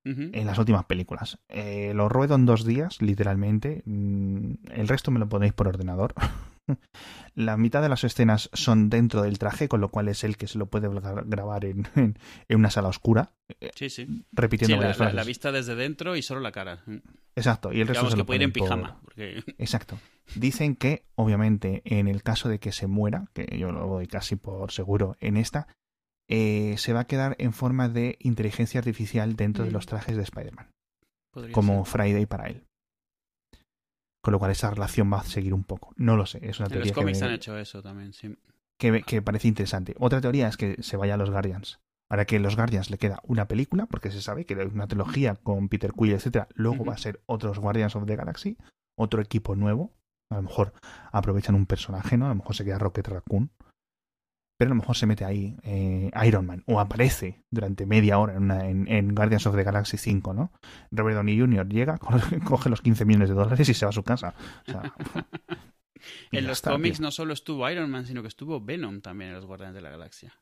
en 0.04 0.46
las 0.46 0.58
últimas 0.58 0.84
películas. 0.86 1.38
Eh, 1.48 1.92
lo 1.94 2.08
ruedo 2.08 2.34
en 2.34 2.44
dos 2.44 2.66
días, 2.66 3.00
literalmente. 3.00 3.84
Mm, 3.86 4.54
El 4.72 4.88
resto 4.88 5.12
me 5.12 5.20
lo 5.20 5.28
ponéis 5.28 5.52
por 5.52 5.68
ordenador. 5.68 6.12
La 7.34 7.56
mitad 7.56 7.80
de 7.82 7.88
las 7.88 8.04
escenas 8.04 8.50
son 8.52 8.90
dentro 8.90 9.22
del 9.22 9.38
traje, 9.38 9.68
con 9.68 9.80
lo 9.80 9.88
cual 9.88 10.08
es 10.08 10.22
el 10.22 10.36
que 10.36 10.46
se 10.46 10.58
lo 10.58 10.66
puede 10.66 10.88
gra- 10.88 11.24
grabar 11.26 11.64
en, 11.64 11.86
en- 11.96 12.18
en 12.48 12.58
una 12.58 12.70
sala 12.70 12.88
oscura, 12.88 13.32
Sí, 13.74 13.88
sí. 13.90 14.24
repitiendo 14.32 14.68
Sí, 14.68 14.72
la, 14.74 14.78
varias 14.80 14.98
la- 14.98 15.04
frases. 15.04 15.16
la 15.16 15.24
vista 15.24 15.52
desde 15.52 15.74
dentro 15.74 16.14
y 16.16 16.22
solo 16.22 16.40
la 16.40 16.52
cara. 16.52 16.82
Mm. 16.86 16.96
Exacto, 17.34 17.72
y 17.72 17.80
el 17.80 17.88
resto 17.88 17.92
Digamos 18.02 18.10
se 18.10 18.16
que 18.16 18.18
lo 18.18 18.26
puede 18.26 18.36
ir 18.38 18.42
en 18.44 18.52
pijama. 18.52 19.00
Porque... 19.02 19.42
Exacto. 19.58 19.98
Dicen 20.36 20.76
que, 20.76 21.04
obviamente, 21.14 21.80
en 21.86 22.06
el 22.08 22.22
caso 22.22 22.48
de 22.50 22.58
que 22.58 22.72
se 22.72 22.86
muera, 22.86 23.28
que 23.32 23.58
yo 23.58 23.72
lo 23.72 23.86
doy 23.86 24.06
casi 24.06 24.36
por 24.36 24.70
seguro 24.70 25.16
en 25.20 25.36
esta, 25.38 25.66
eh, 26.28 26.74
se 26.78 26.92
va 26.92 27.00
a 27.00 27.06
quedar 27.06 27.34
en 27.38 27.52
forma 27.54 27.88
de 27.88 28.16
inteligencia 28.20 28.78
artificial 28.78 29.34
dentro 29.36 29.64
de 29.64 29.70
Mm. 29.70 29.74
los 29.74 29.86
trajes 29.86 30.16
de 30.16 30.22
Spider-Man, 30.22 30.68
como 31.52 31.84
ser. 31.86 31.92
Friday 32.02 32.26
para 32.26 32.46
él. 32.48 32.64
Con 34.22 34.32
lo 34.32 34.38
cual 34.38 34.52
esa 34.52 34.70
relación 34.70 35.12
va 35.12 35.18
a 35.18 35.24
seguir 35.24 35.52
un 35.52 35.64
poco. 35.64 35.92
No 35.96 36.16
lo 36.16 36.26
sé, 36.26 36.38
es 36.42 36.60
una 36.60 36.66
En 36.66 36.72
teoría 36.72 36.90
los 36.90 36.96
cómics 36.96 37.18
que, 37.18 37.24
han 37.24 37.32
hecho 37.32 37.58
eso 37.58 37.82
también, 37.82 38.12
sí. 38.12 38.36
que, 38.78 39.02
que 39.02 39.20
parece 39.20 39.48
interesante. 39.48 39.96
Otra 39.98 40.20
teoría 40.20 40.48
es 40.48 40.56
que 40.56 40.80
se 40.82 40.96
vaya 40.96 41.14
a 41.14 41.16
los 41.16 41.30
Guardians. 41.30 41.80
Ahora 42.08 42.26
que 42.26 42.36
a 42.36 42.40
los 42.40 42.56
Guardians 42.56 42.90
le 42.90 42.98
queda 42.98 43.20
una 43.24 43.48
película, 43.48 43.86
porque 43.86 44.10
se 44.10 44.20
sabe 44.20 44.44
que 44.44 44.54
una 44.54 44.86
trilogía 44.86 45.34
con 45.34 45.68
Peter 45.68 45.92
Quill, 45.92 46.12
etcétera, 46.12 46.46
luego 46.54 46.84
va 46.84 46.92
a 46.92 46.98
ser 46.98 47.22
otros 47.24 47.58
Guardians 47.58 47.96
of 47.96 48.04
the 48.04 48.16
Galaxy, 48.16 48.58
otro 48.96 49.22
equipo 49.22 49.56
nuevo. 49.56 49.92
A 50.30 50.36
lo 50.36 50.42
mejor 50.42 50.74
aprovechan 51.10 51.54
un 51.54 51.64
personaje, 51.64 52.18
¿no? 52.18 52.26
A 52.26 52.28
lo 52.28 52.34
mejor 52.34 52.54
se 52.54 52.64
queda 52.64 52.78
Rocket 52.78 53.08
Raccoon. 53.08 53.50
Pero 54.62 54.70
a 54.70 54.74
lo 54.76 54.80
mejor 54.80 54.96
se 54.96 55.06
mete 55.06 55.24
ahí 55.24 55.56
eh, 55.64 56.08
Iron 56.24 56.46
Man 56.46 56.62
o 56.66 56.78
aparece 56.78 57.42
durante 57.50 57.84
media 57.84 58.16
hora 58.20 58.34
en, 58.34 58.44
una- 58.44 58.68
en- 58.68 58.86
en 58.86 59.12
Guardians 59.12 59.44
of 59.48 59.56
the 59.56 59.64
Galaxy 59.64 59.96
5, 59.96 60.32
¿no? 60.34 60.52
Robert 60.92 61.16
Downey 61.16 61.36
Jr. 61.36 61.68
llega, 61.68 61.98
coge 62.44 62.70
los 62.70 62.80
15 62.80 63.04
millones 63.04 63.28
de 63.28 63.34
dólares 63.34 63.68
y 63.68 63.74
se 63.74 63.84
va 63.84 63.88
a 63.90 63.92
su 63.92 64.04
casa. 64.04 64.34
O 64.68 64.70
sea, 64.70 64.94
y 66.30 66.36
En 66.38 66.46
los 66.46 66.58
está, 66.58 66.70
cómics 66.70 66.98
tío. 66.98 67.06
no 67.06 67.10
solo 67.10 67.32
estuvo 67.32 67.68
Iron 67.68 67.90
Man, 67.90 68.06
sino 68.06 68.22
que 68.22 68.28
estuvo 68.28 68.60
Venom 68.60 69.00
también 69.00 69.30
en 69.30 69.36
los 69.36 69.46
Guardianes 69.46 69.74
de 69.74 69.82
la 69.82 69.90
Galaxia. 69.90 70.32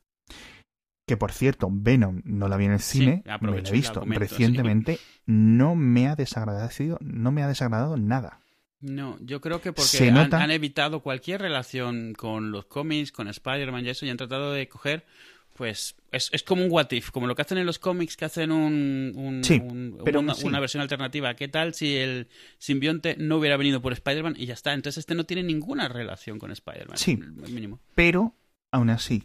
Que 1.07 1.17
por 1.17 1.31
cierto, 1.31 1.67
Venom 1.71 2.21
no 2.23 2.47
la 2.47 2.57
vi 2.57 2.65
en 2.65 2.73
el 2.73 2.79
Sí, 2.79 2.99
cine, 2.99 3.23
me 3.41 3.51
la 3.51 3.57
he 3.67 3.71
visto 3.71 4.01
recientemente, 4.05 4.99
no 5.25 5.73
me 5.75 6.07
ha 6.07 6.15
desagradado, 6.15 6.69
no 7.01 7.31
me 7.31 7.41
ha 7.41 7.47
desagradado 7.47 7.97
nada. 7.97 8.39
No, 8.81 9.17
yo 9.21 9.41
creo 9.41 9.61
que 9.61 9.71
porque 9.73 10.09
han, 10.09 10.51
evitado 10.51 11.01
cualquier 11.01 11.41
relación 11.41 12.13
con 12.13 12.51
los 12.51 12.65
cómics, 12.65 13.11
con 13.11 13.27
Spider-Man 13.27 13.85
y 13.85 13.89
eso, 13.89 14.05
y 14.05 14.09
han 14.09 14.17
tratado 14.17 14.51
de 14.51 14.67
coger, 14.67 15.05
pues, 15.53 15.95
es, 16.11 16.29
es 16.33 16.41
como 16.43 16.65
un 16.65 16.71
what 16.71 16.89
if, 16.91 17.11
como 17.11 17.27
lo 17.27 17.35
que 17.35 17.43
hacen 17.43 17.59
en 17.59 17.65
los 17.67 17.77
cómics, 17.77 18.17
que 18.17 18.25
hacen 18.25 18.51
un, 18.51 19.13
un- 19.15 19.43
Sí, 19.43 19.61
un- 19.63 19.99
pero 20.03 20.19
una, 20.19 20.33
sí. 20.33 20.47
una 20.47 20.59
versión 20.59 20.81
alternativa. 20.81 21.35
¿Qué 21.35 21.47
tal 21.47 21.73
si 21.75 21.95
el 21.95 22.27
simbionte 22.57 23.15
no 23.19 23.37
hubiera 23.37 23.57
venido 23.57 23.81
por 23.81 23.93
Spider-Man 23.93 24.35
y 24.37 24.47
ya 24.47 24.53
está? 24.55 24.73
Entonces 24.73 24.99
este 24.99 25.13
no 25.13 25.25
tiene 25.25 25.43
ninguna 25.43 25.87
relación 25.87 26.39
con 26.39 26.51
Spider-Man. 26.51 26.97
Sí. 26.97 27.17
mínimo. 27.17 27.79
Pero, 27.95 28.35
aún 28.71 28.89
así, 28.89 29.23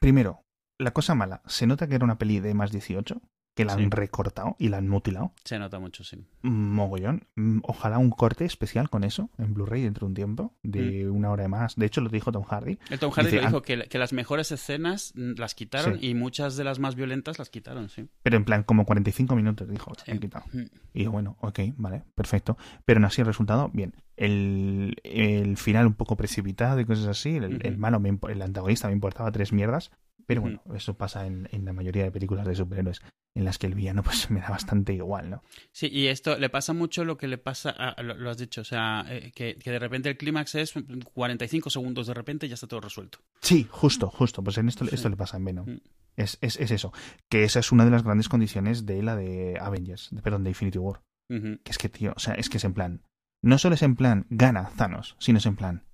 primero, 0.00 0.42
la 0.78 0.92
cosa 0.92 1.14
mala, 1.14 1.42
se 1.46 1.66
nota 1.66 1.88
que 1.88 1.96
era 1.96 2.04
una 2.04 2.18
peli 2.18 2.40
de 2.40 2.54
más 2.54 2.70
18, 2.72 3.20
que 3.58 3.64
la 3.64 3.74
Sí. 3.74 3.82
han 3.82 3.90
recortado 3.90 4.54
y 4.58 4.68
la 4.68 4.76
han 4.76 4.88
mutilado. 4.88 5.32
Se 5.42 5.58
nota 5.58 5.80
mucho, 5.80 6.04
sí. 6.04 6.24
Mogollón. 6.42 7.24
Mm, 7.34 7.58
Ojalá 7.64 7.98
un 7.98 8.10
corte 8.10 8.44
especial 8.44 8.88
con 8.88 9.02
eso 9.02 9.30
en 9.36 9.52
Blu-ray 9.52 9.82
dentro 9.82 10.06
de 10.06 10.10
un 10.10 10.14
tiempo, 10.14 10.54
de 10.62 11.04
Mm. 11.06 11.16
una 11.16 11.30
hora 11.32 11.42
de 11.42 11.48
más. 11.48 11.74
De 11.74 11.84
hecho, 11.86 12.00
lo 12.00 12.08
dijo 12.08 12.30
Tom 12.30 12.44
Hardy. 12.44 12.78
El 12.88 12.98
Tom 13.00 13.10
Hardy 13.10 13.30
Dice, 13.30 13.42
lo 13.42 13.48
dijo 13.48 13.62
que, 13.62 13.88
que 13.88 13.98
las 13.98 14.12
mejores 14.12 14.52
escenas 14.52 15.12
las 15.16 15.56
quitaron 15.56 15.98
Sí. 15.98 16.10
y 16.10 16.14
muchas 16.14 16.56
de 16.56 16.62
las 16.62 16.78
más 16.78 16.94
violentas 16.94 17.38
las 17.40 17.50
quitaron, 17.50 17.88
sí. 17.88 18.08
Pero 18.22 18.36
en 18.36 18.44
plan, 18.44 18.62
como 18.62 18.84
45 18.86 19.34
minutos, 19.34 19.68
dijo, 19.68 19.92
Sí. 20.04 20.10
han 20.12 20.20
quitado. 20.20 20.44
Mm. 20.52 20.62
Y 20.94 21.06
bueno, 21.08 21.36
ok, 21.40 21.58
vale, 21.76 22.04
perfecto. 22.14 22.56
Pero 22.84 22.98
aún 22.98 23.06
así 23.06 23.20
el 23.22 23.26
resultado, 23.26 23.70
bien. 23.74 23.92
El, 24.16 24.96
el 25.04 25.56
final 25.56 25.86
un 25.86 25.94
poco 25.94 26.16
precipitado 26.16 26.78
y 26.80 26.84
cosas 26.84 27.06
así. 27.06 27.36
El, 27.36 27.64
el 27.64 27.78
malo, 27.78 27.98
me 28.00 28.16
el 28.28 28.42
antagonista 28.42 28.86
me 28.88 28.94
importaba 28.94 29.30
tres 29.32 29.52
mierdas. 29.52 29.90
Pero 30.28 30.42
Ujú. 30.42 30.50
bueno, 30.62 30.76
eso 30.76 30.94
pasa 30.98 31.26
en, 31.26 31.48
en 31.52 31.64
la 31.64 31.72
mayoría 31.72 32.04
de 32.04 32.10
películas 32.12 32.46
de 32.46 32.54
superhéroes, 32.54 33.00
en 33.34 33.44
las 33.46 33.56
que 33.56 33.66
el 33.66 33.74
villano 33.74 34.02
pues 34.02 34.30
me 34.30 34.40
da 34.40 34.50
bastante 34.50 34.92
igual, 34.92 35.30
¿no? 35.30 35.42
Sí, 35.72 35.88
y 35.90 36.08
esto 36.08 36.36
le 36.38 36.50
pasa 36.50 36.74
mucho 36.74 37.02
lo 37.04 37.16
que 37.16 37.28
le 37.28 37.38
pasa, 37.38 37.70
a, 37.70 38.02
lo, 38.02 38.14
lo 38.14 38.28
has 38.30 38.36
dicho, 38.36 38.60
o 38.60 38.64
sea, 38.64 39.06
eh, 39.08 39.32
que, 39.34 39.56
que 39.56 39.70
de 39.70 39.78
repente 39.78 40.10
el 40.10 40.18
clímax 40.18 40.54
es 40.56 40.74
45 41.14 41.70
segundos 41.70 42.06
de 42.08 42.12
repente 42.14 42.44
y 42.44 42.50
ya 42.50 42.54
está 42.56 42.66
todo 42.66 42.82
resuelto. 42.82 43.20
Sí, 43.40 43.66
justo, 43.70 44.10
justo. 44.10 44.44
Pues 44.44 44.58
en 44.58 44.68
esto, 44.68 44.84
Sí. 44.84 44.94
esto 44.94 45.08
le 45.08 45.16
pasa 45.16 45.38
en 45.38 45.44
Venom. 45.46 45.66
Mm. 45.66 45.80
Es, 46.16 46.36
es, 46.42 46.60
es 46.60 46.72
eso. 46.72 46.92
Que 47.30 47.44
esa 47.44 47.60
es 47.60 47.72
una 47.72 47.86
de 47.86 47.90
las 47.90 48.02
grandes 48.02 48.28
condiciones 48.28 48.84
de 48.84 49.02
la 49.02 49.16
de 49.16 49.56
Avengers, 49.58 50.08
de, 50.10 50.20
perdón, 50.20 50.44
de 50.44 50.50
Infinity 50.50 50.76
War. 50.78 51.00
Que 51.28 51.58
es 51.70 51.78
que, 51.78 51.88
tío, 51.88 52.12
o 52.16 52.18
sea, 52.18 52.34
es 52.34 52.50
que 52.50 52.56
es 52.58 52.64
en 52.64 52.74
plan. 52.74 53.02
No 53.42 53.56
solo 53.58 53.76
es 53.76 53.82
en 53.82 53.96
plan, 53.96 54.26
gana 54.28 54.70
Thanos, 54.76 55.16
sino 55.20 55.38
es 55.38 55.46
en 55.46 55.56
plan. 55.56 55.84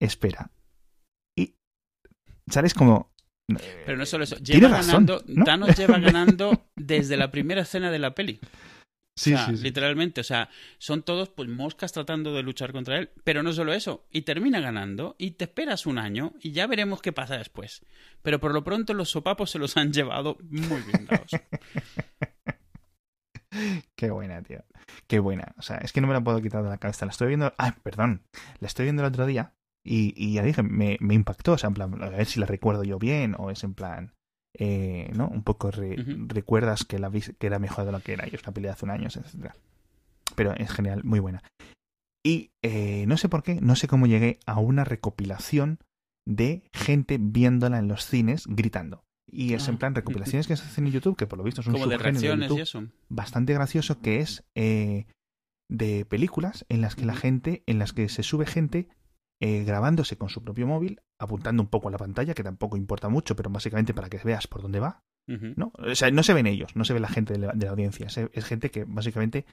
Espera. 0.00 0.50
Y. 2.46 2.52
¿Sabes 2.52 2.74
cómo.? 2.74 3.12
Pero 3.84 3.96
no 3.96 4.06
solo 4.06 4.24
eso, 4.24 4.36
lleva 4.36 4.68
razón, 4.68 5.06
ganando, 5.06 5.24
¿no? 5.28 5.44
Thanos 5.44 5.76
lleva 5.76 5.98
ganando 5.98 6.68
desde 6.74 7.16
la 7.16 7.30
primera 7.30 7.62
escena 7.62 7.90
de 7.90 7.98
la 7.98 8.14
peli. 8.14 8.40
Sí, 9.18 9.32
o 9.32 9.38
sea, 9.38 9.50
literalmente, 9.50 10.20
o 10.20 10.24
sea, 10.24 10.50
son 10.76 11.02
todos 11.02 11.30
pues 11.30 11.48
moscas 11.48 11.90
tratando 11.90 12.34
de 12.34 12.42
luchar 12.42 12.72
contra 12.72 12.98
él, 12.98 13.08
pero 13.24 13.42
no 13.42 13.50
solo 13.54 13.72
eso, 13.72 14.06
y 14.12 14.22
termina 14.22 14.60
ganando 14.60 15.16
y 15.18 15.30
te 15.30 15.44
esperas 15.44 15.86
un 15.86 15.96
año 15.96 16.34
y 16.38 16.52
ya 16.52 16.66
veremos 16.66 17.00
qué 17.00 17.12
pasa 17.12 17.38
después. 17.38 17.82
Pero 18.20 18.40
por 18.40 18.52
lo 18.52 18.62
pronto 18.62 18.92
los 18.92 19.08
sopapos 19.08 19.50
se 19.50 19.58
los 19.58 19.78
han 19.78 19.90
llevado 19.90 20.36
muy 20.50 20.82
bien 20.82 21.06
dados. 21.06 21.30
Qué 23.96 24.10
buena, 24.10 24.42
tío. 24.42 24.62
Qué 25.06 25.18
buena. 25.18 25.54
O 25.56 25.62
sea, 25.62 25.78
es 25.78 25.94
que 25.94 26.02
no 26.02 26.08
me 26.08 26.12
la 26.12 26.22
puedo 26.22 26.42
quitar 26.42 26.62
de 26.62 26.68
la 26.68 26.76
cabeza. 26.76 27.06
La 27.06 27.12
estoy 27.12 27.28
viendo. 27.28 27.54
Ah, 27.56 27.74
perdón. 27.82 28.22
La 28.60 28.66
estoy 28.66 28.84
viendo 28.84 29.02
el 29.02 29.08
otro 29.08 29.24
día 29.24 29.54
y, 29.86 30.12
y 30.16 30.34
ya 30.34 30.42
dije, 30.42 30.62
me, 30.62 30.96
me 31.00 31.14
impactó. 31.14 31.52
O 31.52 31.58
sea, 31.58 31.68
en 31.68 31.74
plan, 31.74 32.02
a 32.02 32.08
ver 32.10 32.26
si 32.26 32.40
la 32.40 32.46
recuerdo 32.46 32.82
yo 32.84 32.98
bien 32.98 33.34
o 33.38 33.50
es 33.50 33.62
en 33.64 33.74
plan. 33.74 34.12
Eh, 34.58 35.10
¿No? 35.14 35.28
Un 35.28 35.42
poco 35.42 35.70
re- 35.70 35.96
recuerdas 36.28 36.84
que, 36.84 36.98
la 36.98 37.10
que 37.10 37.46
era 37.46 37.58
mejor 37.58 37.84
de 37.84 37.92
lo 37.92 38.00
que 38.00 38.14
era 38.14 38.26
y 38.26 38.34
es 38.34 38.42
una 38.42 38.52
pelea 38.52 38.70
de 38.70 38.72
hace 38.72 38.84
un 38.86 38.90
año, 38.90 39.08
etc. 39.08 39.52
Pero 40.34 40.54
en 40.56 40.66
general, 40.66 41.04
muy 41.04 41.20
buena. 41.20 41.42
Y 42.24 42.50
eh, 42.62 43.04
no 43.06 43.16
sé 43.18 43.28
por 43.28 43.42
qué, 43.42 43.60
no 43.60 43.76
sé 43.76 43.86
cómo 43.86 44.06
llegué 44.06 44.38
a 44.46 44.58
una 44.58 44.84
recopilación 44.84 45.78
de 46.26 46.62
gente 46.72 47.18
viéndola 47.20 47.78
en 47.78 47.86
los 47.88 48.06
cines 48.06 48.44
gritando. 48.48 49.04
Y 49.30 49.54
es 49.54 49.68
en 49.68 49.74
Ah. 49.74 49.78
plan 49.78 49.94
recopilaciones 49.94 50.46
que 50.46 50.56
se 50.56 50.64
hacen 50.64 50.86
en 50.86 50.92
YouTube, 50.92 51.16
que 51.16 51.26
por 51.26 51.36
lo 51.38 51.44
visto 51.44 51.60
es 51.60 51.66
un 51.66 51.74
Como 51.74 51.86
de 51.86 51.96
subgénero 51.96 52.12
reacciones 52.12 52.48
YouTube 52.48 52.58
y 52.58 52.62
eso. 52.62 52.84
bastante 53.08 53.52
gracioso 53.54 54.00
que 54.00 54.20
es 54.20 54.44
eh, 54.54 55.06
de 55.68 56.04
películas 56.06 56.64
en 56.68 56.80
las 56.80 56.96
que 56.96 57.04
la 57.04 57.14
gente, 57.14 57.62
en 57.66 57.78
las 57.78 57.92
que 57.92 58.08
se 58.08 58.22
sube 58.22 58.46
gente 58.46 58.88
eh, 59.40 59.64
grabándose 59.64 60.16
con 60.16 60.28
su 60.28 60.42
propio 60.42 60.66
móvil, 60.66 61.00
apuntando 61.18 61.62
un 61.62 61.68
poco 61.68 61.88
a 61.88 61.90
la 61.92 61.98
pantalla, 61.98 62.34
que 62.34 62.42
tampoco 62.42 62.76
importa 62.76 63.08
mucho, 63.08 63.36
pero 63.36 63.50
básicamente 63.50 63.92
para 63.94 64.08
que 64.08 64.18
veas 64.24 64.46
por 64.46 64.62
dónde 64.62 64.80
va. 64.80 65.02
¿no? 65.28 65.72
O 65.78 65.94
sea, 65.96 66.10
no 66.12 66.22
se 66.22 66.34
ven 66.34 66.46
ellos, 66.46 66.76
no 66.76 66.84
se 66.84 66.92
ve 66.94 67.00
la 67.00 67.08
gente 67.08 67.32
de 67.32 67.40
la, 67.40 67.52
de 67.52 67.66
la 67.66 67.72
audiencia, 67.72 68.06
es 68.06 68.44
gente 68.44 68.70
que 68.70 68.84
básicamente 68.84 69.44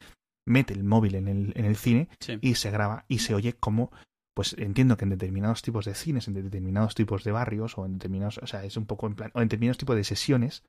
mete 0.48 0.74
el 0.74 0.84
móvil 0.84 1.15
en 1.15 1.28
el, 1.28 1.54
en 1.56 1.65
el 1.65 1.76
cine 1.76 2.10
Sí. 2.19 2.38
y 2.41 2.56
se 2.56 2.69
graba 2.69 3.06
y 3.08 3.19
se 3.19 3.34
oye 3.34 3.54
como 3.54 3.91
pues 4.36 4.56
entiendo 4.60 4.98
que 4.98 5.06
en 5.06 5.10
determinados 5.12 5.62
tipos 5.62 5.86
de 5.86 5.93
cines, 5.96 6.28
en 6.28 6.34
determinados 6.36 6.96
tipos 6.96 7.24
de 7.24 7.32
barrios 7.32 7.78
o 7.78 7.86
en 7.86 7.93
determinados, 7.93 8.39
o 8.39 8.48
sea, 8.48 8.63
es 8.63 8.78
un 8.78 8.86
poco 8.86 9.08
en 9.08 9.15
plan, 9.15 9.32
o 9.36 9.41
en 9.41 9.48
determinados 9.48 9.78
tipos 9.78 9.96
de 9.96 10.04
sesiones, 10.04 10.63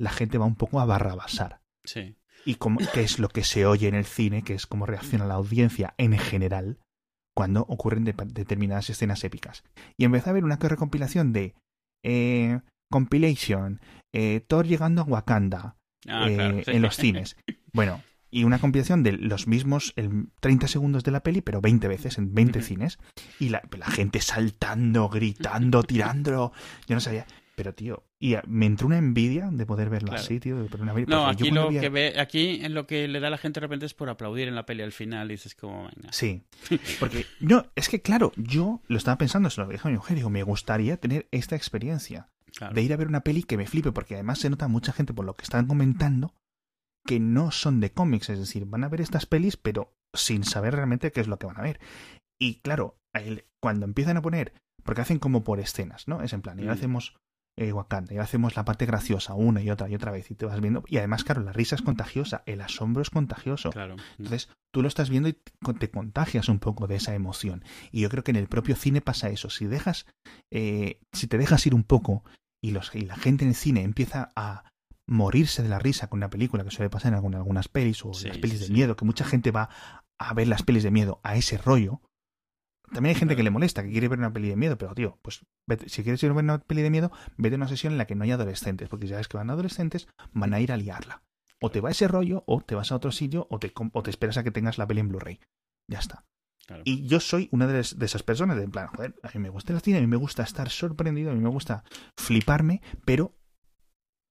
la 0.00 0.10
gente 0.10 0.36
va 0.38 0.46
un 0.46 0.56
poco 0.56 0.80
a 0.80 0.84
barrabasar. 0.84 1.60
sí. 1.84 2.16
Y 2.46 2.56
cómo, 2.56 2.78
qué 2.92 3.02
es 3.02 3.18
lo 3.20 3.28
que 3.28 3.42
se 3.42 3.64
oye 3.66 3.88
en 3.88 3.94
el 3.94 4.04
cine, 4.04 4.42
que 4.42 4.52
es 4.54 4.66
cómo 4.66 4.84
reacciona 4.84 5.24
la 5.26 5.34
audiencia 5.34 5.94
en 5.96 6.18
general 6.18 6.78
cuando 7.34 7.62
ocurren 7.62 8.04
de- 8.04 8.14
determinadas 8.26 8.88
escenas 8.90 9.24
épicas. 9.24 9.64
Y 9.98 10.04
empecé 10.04 10.30
a 10.30 10.34
ver 10.34 10.44
una 10.44 10.56
recompilación 10.56 11.32
de 11.32 11.54
eh, 12.04 12.60
compilation, 12.90 13.80
eh, 14.14 14.40
Thor 14.46 14.66
llegando 14.66 15.02
a 15.02 15.04
Wakanda 15.04 15.76
Ah, 16.06 16.26
eh, 16.28 16.34
claro, 16.34 16.62
sí. 16.64 16.70
en 16.70 16.82
los 16.82 16.96
cines. 16.96 17.36
Bueno, 17.72 18.02
y 18.30 18.44
una 18.44 18.60
compilación 18.60 19.02
de 19.02 19.10
los 19.12 19.48
mismos 19.48 19.94
el 19.96 20.28
30 20.40 20.68
segundos 20.68 21.02
de 21.02 21.10
la 21.10 21.24
peli, 21.24 21.40
pero 21.40 21.60
20 21.60 21.88
veces 21.88 22.18
en 22.18 22.32
20 22.34 22.62
cines. 22.62 22.98
Y 23.40 23.48
la, 23.48 23.62
la 23.76 23.86
gente 23.86 24.20
saltando, 24.20 25.08
gritando, 25.08 25.82
tirándolo. 25.82 26.52
Yo 26.86 26.94
no 26.94 27.00
sabía. 27.00 27.26
Pero, 27.56 27.72
tío, 27.72 28.02
y 28.18 28.34
me 28.48 28.66
entró 28.66 28.86
una 28.88 28.98
envidia 28.98 29.48
de 29.52 29.64
poder 29.64 29.88
verlo 29.88 30.08
Claro. 30.08 30.22
así, 30.22 30.40
tío. 30.40 30.66
poder 30.66 30.92
ver- 30.94 31.08
No, 31.08 31.26
aquí 31.28 31.50
lo 31.50 31.68
vi 31.68 31.78
que 31.78 31.88
ve, 31.88 32.18
aquí 32.18 32.60
en 32.64 32.74
lo 32.74 32.86
que 32.86 33.06
le 33.06 33.20
da 33.20 33.28
a 33.28 33.30
la 33.30 33.38
gente 33.38 33.60
de 33.60 33.66
repente 33.66 33.86
es 33.86 33.94
por 33.94 34.08
aplaudir 34.10 34.48
en 34.48 34.54
la 34.56 34.66
peli 34.66 34.82
al 34.82 34.90
final. 34.92 35.28
Y 35.30 35.34
dices 35.34 35.54
como, 35.54 35.84
venga. 35.94 36.12
Sí, 36.12 36.42
porque 37.00 37.26
no, 37.40 37.66
es 37.76 37.88
que 37.88 38.02
claro, 38.02 38.32
yo 38.36 38.80
lo 38.88 38.96
estaba 38.98 39.18
pensando, 39.18 39.50
se 39.50 39.60
lo 39.60 39.68
dije 39.68 39.86
a 39.86 39.90
mi 39.90 39.96
mujer, 39.96 40.16
digo, 40.16 40.30
me 40.30 40.42
gustaría 40.42 40.96
tener 40.96 41.28
esta 41.30 41.54
experiencia 41.56 42.28
Claro. 42.56 42.74
de 42.74 42.82
ir 42.82 42.92
a 42.92 42.96
ver 42.96 43.08
una 43.08 43.22
peli 43.22 43.42
que 43.42 43.56
me 43.56 43.66
flipe, 43.66 43.90
porque 43.92 44.14
además 44.14 44.38
se 44.38 44.48
nota 44.50 44.68
mucha 44.68 44.92
gente 44.92 45.12
por 45.12 45.24
lo 45.24 45.34
que 45.34 45.42
están 45.42 45.66
comentando 45.66 46.34
que 47.06 47.20
no 47.20 47.50
son 47.50 47.80
de 47.80 47.90
cómics, 47.92 48.30
es 48.30 48.38
decir, 48.38 48.64
van 48.64 48.82
a 48.84 48.88
ver 48.88 49.00
estas 49.00 49.26
pelis 49.26 49.56
pero 49.56 49.92
sin 50.12 50.44
saber 50.44 50.74
realmente 50.74 51.12
qué 51.12 51.20
es 51.20 51.26
lo 51.28 51.38
que 51.38 51.46
van 51.46 51.58
a 51.58 51.62
ver. 51.62 51.78
Y 52.40 52.60
claro, 52.60 52.96
cuando 53.60 53.84
empiezan 53.86 54.16
a 54.16 54.22
poner, 54.22 54.52
porque 54.84 55.00
hacen 55.00 55.18
como 55.18 55.44
por 55.44 55.60
escenas, 55.60 56.06
¿no? 56.08 56.22
Es 56.22 56.32
en 56.32 56.42
plan, 56.42 56.58
y 56.58 56.62
ahora 56.62 56.74
Mm. 56.74 56.78
hacemos 56.78 57.16
eh, 57.56 57.72
Wakanda, 57.72 58.12
y 58.14 58.18
hacemos 58.18 58.56
la 58.56 58.64
parte 58.64 58.84
graciosa 58.86 59.34
una 59.34 59.62
y 59.62 59.70
otra 59.70 59.88
y 59.88 59.94
otra 59.94 60.10
vez, 60.10 60.30
y 60.30 60.34
te 60.34 60.44
vas 60.46 60.60
viendo, 60.60 60.82
y 60.88 60.96
además, 60.98 61.22
claro, 61.24 61.42
la 61.42 61.52
risa 61.52 61.76
es 61.76 61.82
contagiosa, 61.82 62.42
el 62.46 62.60
asombro 62.60 63.00
es 63.02 63.10
contagioso. 63.10 63.70
Claro. 63.70 63.96
Entonces, 64.18 64.48
tú 64.72 64.82
lo 64.82 64.88
estás 64.88 65.08
viendo 65.10 65.28
y 65.28 65.34
te 65.78 65.90
contagias 65.90 66.48
un 66.48 66.58
poco 66.58 66.86
de 66.88 66.96
esa 66.96 67.14
emoción. 67.14 67.62
Y 67.92 68.00
yo 68.00 68.08
creo 68.10 68.24
que 68.24 68.32
en 68.32 68.36
el 68.36 68.48
propio 68.48 68.74
cine 68.74 69.00
pasa 69.00 69.28
eso. 69.28 69.50
Si 69.50 69.66
dejas, 69.66 70.06
eh, 70.52 70.98
si 71.12 71.26
te 71.28 71.38
dejas 71.38 71.64
ir 71.66 71.74
un 71.74 71.84
poco 71.84 72.24
y, 72.60 72.72
los, 72.72 72.92
y 72.94 73.02
la 73.02 73.14
gente 73.16 73.44
en 73.44 73.50
el 73.50 73.54
cine 73.56 73.82
empieza 73.82 74.32
a 74.34 74.64
morirse 75.06 75.62
de 75.62 75.68
la 75.68 75.78
risa 75.78 76.08
con 76.08 76.18
una 76.18 76.30
película 76.30 76.64
que 76.64 76.70
suele 76.70 76.90
pasar 76.90 77.10
en 77.12 77.16
alguna- 77.16 77.36
algunas 77.38 77.68
pelis 77.68 78.04
o 78.04 78.14
Sí, 78.14 78.26
las 78.26 78.38
pelis 78.38 78.54
sí, 78.56 78.60
de 78.62 78.66
sí. 78.68 78.72
miedo, 78.72 78.96
que 78.96 79.04
mucha 79.04 79.24
gente 79.24 79.50
va 79.52 79.68
a 80.18 80.34
ver 80.34 80.48
las 80.48 80.62
pelis 80.62 80.82
de 80.82 80.90
miedo 80.90 81.20
a 81.22 81.36
ese 81.36 81.58
rollo. 81.58 82.00
También 82.94 83.14
hay 83.14 83.18
gente 83.18 83.36
que 83.36 83.42
le 83.42 83.50
molesta, 83.50 83.82
que 83.82 83.90
quiere 83.90 84.08
ver 84.08 84.18
una 84.18 84.32
peli 84.32 84.48
de 84.48 84.56
miedo, 84.56 84.78
pero 84.78 84.94
tío, 84.94 85.18
pues 85.22 85.44
vete- 85.68 85.88
si 85.88 86.02
quieres 86.02 86.22
ir 86.22 86.30
a 86.30 86.34
ver 86.34 86.44
una 86.44 86.58
peli 86.60 86.80
de 86.82 86.90
miedo, 86.90 87.10
vete 87.36 87.56
a 87.56 87.58
una 87.58 87.68
sesión 87.68 87.92
en 87.92 87.98
la 87.98 88.06
que 88.06 88.14
no 88.14 88.24
haya 88.24 88.34
adolescentes, 88.34 88.88
porque 88.88 89.06
si 89.06 89.12
sabes 89.12 89.28
que 89.28 89.36
van 89.36 89.50
adolescentes, 89.50 90.08
van 90.32 90.54
a 90.54 90.60
ir 90.60 90.72
a 90.72 90.76
liarla. 90.76 91.22
O 91.60 91.70
te 91.70 91.80
va 91.80 91.90
ese 91.90 92.08
rollo, 92.08 92.44
o 92.46 92.60
te 92.60 92.74
vas 92.74 92.92
a 92.92 92.96
otro 92.96 93.12
sitio, 93.12 93.46
o 93.50 93.58
te, 93.58 93.72
com- 93.72 93.90
o 93.92 94.02
te 94.02 94.10
esperas 94.10 94.36
a 94.38 94.44
que 94.44 94.50
tengas 94.50 94.78
la 94.78 94.86
peli 94.86 95.00
en 95.00 95.08
Blu-ray. 95.08 95.40
Ya 95.90 95.98
está. 95.98 96.24
Claro. 96.66 96.82
Y 96.86 97.06
yo 97.06 97.20
soy 97.20 97.48
una 97.52 97.66
de 97.66 97.80
esas 97.80 98.22
personas, 98.22 98.56
de 98.56 98.64
en 98.64 98.70
plan, 98.70 98.86
joder, 98.86 99.14
a 99.22 99.28
mí 99.34 99.38
me 99.40 99.50
gusta 99.50 99.72
el 99.74 99.80
cine, 99.82 99.98
a 99.98 100.00
mí 100.00 100.06
me 100.06 100.16
gusta 100.16 100.42
estar 100.42 100.70
sorprendido, 100.70 101.30
a 101.30 101.34
mí 101.34 101.40
me 101.40 101.50
gusta 101.50 101.84
fliparme, 102.18 102.80
pero 103.04 103.36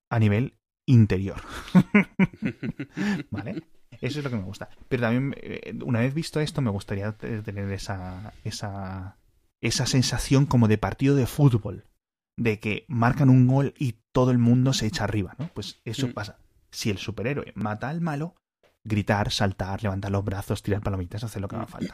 a 0.09 0.17
nivel 0.19 0.57
interior. 0.87 1.41
¿Vale? 3.31 3.63
Eso 4.07 4.19
es 4.19 4.23
lo 4.25 4.29
que 4.31 4.37
me 4.37 4.43
gusta. 4.43 4.69
Pero 4.89 5.03
también, 5.03 5.35
eh, 5.41 5.73
una 5.85 5.99
vez 5.99 6.13
visto 6.13 6.39
esto, 6.39 6.61
me 6.61 6.69
gustaría 6.71 7.11
te- 7.13 7.41
tener 7.41 7.71
esa, 7.71 8.33
esa, 8.43 9.17
esa 9.61 9.85
sensación 9.85 10.45
como 10.45 10.67
de 10.67 10.77
partido 10.77 11.15
de 11.15 11.25
fútbol. 11.25 11.85
De 12.37 12.59
que 12.59 12.85
marcan 12.87 13.29
un 13.29 13.47
gol 13.47 13.73
y 13.77 13.95
todo 14.11 14.31
el 14.31 14.39
mundo 14.39 14.73
se 14.73 14.87
echa 14.87 15.03
arriba, 15.03 15.35
¿no? 15.37 15.49
Pues 15.53 15.81
eso 15.85 16.07
Mm. 16.07 16.13
pasa. 16.13 16.37
Si 16.71 16.89
el 16.89 16.97
superhéroe 16.97 17.51
mata 17.55 17.89
al 17.89 18.01
malo, 18.01 18.35
gritar, 18.83 19.31
saltar, 19.31 19.83
levantar 19.83 20.11
los 20.11 20.25
brazos, 20.25 20.63
tirar 20.63 20.81
palomitas, 20.81 21.23
hacer 21.23 21.41
lo 21.41 21.47
que 21.47 21.55
haga 21.57 21.67
falta. 21.67 21.93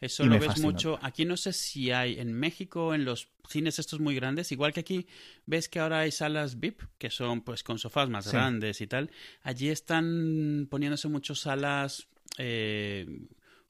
Eso 0.00 0.24
Y 0.24 0.28
lo 0.28 0.38
ves 0.38 0.46
fascina. 0.46 0.66
mucho. 0.66 0.98
Aquí 1.02 1.24
no 1.26 1.36
sé 1.36 1.52
si 1.52 1.90
hay 1.90 2.18
en 2.18 2.32
México, 2.32 2.94
en 2.94 3.04
los 3.04 3.28
cines 3.48 3.78
estos 3.78 4.00
muy 4.00 4.14
grandes, 4.14 4.50
igual 4.50 4.72
que 4.72 4.80
aquí 4.80 5.06
ves 5.44 5.68
que 5.68 5.78
ahora 5.78 6.00
hay 6.00 6.10
salas 6.10 6.58
VIP, 6.58 6.82
que 6.98 7.10
son 7.10 7.42
pues 7.42 7.62
con 7.62 7.78
sofás 7.78 8.08
más 8.08 8.24
Sí. 8.24 8.30
grandes 8.32 8.80
y 8.80 8.86
tal. 8.86 9.10
Allí 9.42 9.68
están 9.68 10.66
poniéndose 10.70 11.08
muchas 11.08 11.40
salas 11.40 12.06
eh, 12.38 13.06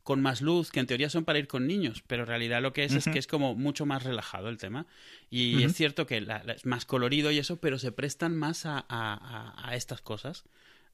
con 0.04 0.20
más 0.22 0.40
luz, 0.40 0.70
que 0.70 0.80
en 0.80 0.86
teoría 0.86 1.10
son 1.10 1.24
para 1.24 1.38
ir 1.38 1.46
con 1.48 1.66
niños, 1.66 2.02
pero 2.06 2.22
en 2.22 2.28
realidad 2.28 2.62
lo 2.62 2.72
que 2.72 2.84
es 2.84 2.92
es 2.94 3.04
que 3.06 3.18
es 3.18 3.26
como 3.26 3.54
mucho 3.54 3.84
más 3.86 4.02
relajado 4.04 4.48
el 4.48 4.56
tema. 4.58 4.86
Y 5.30 5.62
es 5.64 5.74
cierto 5.74 6.06
que 6.06 6.20
la- 6.20 6.42
la- 6.44 6.52
es 6.54 6.64
más 6.66 6.84
colorido 6.84 7.30
y 7.30 7.38
eso, 7.38 7.60
pero 7.60 7.78
se 7.78 7.90
prestan 7.92 8.36
más 8.36 8.66
a, 8.66 8.78
a- 8.78 8.84
a- 8.88 9.68
a 9.70 9.76
estas 9.76 10.00
cosas. 10.00 10.44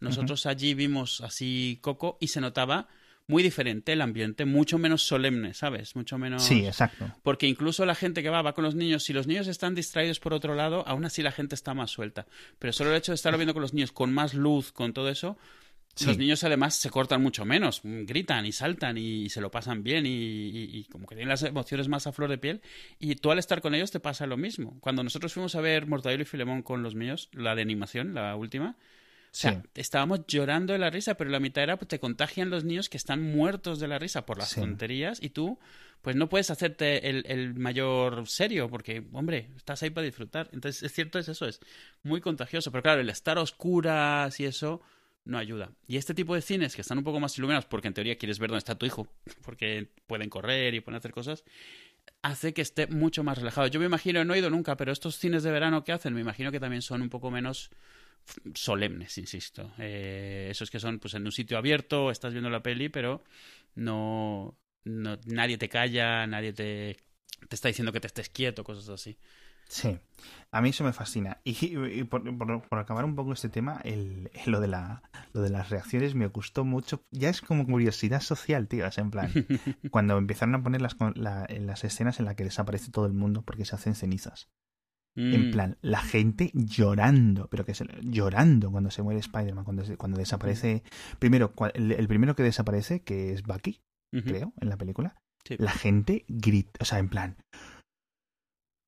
Nosotros 0.01 0.46
allí 0.46 0.75
vimos 0.75 1.20
así 1.20 1.79
Coco 1.83 2.18
y 2.20 2.29
se 2.29 2.40
notaba 2.40 2.88
muy 3.29 3.43
diferente 3.43 3.93
el 3.93 4.03
ambiente, 4.03 4.45
mucho 4.45 4.79
menos 4.79 5.03
solemne, 5.03 5.53
¿sabes? 5.53 5.97
Mucho 5.97 6.17
menos... 6.17 6.45
Sí, 6.45 6.65
exacto. 6.65 7.12
Porque 7.23 7.47
incluso 7.49 7.85
la 7.85 7.95
gente 7.97 8.23
que 8.23 8.29
va, 8.31 8.41
va 8.43 8.53
con 8.55 8.62
los 8.65 8.75
niños, 8.77 9.03
si 9.03 9.12
los 9.12 9.27
niños 9.27 9.49
están 9.49 9.75
distraídos 9.75 10.21
por 10.21 10.33
otro 10.33 10.55
lado, 10.55 10.87
aún 10.87 11.05
así 11.05 11.23
la 11.23 11.33
gente 11.33 11.55
está 11.57 11.75
más 11.75 11.91
suelta. 11.91 12.27
Pero 12.59 12.73
solo 12.73 12.91
el 12.91 12.97
hecho 12.97 13.12
de 13.12 13.17
estarlo 13.17 13.39
viendo 13.39 13.53
con 13.55 13.62
los 13.62 13.75
niños, 13.75 13.91
con 13.93 14.12
más 14.15 14.35
luz, 14.35 14.71
con 14.73 14.93
todo 14.93 15.09
eso, 15.09 15.37
Sí. 15.97 16.05
los 16.05 16.19
niños 16.19 16.45
además 16.45 16.77
se 16.77 16.91
cortan 16.91 17.23
mucho 17.23 17.47
menos, 17.47 17.81
mm, 17.83 18.05
gritan 18.05 18.45
y 18.45 18.53
saltan 18.53 18.99
y 18.99 19.31
se 19.31 19.41
lo 19.41 19.51
pasan 19.51 19.83
bien 19.83 20.05
y, 20.05 20.11
y- 20.11 20.71
y 20.79 20.85
como 20.85 21.07
que 21.07 21.15
tienen 21.15 21.31
las 21.31 21.43
emociones 21.43 21.89
más 21.89 22.07
a 22.07 22.12
flor 22.12 22.29
de 22.29 22.37
piel. 22.37 22.61
Y 22.99 23.15
tú 23.15 23.31
al 23.31 23.39
estar 23.39 23.62
con 23.62 23.75
ellos 23.75 23.91
te 23.91 23.99
pasa 23.99 24.27
lo 24.27 24.37
mismo. 24.37 24.77
Cuando 24.81 25.03
nosotros 25.03 25.33
fuimos 25.33 25.55
a 25.55 25.62
ver 25.62 25.87
Mortadelo 25.87 26.21
y 26.23 26.27
Filemón 26.27 26.61
con 26.61 26.83
los 26.83 26.95
míos, 26.95 27.31
la 27.33 27.55
de 27.55 27.62
animación, 27.62 28.12
la 28.12 28.37
última, 28.37 28.77
sea, 29.37 29.53
Sí. 29.53 29.68
estábamos 29.75 30.20
llorando 30.27 30.72
de 30.72 30.79
la 30.79 30.90
risa, 30.90 31.14
pero 31.16 31.31
la 31.31 31.40
mitad 31.40 31.62
era 31.62 31.77
pues, 31.77 31.88
te 31.88 32.01
contagian 32.01 32.51
los 32.51 32.64
niños 32.64 32.88
que 32.88 32.96
están 32.96 33.22
muertos 33.22 33.79
de 33.81 33.88
la 33.88 33.99
risa 33.99 34.25
por 34.27 34.38
las 34.38 34.51
Sí. 34.51 34.61
tonterías 34.61 35.22
y 35.22 35.31
tú 35.31 35.59
pues 36.03 36.14
no 36.14 36.29
puedes 36.29 36.51
hacerte 36.51 37.09
el, 37.11 37.25
el 37.27 37.55
mayor 37.55 38.29
serio 38.29 38.68
porque, 38.70 39.03
hombre, 39.12 39.49
estás 39.57 39.83
ahí 39.83 39.90
para 39.90 40.05
disfrutar. 40.05 40.49
Entonces, 40.53 40.85
es 40.85 40.92
cierto, 40.92 41.18
es 41.18 41.29
eso, 41.29 41.46
es 41.46 41.59
muy 42.05 42.20
contagioso. 42.20 42.70
Pero 42.70 42.83
claro, 42.83 43.01
el 43.01 43.11
estar 43.11 43.38
a 43.38 43.40
oscuras 43.40 44.38
y 44.38 44.44
eso 44.44 44.81
no 45.25 45.37
ayuda. 45.37 45.72
Y 45.88 45.96
este 45.96 46.14
tipo 46.14 46.37
de 46.37 46.42
cines 46.42 46.77
que 46.77 46.83
están 46.83 46.99
un 46.99 47.03
poco 47.05 47.18
más 47.18 47.37
iluminados, 47.38 47.64
porque 47.64 47.88
en 47.88 47.94
teoría 47.94 48.16
quieres 48.18 48.38
ver 48.38 48.51
dónde 48.51 48.59
está 48.59 48.77
tu 48.77 48.87
hijo, 48.87 49.09
porque 49.44 49.88
pueden 50.07 50.29
correr 50.31 50.75
y 50.75 50.81
pueden 50.81 50.99
hacer 50.99 51.11
cosas, 51.11 51.42
hace 52.22 52.55
que 52.55 52.62
esté 52.62 52.87
mucho 52.87 53.25
más 53.25 53.38
relajado. 53.38 53.66
Yo 53.66 53.81
me 53.81 53.87
imagino, 53.87 54.25
no 54.25 54.35
he 54.35 54.38
ido 54.38 54.51
nunca, 54.51 54.77
pero 54.77 54.92
estos 54.92 55.16
cines 55.18 55.42
de 55.42 55.51
verano 55.51 55.83
que 55.83 55.90
hacen, 55.90 56.14
me 56.14 56.20
imagino 56.20 56.53
que 56.53 56.61
también 56.61 56.83
son 56.83 57.03
un 57.03 57.09
poco 57.09 57.33
menos 57.33 57.70
solemnes, 58.55 59.19
insisto. 59.19 59.73
Eh, 59.79 60.49
esos 60.51 60.71
que 60.71 60.81
son 60.81 60.99
pues 60.99 61.15
en 61.15 61.25
un 61.27 61.33
sitio 61.33 61.59
abierto, 61.59 62.11
estás 62.11 62.33
viendo 62.33 62.51
la 62.51 62.62
peli, 62.62 62.89
pero 62.89 63.23
no, 63.75 64.59
no 64.85 65.19
nadie 65.27 65.59
te 65.59 65.69
calla, 65.69 66.27
nadie 66.27 66.53
te, 66.53 66.97
te 67.49 67.55
está 67.57 67.69
diciendo 67.69 67.93
que 67.93 68.01
te 68.01 68.07
estés 68.09 68.29
quieto, 68.31 68.65
cosas 68.65 68.89
así. 68.89 69.19
Sí, 69.69 69.99
a 70.53 70.61
mí 70.61 70.69
eso 70.71 70.85
me 70.85 70.93
fascina. 70.93 71.41
Y, 71.45 71.77
y 72.01 72.05
por, 72.05 72.23
por- 72.39 72.69
por 72.69 72.79
acabar 72.79 73.05
un 73.05 73.17
poco 73.17 73.33
este 73.33 73.49
tema, 73.49 73.81
el, 73.85 74.31
lo, 74.47 74.61
de 74.61 74.69
la, 74.69 75.03
lo 75.33 75.41
de 75.43 75.51
las 75.51 75.71
reacciones 75.71 76.15
me 76.15 76.29
gustó 76.29 76.65
mucho. 76.65 77.05
Ya 77.11 77.29
es 77.31 77.41
como 77.43 77.67
curiosidad 77.67 78.21
social, 78.21 78.69
tío. 78.69 78.87
Es 78.87 78.99
en 78.99 79.11
plan, 79.11 79.33
cuando 79.91 80.19
empezaron 80.19 80.55
a 80.55 80.62
poner 80.62 80.83
las, 80.83 80.97
la- 81.17 81.47
las 81.51 81.85
escenas 81.85 82.19
en 82.21 82.27
las 82.27 82.37
que 82.37 82.45
desaparece 82.45 82.91
todo 82.93 83.07
el 83.07 83.12
mundo 83.12 83.43
porque 83.43 83.65
se 83.65 83.75
hacen 83.75 83.95
cenizas. 83.97 84.49
En 85.18 85.48
Mm, 85.48 85.50
plan, 85.50 85.79
la 85.81 86.00
gente 86.02 86.50
llorando, 86.55 87.48
pero 87.48 87.64
que 87.64 87.74
se, 87.74 87.87
llorando 88.02 88.70
cuando 88.70 88.90
se 88.90 89.02
muere 89.02 89.18
Spider-Man, 89.20 89.64
cuando, 89.64 89.83
cuando 89.96 90.18
desaparece. 90.18 90.83
Primero, 91.18 91.55
el, 91.74 91.92
el 91.92 92.07
primero 92.07 92.37
que 92.37 92.42
desaparece, 92.42 93.00
que 93.00 93.33
es 93.33 93.42
Bucky, 93.42 93.81
creo, 94.11 94.52
en 94.61 94.68
la 94.68 94.76
película, 94.76 95.16
Sí. 95.44 95.57
la 95.59 95.70
gente 95.70 96.24
grita, 96.29 96.72
o 96.81 96.85
sea, 96.85 96.98
en 96.98 97.09
plan, 97.09 97.37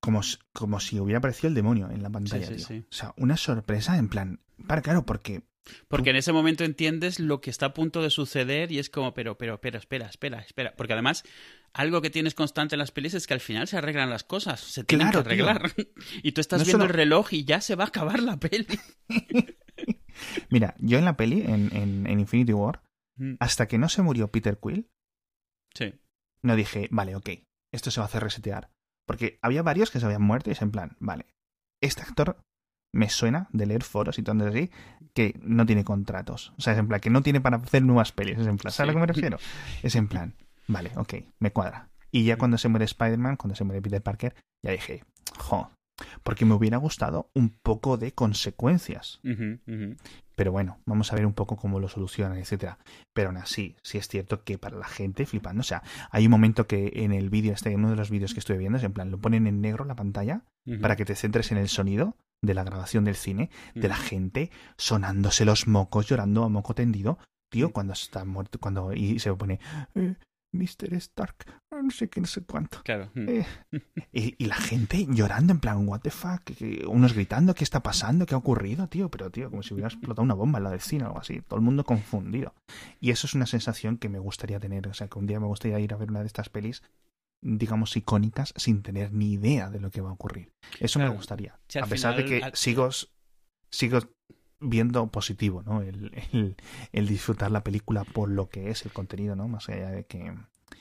como, 0.01 0.21
como 0.53 0.79
si 0.79 0.99
hubiera 0.99 1.17
aparecido 1.19 1.49
el 1.49 1.55
demonio 1.55 1.89
en 1.89 2.01
la 2.03 2.09
pantalla, 2.09 2.47
sí, 2.47 2.55
tío. 2.55 2.65
sí. 2.65 2.85
O 2.89 2.93
sea, 2.93 3.13
una 3.17 3.37
sorpresa, 3.37 3.97
en 3.97 4.09
plan, 4.09 4.39
para, 4.67 4.81
claro, 4.81 5.05
porque, 5.05 5.43
Porque 5.87 6.09
en 6.09 6.15
ese 6.15 6.31
momento 6.31 6.63
entiendes 6.63 7.19
lo 7.19 7.41
que 7.41 7.49
está 7.51 7.67
a 7.67 7.73
punto 7.73 8.01
de 8.01 8.09
suceder 8.09 8.71
y 8.71 8.79
es 8.79 8.89
como, 8.89 9.13
pero, 9.13 9.37
pero, 9.37 9.61
pero, 9.61 9.77
espera, 9.77 10.07
espera, 10.07 10.39
espera. 10.39 10.73
Porque 10.75 10.93
además, 10.93 11.23
algo 11.73 12.01
que 12.01 12.09
tienes 12.09 12.33
constante 12.33 12.75
en 12.75 12.79
las 12.79 12.91
pelis 12.91 13.13
es 13.13 13.27
que 13.27 13.35
al 13.35 13.39
final 13.39 13.67
se 13.67 13.77
arreglan 13.77 14.09
las 14.09 14.23
cosas, 14.23 14.59
se 14.61 14.83
tienen 14.83 15.09
Claro, 15.11 15.23
que 15.27 15.35
tío. 15.35 15.47
arreglar. 15.47 15.71
Y 16.23 16.31
tú 16.31 16.41
estás 16.41 16.59
No 16.61 16.65
viendo 16.65 16.83
solo- 16.85 16.91
el 16.91 16.95
reloj 16.97 17.33
y 17.33 17.43
ya 17.45 17.61
se 17.61 17.75
va 17.75 17.83
a 17.83 17.87
acabar 17.87 18.19
la 18.21 18.37
peli. 18.39 18.65
mira, 20.49 20.75
yo 20.79 20.97
en 20.97 21.05
la 21.05 21.15
peli, 21.17 21.41
en, 21.41 21.75
en, 21.75 22.07
en 22.07 22.19
Infinity 22.19 22.53
War, 22.53 22.81
Mm, 23.21 23.35
hasta 23.41 23.67
que 23.67 23.77
no 23.77 23.89
se 23.89 24.01
murió 24.01 24.31
Peter 24.31 24.57
Quill, 24.63 24.87
Sí. 25.75 25.93
no 26.41 26.55
dije, 26.55 26.87
vale, 26.89 27.17
ok, 27.17 27.29
esto 27.73 27.91
se 27.91 27.99
va 27.99 28.05
a 28.05 28.07
hacer 28.07 28.23
resetear. 28.23 28.71
Porque 29.05 29.39
había 29.41 29.61
varios 29.61 29.91
que 29.91 29.99
se 29.99 30.05
habían 30.05 30.21
muerto 30.21 30.49
y 30.49 30.53
es 30.53 30.61
en 30.61 30.71
plan, 30.71 30.95
vale, 31.01 31.25
este 31.83 32.01
actor 32.01 32.41
me 32.93 33.09
suena 33.09 33.47
de 33.51 33.65
leer 33.65 33.83
foros 33.83 34.17
y 34.19 34.23
todo 34.23 34.47
así, 34.47 34.71
que 35.13 35.39
no 35.41 35.65
tiene 35.65 35.83
contratos. 35.83 36.53
O 36.57 36.61
sea, 36.61 36.73
es 36.73 36.79
en 36.79 36.87
plan, 36.87 36.99
que 36.99 37.09
no 37.09 37.21
tiene 37.21 37.41
para 37.41 37.57
hacer 37.57 37.83
nuevas 37.83 38.11
pelis. 38.11 38.39
Es 38.39 38.47
en 38.47 38.57
plan, 38.57 38.71
¿sabes 38.71 38.89
a 38.89 38.93
lo 38.93 38.93
que 38.93 39.01
me 39.01 39.07
refiero? 39.07 39.37
Es 39.83 39.95
en 39.95 40.07
plan, 40.07 40.35
vale, 40.67 40.91
ok, 40.95 41.13
me 41.39 41.51
cuadra. 41.51 41.89
Y 42.11 42.23
ya 42.23 42.37
cuando 42.37 42.57
se 42.57 42.69
muere 42.69 42.85
Spider-Man, 42.85 43.37
cuando 43.37 43.55
se 43.55 43.63
muere 43.63 43.81
Peter 43.81 44.01
Parker, 44.01 44.35
ya 44.63 44.71
dije, 44.71 45.03
jo, 45.37 45.69
porque 46.23 46.45
me 46.45 46.53
hubiera 46.53 46.77
gustado 46.77 47.29
un 47.33 47.49
poco 47.49 47.97
de 47.97 48.13
consecuencias. 48.13 49.19
Pero 50.35 50.51
bueno, 50.51 50.79
vamos 50.85 51.11
a 51.11 51.15
ver 51.15 51.25
un 51.25 51.33
poco 51.33 51.57
cómo 51.57 51.79
lo 51.79 51.89
solucionan, 51.89 52.37
etcétera. 52.37 52.79
Pero 53.13 53.29
aún 53.29 53.37
así, 53.37 53.75
sí 53.83 53.97
es 53.97 54.07
cierto 54.07 54.43
que 54.43 54.57
para 54.57 54.77
la 54.77 54.87
gente 54.87 55.25
flipando, 55.25 55.61
o 55.61 55.63
sea, 55.63 55.83
hay 56.11 56.25
un 56.25 56.31
momento 56.31 56.65
que 56.65 56.91
en 56.95 57.11
el 57.11 57.29
vídeo, 57.29 57.53
este, 57.53 57.71
en 57.71 57.79
uno 57.79 57.89
de 57.89 57.97
los 57.97 58.09
vídeos 58.09 58.33
que 58.33 58.39
estuve 58.39 58.57
viendo, 58.57 58.77
es 58.77 58.83
en 58.83 58.93
plan, 58.93 59.11
lo 59.11 59.19
ponen 59.19 59.47
en 59.47 59.61
negro 59.61 59.85
la 59.85 59.95
pantalla 59.95 60.43
para 60.81 60.95
que 60.95 61.05
te 61.05 61.15
centres 61.15 61.51
en 61.51 61.57
el 61.57 61.67
sonido 61.67 62.15
de 62.41 62.53
la 62.53 62.63
grabación 62.63 63.05
del 63.05 63.15
cine, 63.15 63.49
de 63.75 63.87
la 63.87 63.97
gente 63.97 64.51
sonándose 64.77 65.45
los 65.45 65.67
mocos, 65.67 66.07
llorando 66.07 66.43
a 66.43 66.49
moco 66.49 66.73
tendido, 66.73 67.19
tío, 67.49 67.71
cuando 67.71 67.93
está 67.93 68.25
muerto, 68.25 68.59
cuando 68.59 68.93
y 68.93 69.19
se 69.19 69.33
pone 69.33 69.59
eh, 69.95 70.15
Mr. 70.51 70.93
Stark, 70.95 71.45
no 71.71 71.91
sé 71.91 72.09
qué, 72.09 72.21
no 72.21 72.27
sé 72.27 72.43
cuánto. 72.43 72.81
Claro. 72.83 73.11
Eh, 73.15 73.45
y, 74.11 74.43
y 74.43 74.47
la 74.47 74.55
gente 74.55 75.05
llorando 75.09 75.53
en 75.53 75.59
plan, 75.59 75.87
what 75.87 76.01
the 76.01 76.09
fuck, 76.09 76.41
unos 76.87 77.13
gritando, 77.13 77.53
¿qué 77.53 77.63
está 77.63 77.83
pasando? 77.83 78.25
¿Qué 78.25 78.33
ha 78.33 78.37
ocurrido, 78.37 78.87
tío? 78.87 79.09
Pero, 79.09 79.29
tío, 79.29 79.49
como 79.49 79.63
si 79.63 79.73
hubiera 79.73 79.89
explotado 79.89 80.23
una 80.23 80.33
bomba 80.33 80.57
en 80.57 80.63
la 80.63 80.71
del 80.71 80.81
cine 80.81 81.03
o 81.03 81.07
algo 81.07 81.19
así. 81.19 81.41
Todo 81.41 81.57
el 81.57 81.65
mundo 81.65 81.83
confundido. 81.83 82.53
Y 82.99 83.11
eso 83.11 83.27
es 83.27 83.33
una 83.33 83.45
sensación 83.45 83.97
que 83.97 84.09
me 84.09 84.19
gustaría 84.19 84.59
tener. 84.59 84.87
O 84.87 84.93
sea, 84.93 85.07
que 85.07 85.19
un 85.19 85.27
día 85.27 85.39
me 85.39 85.47
gustaría 85.47 85.79
ir 85.79 85.93
a 85.93 85.97
ver 85.97 86.09
una 86.09 86.21
de 86.21 86.27
estas 86.27 86.49
pelis, 86.49 86.83
digamos, 87.41 87.95
icónicas, 87.97 88.53
sin 88.57 88.81
tener 88.83 89.13
ni 89.13 89.33
idea 89.33 89.69
de 89.69 89.79
lo 89.79 89.91
que 89.91 90.01
va 90.01 90.09
a 90.09 90.13
ocurrir. 90.13 90.51
Eso 90.79 90.99
me 90.99 91.05
gustaría. 91.15 91.59
A 91.81 91.85
pesar 91.87 92.15
de 92.15 92.23
que 92.25 92.43
al- 92.43 92.55
sigo, 92.55 92.89
sigo 93.71 93.99
viendo 94.59 95.07
positivo, 95.07 95.63
¿no? 95.63 95.81
El, 95.81 96.11
el- 96.33 96.55
el 96.91 97.07
disfrutar 97.07 97.51
la 97.51 97.63
película 97.63 98.03
por 98.03 98.29
lo 98.29 98.49
que 98.49 98.69
es 98.71 98.85
el 98.85 98.91
contenido, 98.91 99.35
¿no? 99.35 99.47
Más 99.47 99.69
allá 99.69 99.89
de 99.89 100.05
que... 100.05 100.33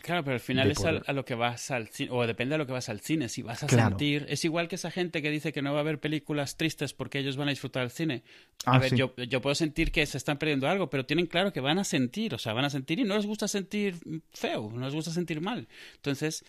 Claro, 0.03 0.25
pero 0.25 0.35
al 0.35 0.41
final 0.41 0.71
es 0.71 0.79
poder. 0.79 1.03
a 1.07 1.13
lo 1.13 1.25
que 1.25 1.35
vas 1.35 1.71
al 1.71 1.89
cine, 1.89 2.11
o 2.13 2.27
depende 2.27 2.55
de 2.55 2.59
lo 2.59 2.67
que 2.67 2.73
vas 2.73 2.89
al 2.89 3.01
cine, 3.01 3.29
si 3.29 3.43
vas 3.43 3.63
a 3.63 3.67
Claro. 3.67 3.91
sentir, 3.91 4.27
es 4.29 4.45
igual 4.45 4.69
que 4.69 4.77
esa 4.77 4.91
gente 4.91 5.21
que 5.23 5.31
dice 5.31 5.53
que 5.53 5.61
no 5.63 5.73
va 5.73 5.79
a 5.79 5.81
haber 5.83 5.99
películas 6.01 6.57
tristes 6.57 6.93
porque 6.95 7.19
ellos 7.19 7.37
van 7.37 7.49
a 7.49 7.51
disfrutar 7.51 7.83
del 7.83 7.91
cine. 7.91 8.23
A 8.65 8.77
Ah, 8.77 8.79
ver, 8.79 8.91
sí. 8.91 8.97
yo, 8.97 9.15
yo 9.17 9.41
puedo 9.41 9.55
sentir 9.55 9.93
que 9.93 10.05
se 10.07 10.17
están 10.19 10.39
perdiendo 10.39 10.69
algo, 10.69 10.89
pero 10.91 11.05
tienen 11.07 11.27
claro 11.27 11.53
que 11.53 11.61
van 11.61 11.79
a 11.79 11.85
sentir, 11.85 12.35
o 12.35 12.39
sea, 12.39 12.53
van 12.53 12.65
a 12.65 12.71
sentir 12.71 12.99
y 13.01 13.05
no 13.05 13.17
les 13.17 13.27
gusta 13.27 13.49
sentir 13.49 13.97
feo, 14.33 14.71
no 14.73 14.85
les 14.87 14.95
gusta 14.95 15.11
sentir 15.11 15.41
mal. 15.41 15.69
Entonces, 15.97 16.45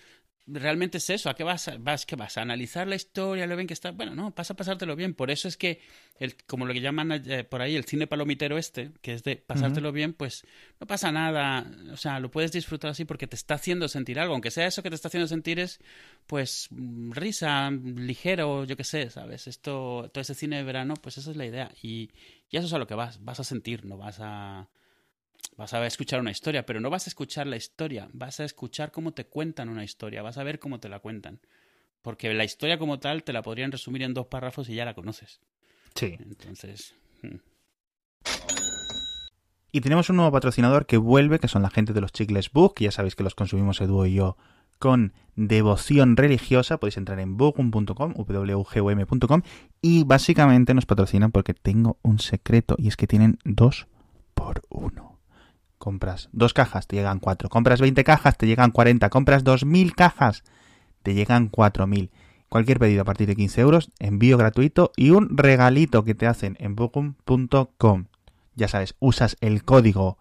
realmente 0.52 0.98
es 1.00 1.10
eso, 1.10 1.30
¿a 1.30 1.36
qué 1.36 1.44
vas? 1.44 1.68
a- 1.68 1.78
vas, 1.78 2.06
qué 2.06 2.16
vas? 2.16 2.38
¿A 2.38 2.42
analizar 2.42 2.88
la 2.88 2.96
historia, 2.96 3.46
lo 3.48 3.56
bien 3.56 3.68
que 3.68 3.74
está? 3.74 3.92
Bueno, 3.92 4.16
no, 4.16 4.32
pasa 4.36 4.54
a 4.54 4.56
pasártelo 4.58 4.96
bien. 4.96 5.14
Por 5.14 5.32
eso 5.32 5.48
es 5.48 5.58
que, 5.58 5.82
el, 6.20 6.36
como 6.46 6.66
lo 6.66 6.74
que 6.74 6.82
llaman 6.82 7.12
eh, 7.26 7.44
por 7.44 7.62
ahí 7.62 7.76
el 7.76 7.86
cine 7.86 8.08
palomitero 8.08 8.58
este, 8.58 8.92
que 9.02 9.14
es 9.14 9.24
de 9.24 9.36
pasártelo 9.38 9.92
bien, 9.92 10.14
pues 10.14 10.46
no 10.80 10.88
pasa 10.88 11.12
nada. 11.12 11.66
O 11.92 11.98
sea, 11.98 12.20
lo 12.20 12.32
puedes 12.32 12.52
disfrutar 12.52 12.92
así 12.92 13.06
porque 13.06 13.28
te 13.28 13.36
está 13.36 13.56
haciendo 13.56 13.88
sentir 13.88 14.20
algo. 14.20 14.34
Aunque 14.34 14.52
sea 14.52 14.68
eso 14.68 14.84
que 14.84 14.90
te 14.90 14.96
está 14.96 15.08
haciendo 15.08 15.28
sentir 15.28 15.60
es, 15.60 15.80
pues, 16.28 16.68
mm, 16.72 17.12
risa, 17.12 17.70
ligero, 17.72 18.66
yo 18.66 18.76
qué 18.78 18.84
sé, 18.84 19.10
¿sabes? 19.10 19.48
Esto, 19.48 20.10
todo 20.14 20.22
ese 20.22 20.34
cine 20.36 20.58
de 20.58 20.64
verano, 20.64 20.94
pues 21.02 21.18
esa 21.18 21.32
es 21.32 21.38
la 21.38 21.46
idea. 21.46 21.72
Y, 21.82 22.12
y 22.50 22.58
eso 22.58 22.68
es 22.68 22.74
a 22.74 22.78
lo 22.80 22.88
que 22.88 22.96
vas. 22.96 23.24
Vas 23.24 23.40
a 23.40 23.44
sentir, 23.44 23.86
no 23.86 23.98
vas 23.98 24.18
a... 24.20 24.68
Vas 25.60 25.74
a 25.74 25.86
escuchar 25.86 26.22
una 26.22 26.32
historia, 26.32 26.66
pero 26.66 26.80
no 26.80 26.90
vas 26.90 27.06
a 27.06 27.10
escuchar 27.10 27.46
la 27.46 27.58
historia, 27.58 28.08
vas 28.14 28.40
a 28.40 28.46
escuchar 28.46 28.94
cómo 28.94 29.12
te 29.12 29.26
cuentan 29.26 29.68
una 29.68 29.84
historia, 29.84 30.22
vas 30.22 30.38
a 30.38 30.44
ver 30.44 30.58
cómo 30.58 30.80
te 30.80 30.88
la 30.88 31.00
cuentan. 31.00 31.42
Porque 32.02 32.34
la 32.34 32.46
historia 32.46 32.78
como 32.78 32.98
tal 33.00 33.26
te 33.26 33.34
la 33.34 33.42
podrían 33.42 33.70
resumir 33.70 34.04
en 34.04 34.14
dos 34.14 34.28
párrafos 34.28 34.70
y 34.70 34.76
ya 34.76 34.86
la 34.86 34.94
conoces. 34.94 35.42
Sí. 35.96 36.16
Entonces, 36.18 36.96
mm, 37.24 37.36
Y 39.74 39.82
tenemos 39.82 40.10
un 40.10 40.16
nuevo 40.16 40.32
patrocinador 40.32 40.86
que 40.86 40.96
vuelve, 40.96 41.40
que 41.40 41.50
son 41.50 41.62
la 41.62 41.70
gente 41.70 41.92
de 41.92 42.00
los 42.00 42.14
Chicles 42.14 42.54
Book, 42.54 42.76
que 42.76 42.86
ya 42.86 42.92
sabéis 42.92 43.18
que 43.18 43.24
los 43.24 43.36
consumimos 43.36 43.82
Edu 43.82 44.06
y 44.06 44.14
yo 44.14 44.38
con 44.80 45.12
devoción 45.36 46.16
religiosa. 46.16 46.78
Podéis 46.78 46.96
entrar 46.96 47.20
en 47.20 47.36
bugum.com, 47.36 48.14
wgum.com, 48.16 49.42
y 49.82 50.06
básicamente 50.06 50.74
nos 50.74 50.86
patrocinan 50.86 51.34
porque 51.34 51.54
tengo 51.54 52.00
un 52.02 52.20
secreto, 52.20 52.76
y 52.78 52.88
es 52.88 52.96
que 52.96 53.08
tienen 53.08 53.40
dos 53.44 53.88
por 54.34 54.62
uno. 54.70 55.09
Compras 55.80 56.30
dos 56.32 56.54
cajas, 56.54 56.86
te 56.86 56.96
llegan 56.96 57.20
cuatro. 57.20 57.50
Compras 57.50 57.82
20 57.82 58.04
cajas, 58.04 58.38
te 58.38 58.46
llegan 58.46 58.70
40. 58.70 59.10
Compras 59.10 59.44
2.000 59.44 59.96
cajas, 59.96 60.44
te 61.02 61.16
llegan 61.16 61.50
4.000. 61.52 62.12
Cualquier 62.50 62.80
pedido 62.80 63.02
a 63.02 63.06
partir 63.06 63.28
de 63.28 63.36
15 63.36 63.62
euros, 63.62 63.92
envío 63.98 64.38
gratuito 64.38 64.92
y 64.96 65.10
un 65.10 65.36
regalito 65.36 66.04
que 66.04 66.14
te 66.14 66.28
hacen 66.28 66.56
en 66.60 66.76
bugum.com 66.76 68.06
ya 68.60 68.68
sabes, 68.68 68.96
usas 69.00 69.38
el 69.40 69.64
código 69.64 70.20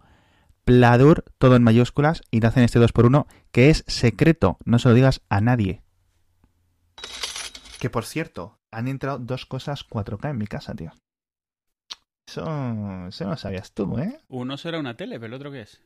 PLADUR, 0.63 1.25
todo 1.37 1.55
en 1.55 1.63
mayúsculas, 1.63 2.21
y 2.31 2.39
te 2.39 2.47
hacen 2.47 2.63
este 2.63 2.79
2x1 2.79 3.27
que 3.51 3.69
es 3.69 3.83
secreto, 3.87 4.57
no 4.65 4.79
se 4.79 4.89
lo 4.89 4.95
digas 4.95 5.21
a 5.29 5.41
nadie. 5.41 5.83
Que 7.79 7.89
por 7.89 8.05
cierto, 8.05 8.59
han 8.71 8.87
entrado 8.87 9.19
dos 9.19 9.45
cosas 9.45 9.87
4K 9.87 10.31
en 10.31 10.37
mi 10.37 10.47
casa, 10.47 10.73
tío. 10.73 10.91
Eso, 12.29 13.07
eso 13.07 13.23
no 13.25 13.31
lo 13.31 13.37
sabías 13.37 13.71
tú, 13.73 13.97
¿eh? 13.97 14.19
uno 14.27 14.55
será 14.57 14.79
una 14.79 14.95
tele, 14.95 15.15
pero 15.19 15.27
el 15.27 15.33
otro 15.33 15.51
qué 15.51 15.61
es. 15.61 15.81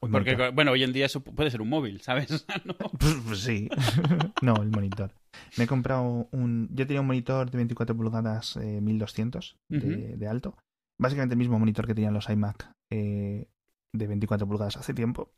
Un 0.00 0.10
Porque, 0.10 0.30
monitor. 0.32 0.54
bueno, 0.54 0.72
hoy 0.72 0.82
en 0.82 0.92
día 0.94 1.04
eso 1.06 1.22
puede 1.22 1.50
ser 1.50 1.60
un 1.60 1.68
móvil, 1.68 2.00
¿sabes? 2.00 2.46
No. 2.64 2.74
Pues, 2.98 3.14
pues 3.26 3.38
sí. 3.40 3.68
no, 4.42 4.54
el 4.62 4.70
monitor. 4.70 5.12
Me 5.58 5.64
he 5.64 5.66
comprado 5.66 6.28
un... 6.32 6.68
Yo 6.72 6.86
tenía 6.86 7.00
un 7.02 7.06
monitor 7.06 7.50
de 7.50 7.56
24 7.58 7.94
pulgadas 7.96 8.56
eh, 8.56 8.80
1200 8.80 9.56
de, 9.68 9.78
Ujú. 9.78 10.18
de 10.18 10.26
alto. 10.28 10.56
Básicamente 10.98 11.34
el 11.34 11.38
mismo 11.38 11.58
monitor 11.58 11.86
que 11.86 11.94
tenían 11.94 12.14
los 12.14 12.28
iMac 12.30 12.70
eh, 12.90 13.46
de 13.94 14.06
24 14.06 14.46
pulgadas 14.46 14.76
hace 14.76 14.94
tiempo. 14.94 15.32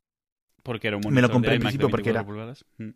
Porque 0.62 0.88
era 0.88 0.97
un 0.97 1.01
Me 1.03 1.07
monitor 1.11 1.28
lo 1.30 1.32
compré 1.32 1.51
de 1.51 1.55
al 1.57 1.59
de 1.61 1.64
principio 1.64 1.88
porque 1.90 2.12
24 2.12 2.20
era- 2.20 2.26
pulgadas. 2.26 2.64
Mm. 2.78 2.90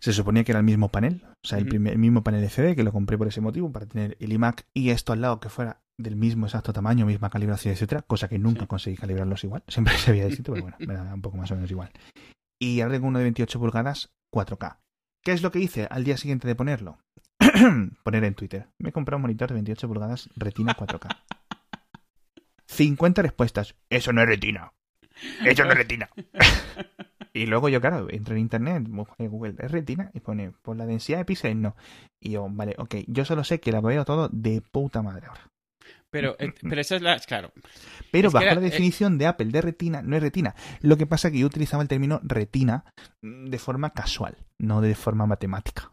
Se 0.00 0.12
suponía 0.12 0.44
que 0.44 0.52
era 0.52 0.60
el 0.60 0.64
mismo 0.66 0.88
panel, 0.88 1.22
o 1.26 1.46
sea, 1.46 1.58
el, 1.58 1.66
primer- 1.66 1.92
el 1.94 1.98
mismo 1.98 2.22
panel 2.22 2.42
LCD, 2.44 2.74
que 2.74 2.84
lo 2.84 2.92
compré 2.92 3.18
por 3.18 3.26
ese 3.28 3.40
motivo, 3.42 3.70
para 3.72 3.86
tener 3.86 4.16
el 4.20 4.32
iMac 4.32 4.66
y 4.74 4.90
esto 4.90 5.12
al 5.12 5.20
lado 5.20 5.40
que 5.40 5.48
fuera 5.50 5.82
del 6.02 6.16
mismo 6.16 6.46
exacto 6.46 6.72
tamaño, 6.72 7.06
misma 7.06 7.30
calibración, 7.30 7.72
etcétera, 7.74 8.02
cosa 8.02 8.28
que 8.28 8.38
nunca 8.38 8.62
Sí. 8.62 8.66
conseguí 8.66 8.96
calibrarlos 8.96 9.44
igual. 9.44 9.62
Siempre 9.68 9.96
se 9.96 10.10
había 10.10 10.26
distinto, 10.26 10.52
pero 10.52 10.64
bueno, 10.64 10.76
me 10.80 10.94
da 10.94 11.14
un 11.14 11.22
poco 11.22 11.36
más 11.36 11.50
o 11.50 11.54
menos 11.54 11.70
igual. 11.70 11.90
Y 12.60 12.80
ahora 12.80 12.94
tengo 12.94 13.08
uno 13.08 13.18
de 13.18 13.24
28 13.24 13.58
pulgadas 13.58 14.10
4K. 14.32 14.78
¿Qué 15.24 15.32
es 15.32 15.42
lo 15.42 15.50
que 15.50 15.60
hice 15.60 15.86
al 15.90 16.04
día 16.04 16.16
siguiente 16.16 16.46
de 16.48 16.54
ponerlo? 16.54 16.98
Poner 18.04 18.24
en 18.24 18.34
Twitter. 18.34 18.68
Me 18.78 18.90
he 18.90 18.92
comprado 18.92 19.16
un 19.16 19.22
monitor 19.22 19.48
de 19.48 19.54
28 19.54 19.88
pulgadas 19.88 20.28
Retina 20.36 20.74
4K. 20.76 21.08
50 22.66 23.22
respuestas. 23.22 23.74
Eso 23.90 24.12
no 24.12 24.22
es 24.22 24.28
Retina. 24.28 24.72
Eso 25.44 25.64
no 25.64 25.72
es 25.72 25.76
Retina. 25.78 26.08
Y 27.32 27.46
luego 27.46 27.68
yo, 27.68 27.80
claro, 27.80 28.08
entro 28.10 28.34
en 28.34 28.40
internet, 28.40 28.84
en 29.18 29.28
Google, 29.30 29.54
es 29.60 29.70
retina, 29.70 30.10
y 30.12 30.18
pone, 30.18 30.50
por 30.62 30.76
la 30.76 30.84
densidad 30.84 31.18
de 31.18 31.24
píxeles, 31.24 31.56
no. 31.56 31.76
Y 32.20 32.30
yo, 32.32 32.48
vale, 32.50 32.74
ok, 32.76 32.96
yo 33.06 33.24
solo 33.24 33.44
sé 33.44 33.60
que 33.60 33.70
la 33.70 33.80
veo 33.80 34.04
todo 34.04 34.28
de 34.32 34.60
puta 34.60 35.00
madre 35.00 35.28
ahora. 35.28 35.46
Pero, 36.10 36.34
eh, 36.38 36.52
pero 36.68 36.80
esa 36.80 36.96
es 36.96 37.02
la. 37.02 37.18
Claro. 37.20 37.52
Pero 38.10 38.28
Es 38.28 38.34
bajo 38.34 38.44
era- 38.46 38.54
la 38.56 38.60
eh, 38.60 38.64
definición 38.70 39.16
de 39.18 39.26
Apple 39.26 39.46
de 39.46 39.60
retina, 39.62 40.02
no 40.02 40.16
es 40.16 40.22
retina. 40.22 40.54
Lo 40.80 40.96
que 40.96 41.06
pasa 41.06 41.28
es 41.28 41.32
que 41.32 41.40
yo 41.40 41.46
utilizaba 41.46 41.82
el 41.82 41.88
término 41.88 42.20
retina 42.24 42.84
mm, 43.22 43.46
de 43.46 43.58
forma 43.58 43.90
casual, 43.90 44.36
no 44.58 44.80
de 44.80 44.94
forma 44.94 45.26
matemática. 45.26 45.92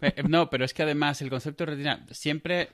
Eh, 0.00 0.14
eh, 0.16 0.22
No, 0.28 0.48
pero 0.50 0.64
es 0.64 0.72
que 0.74 0.82
además 0.84 1.20
el 1.22 1.30
concepto 1.30 1.64
de 1.64 1.72
retina 1.72 2.06
siempre. 2.12 2.70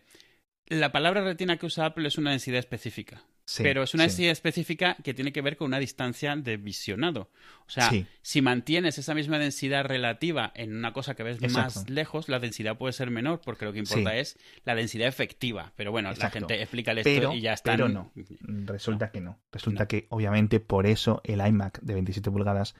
La 0.66 0.93
palabra 0.93 1.22
retina 1.22 1.57
que 1.57 1.66
usa 1.66 1.86
Apple 1.86 2.07
es 2.09 2.18
una 2.18 2.30
densidad 2.30 2.59
específica. 2.59 3.22
Sí, 3.53 3.62
pero 3.62 3.82
es 3.82 3.92
una 3.94 4.05
sí. 4.05 4.09
densidad 4.09 4.32
específica 4.32 4.96
que 5.05 5.12
tiene 5.14 5.32
que 5.32 5.42
ver 5.42 5.57
con 5.57 5.66
una 5.66 5.78
distancia 5.78 6.34
de 6.36 6.57
visionado. 6.57 7.30
O 7.66 7.70
sea, 7.70 7.90
Sí. 7.90 8.07
si 8.22 8.40
mantienes 8.40 8.96
esa 8.98 9.14
misma 9.14 9.38
densidad 9.38 9.84
relativa 9.84 10.53
en 10.55 10.74
una 10.76 10.92
cosa 10.92 11.14
que 11.14 11.22
ves 11.22 11.40
más 11.53 11.88
lejos, 11.90 12.28
la 12.28 12.38
densidad 12.38 12.78
puede 12.78 12.92
ser 12.92 13.11
menor, 13.11 13.40
porque 13.44 13.64
lo 13.64 13.72
que 13.72 13.80
importa 13.80 14.16
es 14.16 14.38
la 14.64 14.74
densidad 14.74 15.07
efectiva. 15.09 15.72
Pero 15.76 15.90
bueno, 15.92 16.11
Exacto. 16.11 16.40
la 16.40 16.40
gente 16.48 16.62
explica 16.62 16.92
esto 16.92 17.03
Pero, 17.05 17.32
y 17.34 17.40
ya 17.42 17.53
está. 17.53 17.72
pero 17.72 17.88
no. 17.88 18.11
Resulta 18.40 19.11
que 19.11 19.20
no. 19.20 19.38
Resulta 19.53 19.86
que, 19.86 20.07
obviamente, 20.11 20.61
por 20.61 20.86
eso 20.86 21.20
el 21.24 21.46
iMac 21.46 21.80
de 21.80 21.94
27 21.94 22.30
pulgadas 22.30 22.74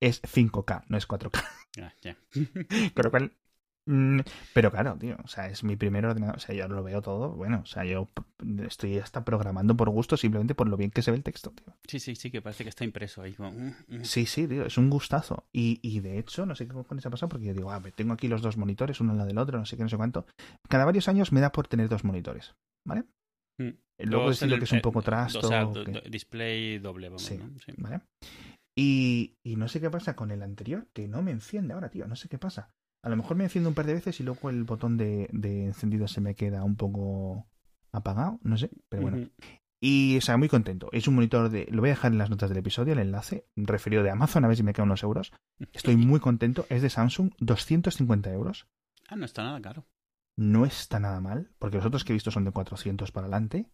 es 0.00 0.22
5K, 0.22 0.84
no 0.88 0.96
es 0.96 1.08
4K. 1.08 1.42
Ya, 1.76 1.92
ya. 2.02 2.16
Con 2.94 3.02
lo 3.04 3.10
cual. 3.10 3.32
Mm, 3.86 4.20
Pero 4.54 4.70
claro, 4.70 4.96
tío, 4.98 5.16
o 5.22 5.28
sea, 5.28 5.48
es 5.48 5.62
mi 5.64 5.76
primer 5.76 6.04
ordenador, 6.06 6.36
o 6.36 6.38
sea, 6.40 6.54
yo 6.54 6.66
lo 6.68 6.82
veo 6.82 7.02
todo, 7.02 7.30
bueno, 7.32 7.60
o 7.62 7.66
sea, 7.66 7.84
yo 7.84 8.08
estoy 8.66 8.98
hasta 8.98 9.24
programando 9.24 9.76
por 9.76 9.90
gusto 9.90 10.16
simplemente 10.16 10.54
por 10.54 10.68
lo 10.68 10.76
bien 10.76 10.90
que 10.90 11.02
se 11.02 11.10
ve 11.10 11.16
el 11.18 11.22
texto, 11.22 11.50
tío. 11.50 11.74
Sí, 11.88 12.00
sí, 12.00 12.14
sí, 12.14 12.30
que 12.30 12.42
parece 12.42 12.64
que 12.64 12.70
está 12.70 12.84
impreso 12.84 13.22
ahí. 13.22 13.34
como, 13.34 13.52
mm, 13.52 13.74
mm. 13.88 14.04
Sí, 14.04 14.26
sí, 14.26 14.46
tío, 14.48 14.66
es 14.66 14.78
un 14.78 14.90
gustazo. 14.90 15.44
Y, 15.52 15.78
y 15.82 16.00
de 16.00 16.18
hecho, 16.18 16.46
no 16.46 16.54
sé 16.54 16.66
qué 16.66 16.72
cojones 16.74 17.04
ha 17.06 17.10
pasado 17.10 17.28
porque 17.28 17.46
yo 17.46 17.54
digo, 17.54 17.70
ah, 17.70 17.82
tengo 17.94 18.12
aquí 18.14 18.28
los 18.28 18.42
dos 18.42 18.56
monitores, 18.56 19.00
uno 19.00 19.12
al 19.12 19.18
lado 19.18 19.28
del 19.28 19.38
otro, 19.38 19.58
no 19.58 19.66
sé 19.66 19.76
qué, 19.76 19.82
no 19.82 19.88
sé 19.88 19.96
cuánto. 19.96 20.26
Cada 20.68 20.84
varios 20.84 21.08
años 21.08 21.32
me 21.32 21.40
da 21.40 21.52
por 21.52 21.68
tener 21.68 21.88
dos 21.88 22.04
monitores, 22.04 22.54
¿vale? 22.86 23.04
Mm. 23.58 23.70
Luego 24.00 24.24
Dos 24.26 24.40
decirlo 24.40 24.54
en 24.56 24.60
que 24.60 24.64
es 24.64 24.72
un 24.72 24.80
poco 24.80 25.00
eh, 25.00 25.04
trasto. 25.04 25.38
O 25.38 25.42
sea, 25.48 25.66
o 25.68 25.72
do- 25.72 25.84
que- 25.84 25.92
do- 25.92 26.00
display 26.10 26.78
doble, 26.78 27.08
vamos, 27.10 27.22
Sí. 27.22 27.38
¿no? 27.38 27.50
Sí. 27.60 27.72
¿Vale? 27.78 28.00
Y, 28.76 29.36
y 29.44 29.54
no 29.56 29.68
sé 29.68 29.80
qué 29.80 29.88
pasa 29.90 30.16
con 30.16 30.30
el 30.32 30.42
anterior, 30.42 30.88
que 30.92 31.06
no 31.06 31.22
me 31.22 31.30
enciende 31.30 31.74
ahora, 31.74 31.90
tío. 31.90 32.06
No 32.08 32.16
sé 32.16 32.28
qué 32.28 32.38
pasa. 32.38 32.70
A 33.04 33.10
lo 33.10 33.16
mejor 33.16 33.36
me 33.36 33.44
enciende 33.44 33.68
un 33.68 33.74
par 33.74 33.84
de 33.84 33.92
veces 33.92 34.18
y 34.18 34.22
luego 34.22 34.48
el 34.48 34.64
botón 34.64 34.96
de, 34.96 35.28
de 35.30 35.66
encendido 35.66 36.08
se 36.08 36.22
me 36.22 36.34
queda 36.34 36.64
un 36.64 36.74
poco 36.74 37.46
apagado, 37.92 38.40
no 38.42 38.56
sé, 38.56 38.70
pero 38.88 39.02
bueno. 39.02 39.28
Y, 39.78 40.16
o 40.16 40.22
sea, 40.22 40.38
muy 40.38 40.48
contento. 40.48 40.88
Es 40.90 41.06
un 41.06 41.16
monitor 41.16 41.50
de. 41.50 41.68
Lo 41.70 41.82
voy 41.82 41.90
a 41.90 41.92
dejar 41.92 42.12
en 42.12 42.16
las 42.16 42.30
notas 42.30 42.48
del 42.48 42.56
episodio, 42.56 42.94
el 42.94 43.00
enlace, 43.00 43.46
referido 43.56 44.02
de 44.02 44.08
Amazon, 44.08 44.46
a 44.46 44.48
ver 44.48 44.56
si 44.56 44.62
me 44.62 44.72
quedan 44.72 44.88
unos 44.88 45.02
euros. 45.02 45.32
Estoy 45.74 45.96
muy 45.96 46.18
contento. 46.18 46.64
Es 46.70 46.80
de 46.80 46.88
Samsung, 46.88 47.32
250 47.40 48.32
euros. 48.32 48.66
Ah, 49.06 49.16
no 49.16 49.26
está 49.26 49.42
nada 49.42 49.60
caro. 49.60 49.86
No 50.36 50.64
está 50.64 50.98
nada 50.98 51.20
mal, 51.20 51.50
porque 51.58 51.76
los 51.76 51.84
otros 51.84 52.04
que 52.04 52.14
he 52.14 52.14
visto 52.14 52.30
son 52.30 52.44
de 52.44 52.52
400 52.52 53.12
para 53.12 53.26
adelante. 53.26 53.68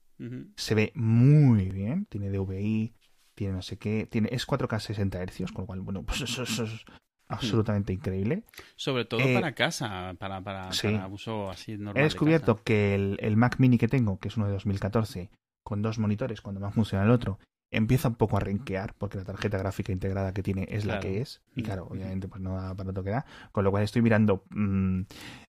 Se 0.56 0.74
ve 0.74 0.90
muy 0.96 1.70
bien. 1.70 2.06
Tiene 2.06 2.30
DVI, 2.30 2.96
tiene 3.36 3.54
no 3.54 3.62
sé 3.62 3.78
qué. 3.78 4.08
Tiene, 4.10 4.28
es 4.32 4.44
4K 4.44 4.80
60 4.80 5.24
Hz, 5.24 5.52
con 5.52 5.62
lo 5.62 5.66
cual, 5.66 5.80
bueno, 5.82 6.02
pues 6.02 6.20
eso, 6.22 6.42
eso 6.42 6.64
es 6.64 6.84
absolutamente 7.30 7.92
increíble. 7.92 8.44
Sobre 8.76 9.04
todo 9.04 9.20
Eh, 9.20 9.34
para 9.34 9.52
casa, 9.54 10.14
para, 10.18 10.40
para, 10.42 10.72
sí. 10.72 10.88
para 10.88 11.06
uso 11.06 11.50
así 11.50 11.72
normal. 11.72 11.96
He 11.96 12.00
de 12.00 12.04
descubierto 12.04 12.54
casa. 12.56 12.64
que 12.64 12.94
el, 12.94 13.16
el 13.20 13.36
Mac 13.36 13.56
Mini 13.58 13.78
que 13.78 13.88
tengo, 13.88 14.18
que 14.18 14.28
es 14.28 14.36
uno 14.36 14.46
de 14.46 14.52
2014, 14.52 15.30
con 15.62 15.82
dos 15.82 15.98
monitores, 15.98 16.40
cuando 16.40 16.60
me 16.60 16.70
funciona 16.70 17.04
el 17.04 17.10
otro, 17.10 17.38
empieza 17.72 18.08
un 18.08 18.16
poco 18.16 18.36
a 18.36 18.40
renquear 18.40 18.94
porque 18.94 19.18
la 19.18 19.24
tarjeta 19.24 19.56
gráfica 19.56 19.92
integrada 19.92 20.34
que 20.34 20.42
tiene 20.42 20.66
es 20.70 20.84
la 20.84 20.98
que 20.98 21.20
es 21.20 21.40
y 21.54 21.62
Mm, 21.62 21.64
claro 21.64 21.86
obviamente 21.88 22.26
pues 22.26 22.42
no 22.42 22.56
da 22.56 22.74
para 22.74 22.90
lo 22.90 23.04
que 23.04 23.10
da 23.10 23.24
con 23.52 23.62
lo 23.62 23.70
cual 23.70 23.84
estoy 23.84 24.02
mirando 24.02 24.42
mm, 24.50 25.02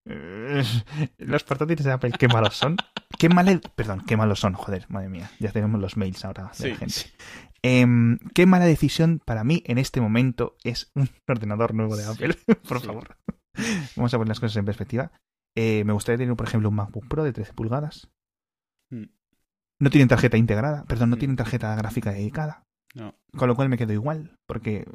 eh, 0.06 0.64
los 1.18 1.44
portátiles 1.44 1.84
de 1.84 1.92
Apple 1.92 2.12
qué 2.12 2.28
malos 2.28 2.56
son 2.58 2.78
qué 3.18 3.28
mal 3.28 3.60
perdón 3.74 4.04
qué 4.06 4.18
malos 4.18 4.40
son 4.40 4.54
joder 4.54 4.86
madre 4.90 5.10
mía 5.10 5.32
ya 5.40 5.52
tenemos 5.52 5.82
los 5.82 5.98
mails 5.98 6.24
ahora 6.24 6.44
de 6.50 6.54
Sí, 6.54 6.70
la 6.70 6.76
gente 6.76 6.96
Em, 7.64 8.18
qué 8.34 8.46
mala 8.46 8.66
decisión 8.66 9.22
para 9.24 9.44
mí 9.44 9.62
en 9.68 9.78
este 9.78 10.02
momento 10.02 10.56
es 10.64 10.92
un 10.96 11.10
ordenador 11.28 11.74
nuevo 11.76 11.96
de 11.96 12.04
Sí, 12.04 12.10
Apple 12.12 12.36
por 12.68 12.80
sí. 12.80 12.88
favor 12.88 13.18
vamos 13.96 14.14
a 14.14 14.18
poner 14.18 14.30
las 14.30 14.40
cosas 14.40 14.58
en 14.58 14.66
perspectiva 14.66 15.12
Eh, 15.56 15.84
me 15.86 15.94
gustaría 15.94 16.18
tener 16.18 16.36
por 16.36 16.48
ejemplo 16.48 16.70
un 16.70 16.76
MacBook 16.76 17.08
Pro 17.08 17.24
de 17.24 17.34
13 17.34 17.54
pulgadas 17.54 18.10
Mm, 18.90 19.06
no 19.80 19.90
tienen 19.90 20.08
tarjeta 20.08 20.38
integrada 20.38 20.84
perdón 20.86 21.10
no 21.12 21.16
Mm. 21.16 21.20
tienen 21.20 21.38
tarjeta 21.38 21.76
gráfica 21.76 22.12
dedicada 22.12 22.66
No. 22.96 23.14
con 23.38 23.48
lo 23.48 23.56
cual 23.56 23.70
me 23.70 23.78
quedo 23.78 23.94
igual, 23.94 24.36
porque 24.48 24.86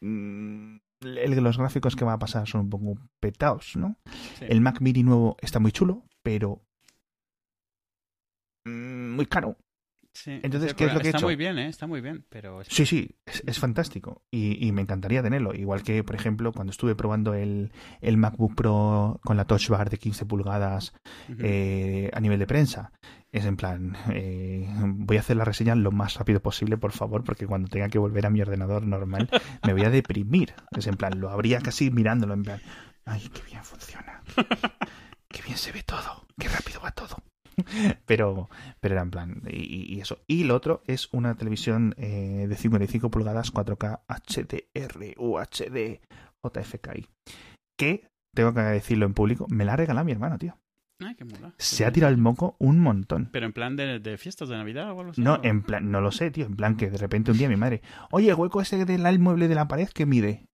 mm, 0.00 0.76
el- 1.02 1.42
los 1.42 1.56
gráficos 1.58 1.96
que 1.96 2.04
va 2.04 2.12
a 2.12 2.18
pasar 2.18 2.46
son 2.46 2.60
un 2.62 2.70
poco 2.70 2.98
petados, 3.20 3.74
¿no? 3.76 3.96
Sí. 4.38 4.44
El 4.48 4.60
Mac 4.60 4.80
Mini 4.80 5.02
nuevo 5.02 5.36
está 5.40 5.58
muy 5.58 5.72
chulo, 5.72 6.04
pero 6.22 6.60
mm, 8.66 9.14
muy 9.16 9.26
caro. 9.26 9.56
Sí, 10.12 10.40
Entonces, 10.42 10.74
¿qué 10.74 10.86
es 10.86 10.92
lo 10.92 11.00
que 11.00 11.06
he 11.06 11.10
Está 11.10 11.18
hecho? 11.18 11.26
muy 11.26 11.36
bien, 11.36 11.58
¿eh? 11.58 11.68
Está 11.68 11.86
muy 11.86 12.00
bien, 12.00 12.26
pero... 12.28 12.62
Sí, 12.64 12.84
sí, 12.84 13.16
es, 13.26 13.42
es 13.46 13.58
fantástico 13.58 14.22
y, 14.30 14.66
y 14.66 14.72
me 14.72 14.82
encantaría 14.82 15.22
tenerlo. 15.22 15.54
Igual 15.54 15.82
que, 15.82 16.02
por 16.02 16.16
ejemplo, 16.16 16.52
cuando 16.52 16.72
estuve 16.72 16.94
probando 16.96 17.32
el, 17.34 17.72
el 18.00 18.16
MacBook 18.16 18.54
Pro 18.56 19.20
con 19.24 19.36
la 19.36 19.44
Touch 19.44 19.68
Bar 19.68 19.88
de 19.88 19.98
15 19.98 20.26
pulgadas 20.26 20.92
eh, 21.38 22.10
a 22.12 22.20
nivel 22.20 22.38
de 22.40 22.46
prensa. 22.46 22.92
Es 23.32 23.44
en 23.44 23.56
plan, 23.56 23.96
eh, 24.12 24.68
voy 24.84 25.16
a 25.16 25.20
hacer 25.20 25.36
la 25.36 25.44
reseña 25.44 25.76
lo 25.76 25.92
más 25.92 26.14
rápido 26.14 26.40
posible, 26.42 26.76
por 26.76 26.90
favor, 26.90 27.22
porque 27.22 27.46
cuando 27.46 27.68
tenga 27.68 27.88
que 27.88 27.98
volver 27.98 28.26
a 28.26 28.30
mi 28.30 28.40
ordenador 28.42 28.84
normal 28.84 29.30
me 29.64 29.72
voy 29.72 29.84
a 29.84 29.90
deprimir. 29.90 30.54
Es 30.76 30.88
en 30.88 30.96
plan, 30.96 31.20
lo 31.20 31.30
habría 31.30 31.60
casi 31.60 31.92
mirándolo, 31.92 32.34
en 32.34 32.42
plan, 32.42 32.60
ay, 33.04 33.30
qué 33.32 33.42
bien 33.48 33.62
funciona, 33.62 34.22
qué 35.28 35.42
bien 35.42 35.56
se 35.56 35.70
ve 35.70 35.84
todo, 35.84 36.26
qué 36.36 36.48
rápido 36.48 36.80
va 36.80 36.90
todo. 36.90 37.16
Pero, 38.06 38.48
pero 38.80 38.94
era 38.94 39.02
en 39.02 39.10
plan, 39.10 39.42
y, 39.48 39.94
y 39.94 40.00
eso. 40.00 40.18
Y 40.26 40.44
lo 40.44 40.54
otro 40.54 40.82
es 40.86 41.08
una 41.12 41.36
televisión 41.36 41.94
eh, 41.96 42.46
de 42.48 42.56
55 42.56 43.10
pulgadas 43.10 43.52
4K 43.52 44.00
HDR 44.08 45.14
UHD 45.16 46.00
JFKI, 46.42 47.06
que, 47.78 48.08
tengo 48.34 48.54
que 48.54 48.60
decirlo 48.60 49.06
en 49.06 49.14
público, 49.14 49.46
me 49.48 49.64
la 49.64 49.74
ha 49.74 49.76
regalado 49.76 50.04
mi 50.04 50.12
hermano, 50.12 50.38
tío. 50.38 50.56
Ay, 51.02 51.14
qué 51.14 51.24
mola. 51.24 51.54
Se 51.56 51.86
ha 51.86 51.92
tirado 51.92 52.12
el 52.12 52.20
moco 52.20 52.56
un 52.58 52.78
montón. 52.78 53.30
Pero 53.32 53.46
en 53.46 53.52
plan 53.52 53.74
de, 53.74 54.00
de 54.00 54.18
fiestas 54.18 54.50
de 54.50 54.56
Navidad 54.56 54.92
o 54.92 55.00
algo 55.00 55.12
así. 55.12 55.22
No, 55.22 55.34
¿o? 55.34 55.40
en 55.42 55.62
plan, 55.62 55.90
no 55.90 56.00
lo 56.00 56.12
sé, 56.12 56.30
tío. 56.30 56.44
En 56.44 56.56
plan 56.56 56.76
que 56.76 56.90
de 56.90 56.98
repente 56.98 57.30
un 57.30 57.38
día 57.38 57.48
mi 57.48 57.56
madre, 57.56 57.80
oye, 58.10 58.34
hueco 58.34 58.60
ese 58.60 58.84
del 58.84 59.18
mueble 59.18 59.48
de 59.48 59.54
la 59.54 59.66
pared 59.66 59.88
que 59.88 60.04
mide. 60.04 60.46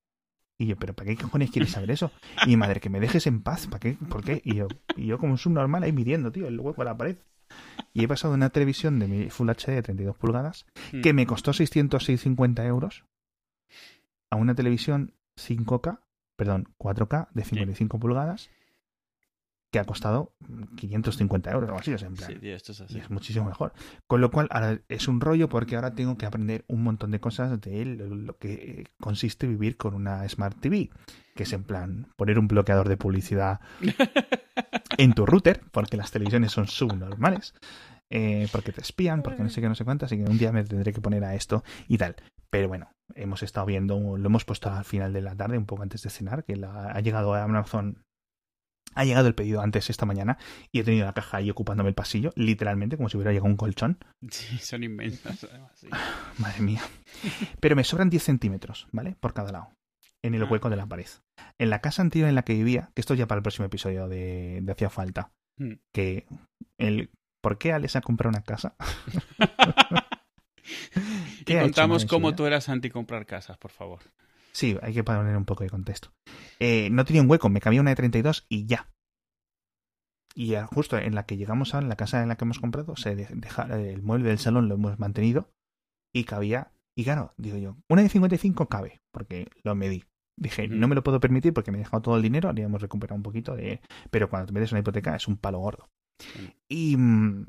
Y 0.59 0.67
yo, 0.67 0.77
¿pero 0.77 0.95
para 0.95 1.09
qué 1.11 1.17
cojones 1.23 1.51
quieres 1.51 1.73
saber 1.73 1.91
eso? 1.91 2.11
Y 2.47 2.49
mi 2.51 2.57
madre, 2.57 2.81
que 2.81 2.89
me 2.89 2.99
dejes 3.01 3.27
en 3.27 3.43
paz, 3.43 3.67
¿para 3.67 3.79
qué? 3.81 3.99
¿Por 4.09 4.25
qué? 4.25 4.41
Y 4.45 4.55
yo, 4.57 4.69
y 4.97 5.07
yo 5.07 5.19
como 5.19 5.33
un 5.33 5.39
subnormal 5.39 5.83
ahí 5.83 5.93
midiendo, 5.93 6.33
tío, 6.33 6.47
el 6.49 6.59
hueco 6.59 6.81
de 6.83 6.87
la 6.87 6.97
pared. 6.97 7.17
Y 7.93 8.05
he 8.05 8.09
pasado 8.09 8.35
una 8.35 8.49
televisión 8.51 8.99
de 8.99 9.07
mi 9.07 9.31
Full 9.31 9.51
HD 9.51 9.73
de 9.75 9.83
32 9.83 10.17
pulgadas, 10.17 10.67
Mm. 10.93 11.01
que 11.03 11.13
me 11.13 11.27
costó 11.27 11.53
650 11.53 12.65
euros, 12.65 13.05
a 14.31 14.37
una 14.37 14.55
televisión 14.55 15.13
5K, 15.37 16.01
perdón, 16.37 16.69
4K 16.79 17.29
de 17.33 17.45
55 17.45 17.99
pulgadas, 17.99 18.51
que 19.77 19.81
ha 19.81 19.85
costado 19.85 20.33
550 20.77 21.51
euros 21.51 21.69
o 21.69 21.73
algo 21.73 21.81
así, 21.81 21.93
o 21.93 21.99
sea, 21.99 22.09
en 22.09 22.15
plan. 22.15 22.31
Sí, 22.33 22.39
tío, 22.39 22.57
esto 22.57 22.73
es 22.73 22.81
así. 22.81 22.97
Y 22.97 23.01
es 23.01 23.11
muchísimo 23.11 23.45
mejor. 23.45 23.75
Con 24.07 24.23
lo 24.23 24.31
cual, 24.31 24.49
ahora 24.51 24.81
es 24.89 25.07
un 25.07 25.21
rollo 25.21 25.51
porque 25.51 25.77
ahora 25.77 25.95
tengo 25.95 26.17
que 26.17 26.25
aprender 26.25 26.65
un 26.67 26.83
montón 26.83 27.11
de 27.11 27.21
cosas 27.21 27.61
de 27.61 27.85
lo, 27.85 28.39
que 28.39 28.87
consiste 28.99 29.47
vivir 29.47 29.77
con 29.77 29.93
una 29.93 30.27
Smart 30.29 30.59
TV, 30.59 30.89
que 31.35 31.43
es 31.43 31.53
en 31.53 31.63
plan 31.65 32.07
poner 32.17 32.39
un 32.39 32.49
bloqueador 32.49 32.89
de 32.89 32.97
publicidad 32.97 33.61
en 34.99 35.13
tu 35.13 35.27
router, 35.27 35.61
porque 35.73 35.97
las 35.99 36.11
televisiones 36.11 36.53
son 36.53 36.67
subnormales, 36.67 37.55
eh, 38.09 38.49
porque 38.53 38.73
te 38.73 38.81
espían, 38.81 39.23
porque 39.23 39.43
no 39.43 39.51
sé 39.51 39.61
qué, 39.61 39.69
no 39.69 39.75
sé 39.75 39.85
cuánto, 39.85 40.07
así 40.07 40.17
que 40.17 40.25
un 40.25 40.39
día 40.39 40.53
me 40.53 40.65
tendré 40.65 40.93
que 40.95 41.01
poner 41.03 41.23
a 41.25 41.35
esto 41.35 41.63
y 41.89 41.99
tal. 41.99 42.17
Pero 42.49 42.69
bueno, 42.69 42.89
hemos 43.15 43.43
estado 43.43 43.67
viendo, 43.67 44.17
lo 44.17 44.27
hemos 44.27 44.45
puesto 44.45 44.71
al 44.71 44.85
final 44.85 45.13
de 45.13 45.21
la 45.21 45.35
tarde, 45.35 45.59
un 45.59 45.67
poco 45.67 45.83
antes 45.83 46.03
de 46.03 46.11
cenar, 46.11 46.45
que 46.45 46.57
la- 46.57 46.93
ha 46.93 47.01
llegado 47.01 47.35
a 47.35 47.43
Amazon 47.43 48.05
ha 48.95 49.05
llegado 49.05 49.29
el 49.29 49.35
pedido 49.35 49.61
antes 49.61 49.91
esta 49.91 50.07
mañana 50.07 50.39
y 50.73 50.81
he 50.81 50.85
tenido 50.85 51.05
la 51.05 51.13
caja 51.13 51.37
ahí 51.39 51.51
ocupándome 51.51 51.89
el 51.91 51.95
pasillo, 51.95 52.33
literalmente, 52.37 52.97
como 52.97 53.09
si 53.09 53.17
hubiera 53.17 53.33
llegado 53.33 53.51
un 53.51 53.57
colchón. 53.57 53.99
Sí, 54.31 54.59
son 54.59 54.85
inmensas, 54.85 55.45
además. 55.45 55.73
sí. 55.75 55.89
Madre 56.39 56.61
mía. 56.63 56.83
Pero 57.61 57.77
me 57.77 57.85
sobran 57.85 58.09
10 58.11 58.23
centímetros, 58.23 58.89
¿vale? 58.93 59.17
Por 59.21 59.35
cada 59.35 59.53
lado. 59.53 59.69
En 60.25 60.35
el 60.35 60.43
Ah. 60.43 60.47
hueco 60.51 60.71
de 60.71 60.77
la 60.77 60.87
pared. 60.87 61.07
En 61.59 61.71
la 61.71 61.81
casa 61.81 62.03
anterior 62.03 62.29
en 62.29 62.35
la 62.35 62.43
que 62.43 62.55
vivía, 62.55 62.91
que 62.95 63.01
esto 63.01 63.15
ya 63.15 63.27
para 63.27 63.39
el 63.39 63.43
próximo 63.43 63.67
episodio 63.67 64.09
de, 64.09 64.61
de 64.63 64.73
Hacía 64.73 64.91
Falta, 64.91 65.31
Mm. 65.59 65.73
que 65.95 66.27
el 66.79 67.11
¿por 67.43 67.57
qué 67.59 67.73
Alex 67.73 67.97
ha 67.97 68.01
comprado 68.03 68.31
una 68.31 68.43
casa? 68.43 68.75
y 71.41 71.45
¿Qué 71.45 71.55
ha 71.55 71.59
hecho 71.61 71.65
contamos 71.65 72.05
cómo 72.07 72.35
tú 72.35 72.47
eras 72.47 72.69
anti 72.69 72.91
comprar 72.91 73.25
casas, 73.27 73.57
por 73.59 73.71
favor. 73.71 74.01
Sí, 74.57 74.75
hay 74.81 74.95
que 74.95 75.05
poner 75.05 75.37
un 75.37 75.45
poco 75.45 75.65
de 75.65 75.71
contexto. 75.71 76.15
Eh, 76.61 76.89
no 76.91 77.05
tenía 77.05 77.21
un 77.21 77.31
hueco, 77.31 77.51
me 77.51 77.61
cabía 77.61 77.83
una 77.83 77.91
de 77.91 77.97
32 77.97 78.47
y 78.49 78.65
ya. 78.65 78.91
Y 80.35 80.47
ya 80.49 80.67
justo 80.67 80.97
en 80.97 81.15
la 81.15 81.27
que 81.27 81.37
llegamos 81.37 81.75
a 81.75 81.83
la 81.83 81.97
casa 81.97 82.23
en 82.23 82.29
la 82.31 82.37
que 82.37 82.45
hemos 82.47 82.59
comprado, 82.59 82.97
se 82.97 83.15
de- 83.15 83.29
deja, 83.35 83.65
el 83.65 84.03
mueble 84.03 84.29
del 84.29 84.39
salón 84.39 84.69
lo 84.69 84.77
hemos 84.77 84.99
mantenido 84.99 85.51
y 86.15 86.25
cabía. 86.25 86.73
Y 86.97 87.05
claro, 87.05 87.35
digo 87.37 87.59
yo, 87.59 87.77
una 87.91 88.01
de 88.01 88.09
55 88.09 88.67
cabe, 88.71 89.03
porque 89.13 89.51
lo 89.63 89.75
medí. 89.75 90.05
Dije, 90.39 90.69
no 90.69 90.89
me 90.89 90.95
lo 90.95 91.03
puedo 91.05 91.21
permitir 91.21 91.53
porque 91.53 91.71
me 91.71 91.77
he 91.79 91.81
dejado 91.83 92.01
todo 92.03 92.17
el 92.17 92.23
dinero, 92.23 92.49
habríamos 92.49 92.81
recuperado 92.81 93.17
un 93.17 93.23
poquito 93.23 93.55
de. 93.57 93.83
Pero 94.11 94.31
cuando 94.31 94.47
te 94.47 94.53
metes 94.55 94.73
una 94.73 94.81
hipoteca 94.81 95.17
es 95.17 95.29
un 95.29 95.37
palo 95.37 95.59
gordo. 95.59 95.91
Y. 96.67 96.97
mm, 96.97 97.47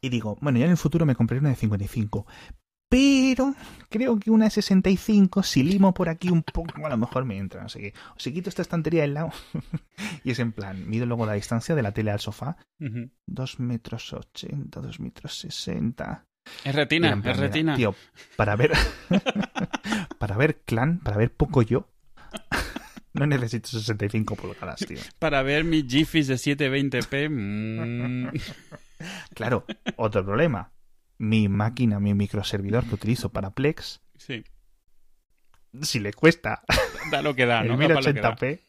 Y 0.00 0.08
digo, 0.08 0.36
bueno, 0.40 0.58
ya 0.58 0.64
en 0.64 0.70
el 0.72 0.76
futuro 0.76 1.06
me 1.06 1.14
compraré 1.14 1.40
una 1.40 1.50
de 1.50 1.56
55. 1.56 2.26
Pero 2.88 3.54
creo 3.90 4.18
que 4.18 4.30
una 4.30 4.44
de 4.44 4.50
65, 4.50 5.42
si 5.42 5.62
limo 5.62 5.92
por 5.94 6.08
aquí 6.08 6.28
un 6.30 6.42
poco, 6.42 6.86
a 6.86 6.88
lo 6.88 6.96
mejor 6.96 7.24
me 7.24 7.38
entra. 7.38 7.62
No 7.62 7.68
sé 7.68 7.80
qué. 7.80 7.94
O 8.16 8.20
si 8.20 8.32
quito 8.32 8.48
esta 8.48 8.62
estantería 8.62 9.02
del 9.02 9.14
lado. 9.14 9.32
y 10.24 10.30
es 10.30 10.38
en 10.38 10.52
plan, 10.52 10.88
mido 10.88 11.06
luego 11.06 11.26
la 11.26 11.32
distancia 11.34 11.74
de 11.74 11.82
la 11.82 11.92
tele 11.92 12.10
al 12.10 12.20
sofá. 12.20 12.56
Ujú. 12.80 13.10
2 13.26 13.60
metros 13.60 14.12
80, 14.12 14.80
2 14.80 15.00
metros 15.00 15.38
60. 15.38 16.26
Es 16.64 16.74
retina, 16.74 17.08
plan, 17.08 17.18
es 17.20 17.24
mira, 17.24 17.48
retina. 17.48 17.76
Tío, 17.76 17.94
para 18.36 18.54
ver. 18.54 18.72
para 20.18 20.36
ver 20.36 20.60
clan, 20.64 20.98
para 21.00 21.16
ver 21.16 21.32
poco 21.32 21.62
yo. 21.62 21.88
no 23.14 23.26
necesito 23.26 23.68
65 23.68 24.36
pulgadas, 24.36 24.80
tío. 24.86 24.98
Para 25.18 25.42
ver 25.42 25.64
mi 25.64 25.82
GIFs 25.88 26.26
de 26.28 26.34
720p. 26.34 27.30
mm, 27.30 28.28
Claro, 29.34 29.64
otro 29.96 30.24
problema. 30.24 30.70
Mi 31.18 31.48
máquina, 31.48 32.00
mi 32.00 32.14
microservidor 32.14 32.84
que 32.84 32.94
utilizo 32.94 33.30
para 33.30 33.50
Plex, 33.50 34.00
sí, 34.16 34.44
si 35.80 36.00
le 36.00 36.12
cuesta 36.12 36.62
da 37.10 37.22
lo 37.22 37.34
que 37.34 37.46
da, 37.46 37.60
el 37.62 37.68
¿no? 37.68 37.76
Da 37.78 37.94
pa' 37.94 38.00
lo 38.00 38.14
que 38.14 38.20
da. 38.20 38.36
1080p, 38.36 38.60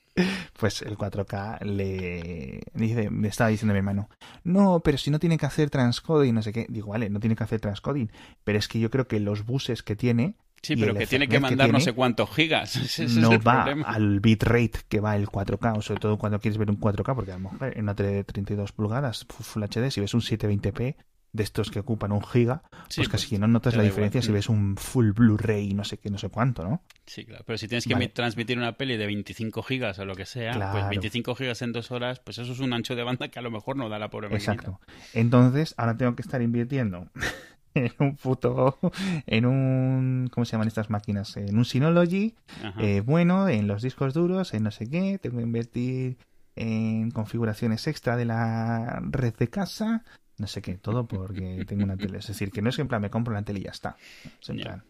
pues 0.58 0.82
el 0.82 0.98
4K 0.98 1.62
le 1.66 2.62
dice, 2.74 3.10
me 3.10 3.28
estaba 3.28 3.50
diciendo 3.50 3.74
mi 3.74 3.80
hermano, 3.80 4.10
no, 4.44 4.80
pero 4.80 4.98
si 4.98 5.12
no 5.12 5.20
tiene 5.20 5.38
que 5.38 5.46
hacer 5.46 5.70
transcoding, 5.70 6.34
no 6.34 6.42
sé 6.42 6.54
qué. 6.54 6.66
Digo, 6.70 6.92
vale, 6.92 7.10
no 7.10 7.20
tiene 7.20 7.36
que 7.36 7.44
hacer 7.44 7.60
transcoding, 7.60 8.12
pero 8.44 8.58
es 8.58 8.68
que 8.68 8.80
yo 8.80 8.90
creo 8.90 9.08
que 9.08 9.20
los 9.20 9.46
buses 9.46 9.84
que 9.84 9.96
tiene 9.96 10.36
Sí, 10.62 10.76
pero 10.76 10.96
que 10.96 11.06
tiene 11.06 11.28
que 11.28 11.40
mandar 11.40 11.72
no 11.72 11.80
sé 11.80 11.94
cuántos 11.94 12.34
gigas. 12.34 12.76
Ese 12.76 13.04
es 13.04 13.16
no 13.18 13.34
el 13.34 13.48
va 13.48 13.66
problema. 13.66 13.88
al 13.88 14.20
bitrate 14.20 14.80
que 14.90 15.00
va 15.00 15.16
el 15.16 15.28
4K, 15.28 15.78
o 15.78 15.82
sobre 15.84 16.00
todo 16.00 16.18
cuando 16.18 16.40
quieres 16.40 16.58
ver 16.58 16.72
un 16.72 16.80
4K, 16.80 17.14
porque 17.14 17.32
a 17.32 17.36
lo 17.38 17.52
mejor 17.52 17.78
en 17.78 17.84
una 17.84 17.94
tele 17.94 18.10
de 18.10 18.24
32 18.24 18.72
pulgadas, 18.72 19.28
Full 19.30 19.64
HD, 19.64 19.92
si 19.92 20.02
ves 20.02 20.16
un 20.16 20.22
720p 20.22 20.96
de 21.36 21.44
estos 21.44 21.70
que 21.70 21.80
ocupan 21.80 22.12
un 22.12 22.24
giga, 22.24 22.64
Sí, 22.90 23.02
pues 23.02 23.10
casi 23.10 23.30
que 23.30 23.40
no 23.40 23.48
notas 23.48 23.76
la 23.76 23.84
diferencia 23.84 24.20
igual. 24.20 24.24
si 24.24 24.32
Mm. 24.32 24.38
ese 24.38 24.52
un 24.52 24.78
full 24.78 25.12
Blu-ray, 25.12 25.74
no 25.74 25.84
sé 25.84 25.98
qué, 25.98 26.10
no 26.10 26.18
sé 26.18 26.30
cuánto, 26.30 26.64
¿no? 26.64 26.82
Sí, 27.06 27.26
claro. 27.26 27.44
Pero 27.46 27.58
si 27.58 27.68
tienes 27.68 27.86
que 27.86 27.94
Vale. 27.94 28.08
transmitir 28.08 28.58
una 28.58 28.74
peli 28.78 28.98
de 28.98 29.06
25 29.06 29.62
gigas 29.64 30.00
o 30.00 30.06
lo 30.06 30.16
que 30.16 30.26
sea, 30.26 30.54
pues 30.54 30.72
Claro. 30.72 30.90
25 30.90 31.36
gigas 31.36 31.62
en 31.62 31.72
dos 31.74 31.92
horas, 31.92 32.20
pues 32.20 32.38
eso 32.38 32.52
es 32.54 32.60
un 32.60 32.74
ancho 32.74 32.96
de 32.96 33.04
banda 33.04 33.28
que 33.28 33.40
a 33.40 33.42
lo 33.42 33.52
mejor 33.52 33.76
no 33.76 33.90
da 33.90 34.00
la 34.00 34.10
pobre 34.10 34.30
maquinita. 34.30 34.54
Exacto. 34.54 34.80
Entonces, 35.14 35.74
ahora 35.78 35.98
tengo 35.98 36.16
que 36.16 36.22
estar 36.22 36.42
invirtiendo 36.42 37.10
en 37.74 37.92
un 38.00 38.16
puto, 38.16 38.80
en 39.28 39.46
un, 39.46 40.30
¿cómo 40.32 40.46
se 40.46 40.54
llaman 40.54 40.68
estas 40.70 40.90
máquinas? 40.90 41.36
En 41.38 41.58
un 41.58 41.66
Synology, 41.66 42.36
eh, 42.80 43.02
bueno, 43.06 43.50
en 43.50 43.68
los 43.68 43.82
discos 43.82 44.14
duros, 44.14 44.54
en 44.54 44.64
no 44.64 44.72
sé 44.72 44.90
qué, 44.90 45.20
tengo 45.22 45.38
que 45.38 45.44
invertir 45.44 46.18
en 46.56 47.12
configuraciones 47.12 47.86
extra 47.88 48.16
de 48.16 48.24
la 48.24 49.02
red 49.04 49.34
de 49.36 49.50
casa, 49.50 50.06
no 50.38 50.48
sé 50.48 50.62
qué, 50.62 50.78
todo 50.78 51.08
porque 51.08 51.64
tengo 51.68 51.84
una 51.84 51.98
tele. 51.98 52.18
Es 52.20 52.28
decir, 52.28 52.52
que 52.52 52.62
no 52.62 52.70
es 52.70 52.76
que 52.76 52.82
en 52.82 52.88
plan 52.88 53.02
me 53.02 53.10
compro 53.10 53.34
una 53.34 53.44
tele 53.44 53.60
y 53.60 53.64
ya 53.64 53.72
está. 53.72 53.98
Es 54.42 54.50
en 54.50 54.58
plan, 54.58 54.84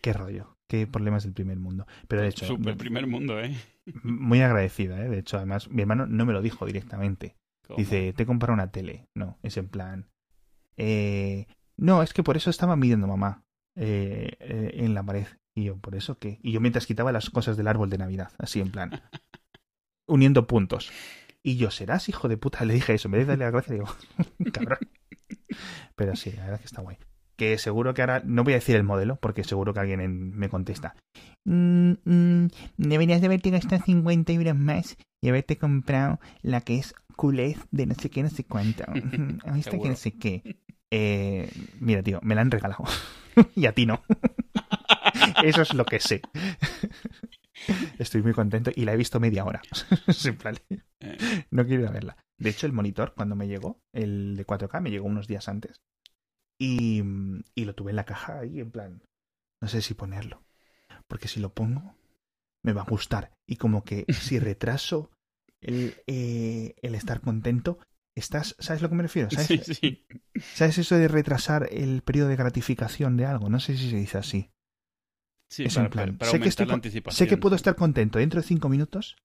qué 0.00 0.12
rollo, 0.12 0.56
qué 0.68 0.86
problemas 0.86 1.24
del 1.24 1.32
primer 1.32 1.58
mundo. 1.58 1.86
Pero 2.08 2.22
de 2.22 2.28
hecho, 2.28 2.46
Super 2.46 2.76
primer 2.76 3.06
mundo, 3.06 3.40
¿eh? 3.40 3.56
muy 4.02 4.40
agradecida, 4.42 5.00
¿eh? 5.04 5.08
De 5.08 5.18
hecho, 5.18 5.36
además, 5.38 5.68
mi 5.70 5.82
hermano 5.82 6.06
no 6.06 6.26
me 6.26 6.32
lo 6.32 6.42
dijo 6.42 6.66
directamente. 6.66 7.36
¿Cómo? 7.66 7.78
Dice, 7.78 8.12
te 8.12 8.22
he 8.22 8.26
comprado 8.26 8.54
una 8.54 8.70
tele. 8.70 9.08
No, 9.14 9.38
es 9.42 9.56
en 9.56 9.68
plan. 9.68 10.08
Eh, 10.76 11.46
No, 11.76 12.02
es 12.02 12.12
que 12.12 12.22
por 12.22 12.36
eso 12.36 12.50
estaba 12.50 12.76
midiendo 12.76 13.06
mamá 13.06 13.44
eh, 13.76 14.36
eh, 14.40 14.70
en 14.74 14.94
la 14.94 15.02
pared. 15.02 15.26
Y 15.54 15.64
yo, 15.64 15.76
¿por 15.76 15.94
eso 15.94 16.18
qué? 16.18 16.38
Y 16.42 16.52
yo 16.52 16.60
mientras 16.60 16.86
quitaba 16.86 17.12
las 17.12 17.30
cosas 17.30 17.56
del 17.56 17.68
árbol 17.68 17.90
de 17.90 17.98
Navidad, 17.98 18.32
así 18.38 18.60
en 18.60 18.70
plan, 18.70 18.90
uniendo 20.06 20.46
puntos. 20.46 20.90
Y 21.48 21.56
yo, 21.56 21.70
¿serás 21.70 22.10
hijo 22.10 22.28
de 22.28 22.36
puta? 22.36 22.62
Le 22.66 22.74
dije 22.74 22.92
eso, 22.92 23.08
me 23.08 23.16
vez 23.16 23.26
de 23.26 23.32
darle 23.32 23.46
la 23.46 23.50
gracia, 23.50 23.72
digo, 23.72 23.86
cabrón. 24.52 24.78
Pero 25.96 26.14
sí, 26.14 26.30
la 26.32 26.44
verdad 26.44 26.60
que 26.60 26.66
está 26.66 26.82
guay. 26.82 26.98
Que 27.36 27.56
seguro 27.56 27.94
que 27.94 28.02
ahora, 28.02 28.20
no 28.22 28.44
voy 28.44 28.52
a 28.52 28.56
decir 28.56 28.76
el 28.76 28.82
modelo, 28.84 29.16
porque 29.16 29.44
seguro 29.44 29.72
que 29.72 29.80
alguien 29.80 30.00
en- 30.02 30.36
me 30.36 30.50
contesta. 30.50 30.94
"Mm, 31.46 31.92
mm, 32.04 32.48
deberías 32.76 33.20
de 33.22 33.28
haberte 33.28 33.48
gastado 33.48 33.82
50 33.82 34.32
euros 34.34 34.56
más 34.56 34.98
y 35.22 35.30
haberte 35.30 35.56
comprado 35.56 36.20
la 36.42 36.60
que 36.60 36.76
es 36.78 36.94
culez 37.16 37.56
de 37.70 37.86
no 37.86 37.94
sé 37.94 38.10
qué, 38.10 38.22
no 38.22 38.28
sé 38.28 38.44
cuánto. 38.44 38.84
Esta 39.56 39.78
que 39.78 39.88
no 39.88 39.96
sé 39.96 40.12
qué. 40.12 40.42
Eh, 40.90 41.50
mira, 41.80 42.02
tío, 42.02 42.20
me 42.22 42.34
la 42.34 42.42
han 42.42 42.50
regalado. 42.50 42.84
y 43.56 43.64
a 43.64 43.72
ti 43.72 43.86
no. 43.86 44.02
Eso 45.42 45.62
es 45.62 45.72
lo 45.72 45.86
que 45.86 45.98
sé. 46.00 46.20
Estoy 47.98 48.22
muy 48.22 48.32
contento 48.32 48.70
y 48.74 48.84
la 48.84 48.92
he 48.92 48.96
visto 48.96 49.20
media 49.20 49.44
hora. 49.44 49.62
Plan, 50.38 50.56
Eh, 51.00 51.44
no 51.50 51.66
quiero 51.66 51.82
ir 51.82 51.88
a 51.88 51.92
verla. 51.92 52.16
De 52.38 52.50
hecho, 52.50 52.66
el 52.66 52.72
monitor, 52.72 53.14
cuando 53.14 53.34
me 53.36 53.48
llegó, 53.48 53.80
el 53.92 54.36
de 54.36 54.46
4K, 54.46 54.80
me 54.80 54.90
llegó 54.90 55.06
unos 55.06 55.26
días 55.26 55.48
antes. 55.48 55.80
Y, 56.58 57.02
y 57.54 57.64
lo 57.64 57.74
tuve 57.74 57.90
en 57.90 57.96
la 57.96 58.04
caja 58.04 58.40
ahí, 58.40 58.60
en 58.60 58.70
plan, 58.70 59.02
no 59.60 59.68
sé 59.68 59.82
si 59.82 59.94
ponerlo. 59.94 60.42
Porque 61.06 61.28
si 61.28 61.40
lo 61.40 61.54
pongo, 61.54 61.94
me 62.64 62.72
va 62.72 62.82
a 62.82 62.90
gustar. 62.90 63.32
Y 63.46 63.56
como 63.56 63.84
que 63.84 64.06
si 64.12 64.38
retraso 64.38 65.10
el, 65.60 65.94
eh, 66.06 66.74
el 66.82 66.94
estar 66.94 67.20
contento, 67.20 67.78
estás, 68.14 68.56
¿sabes 68.58 68.82
lo 68.82 68.88
que 68.88 68.94
me 68.94 69.02
refiero? 69.02 69.30
¿Sabes, 69.30 69.46
sí, 69.46 69.74
sí. 69.74 70.06
¿Sabes 70.54 70.78
eso 70.78 70.96
de 70.96 71.08
retrasar 71.08 71.68
el 71.70 72.02
periodo 72.02 72.28
de 72.28 72.36
gratificación 72.36 73.16
de 73.16 73.26
algo? 73.26 73.48
No 73.48 73.60
sé 73.60 73.76
si 73.76 73.90
se 73.90 73.96
dice 73.96 74.18
así. 74.18 74.50
Sí, 75.48 75.64
Es 75.64 75.74
para, 75.74 75.86
en 75.86 75.90
plan, 75.90 76.18
para 76.18 76.30
sé 76.30 76.40
que 76.40 76.48
estoy. 76.48 76.66
Sé 77.10 77.26
que 77.26 77.36
puedo 77.36 77.56
estar 77.56 77.74
contento 77.74 78.18
dentro 78.18 78.40
de 78.40 78.46
cinco 78.46 78.68
minutos, 78.68 79.16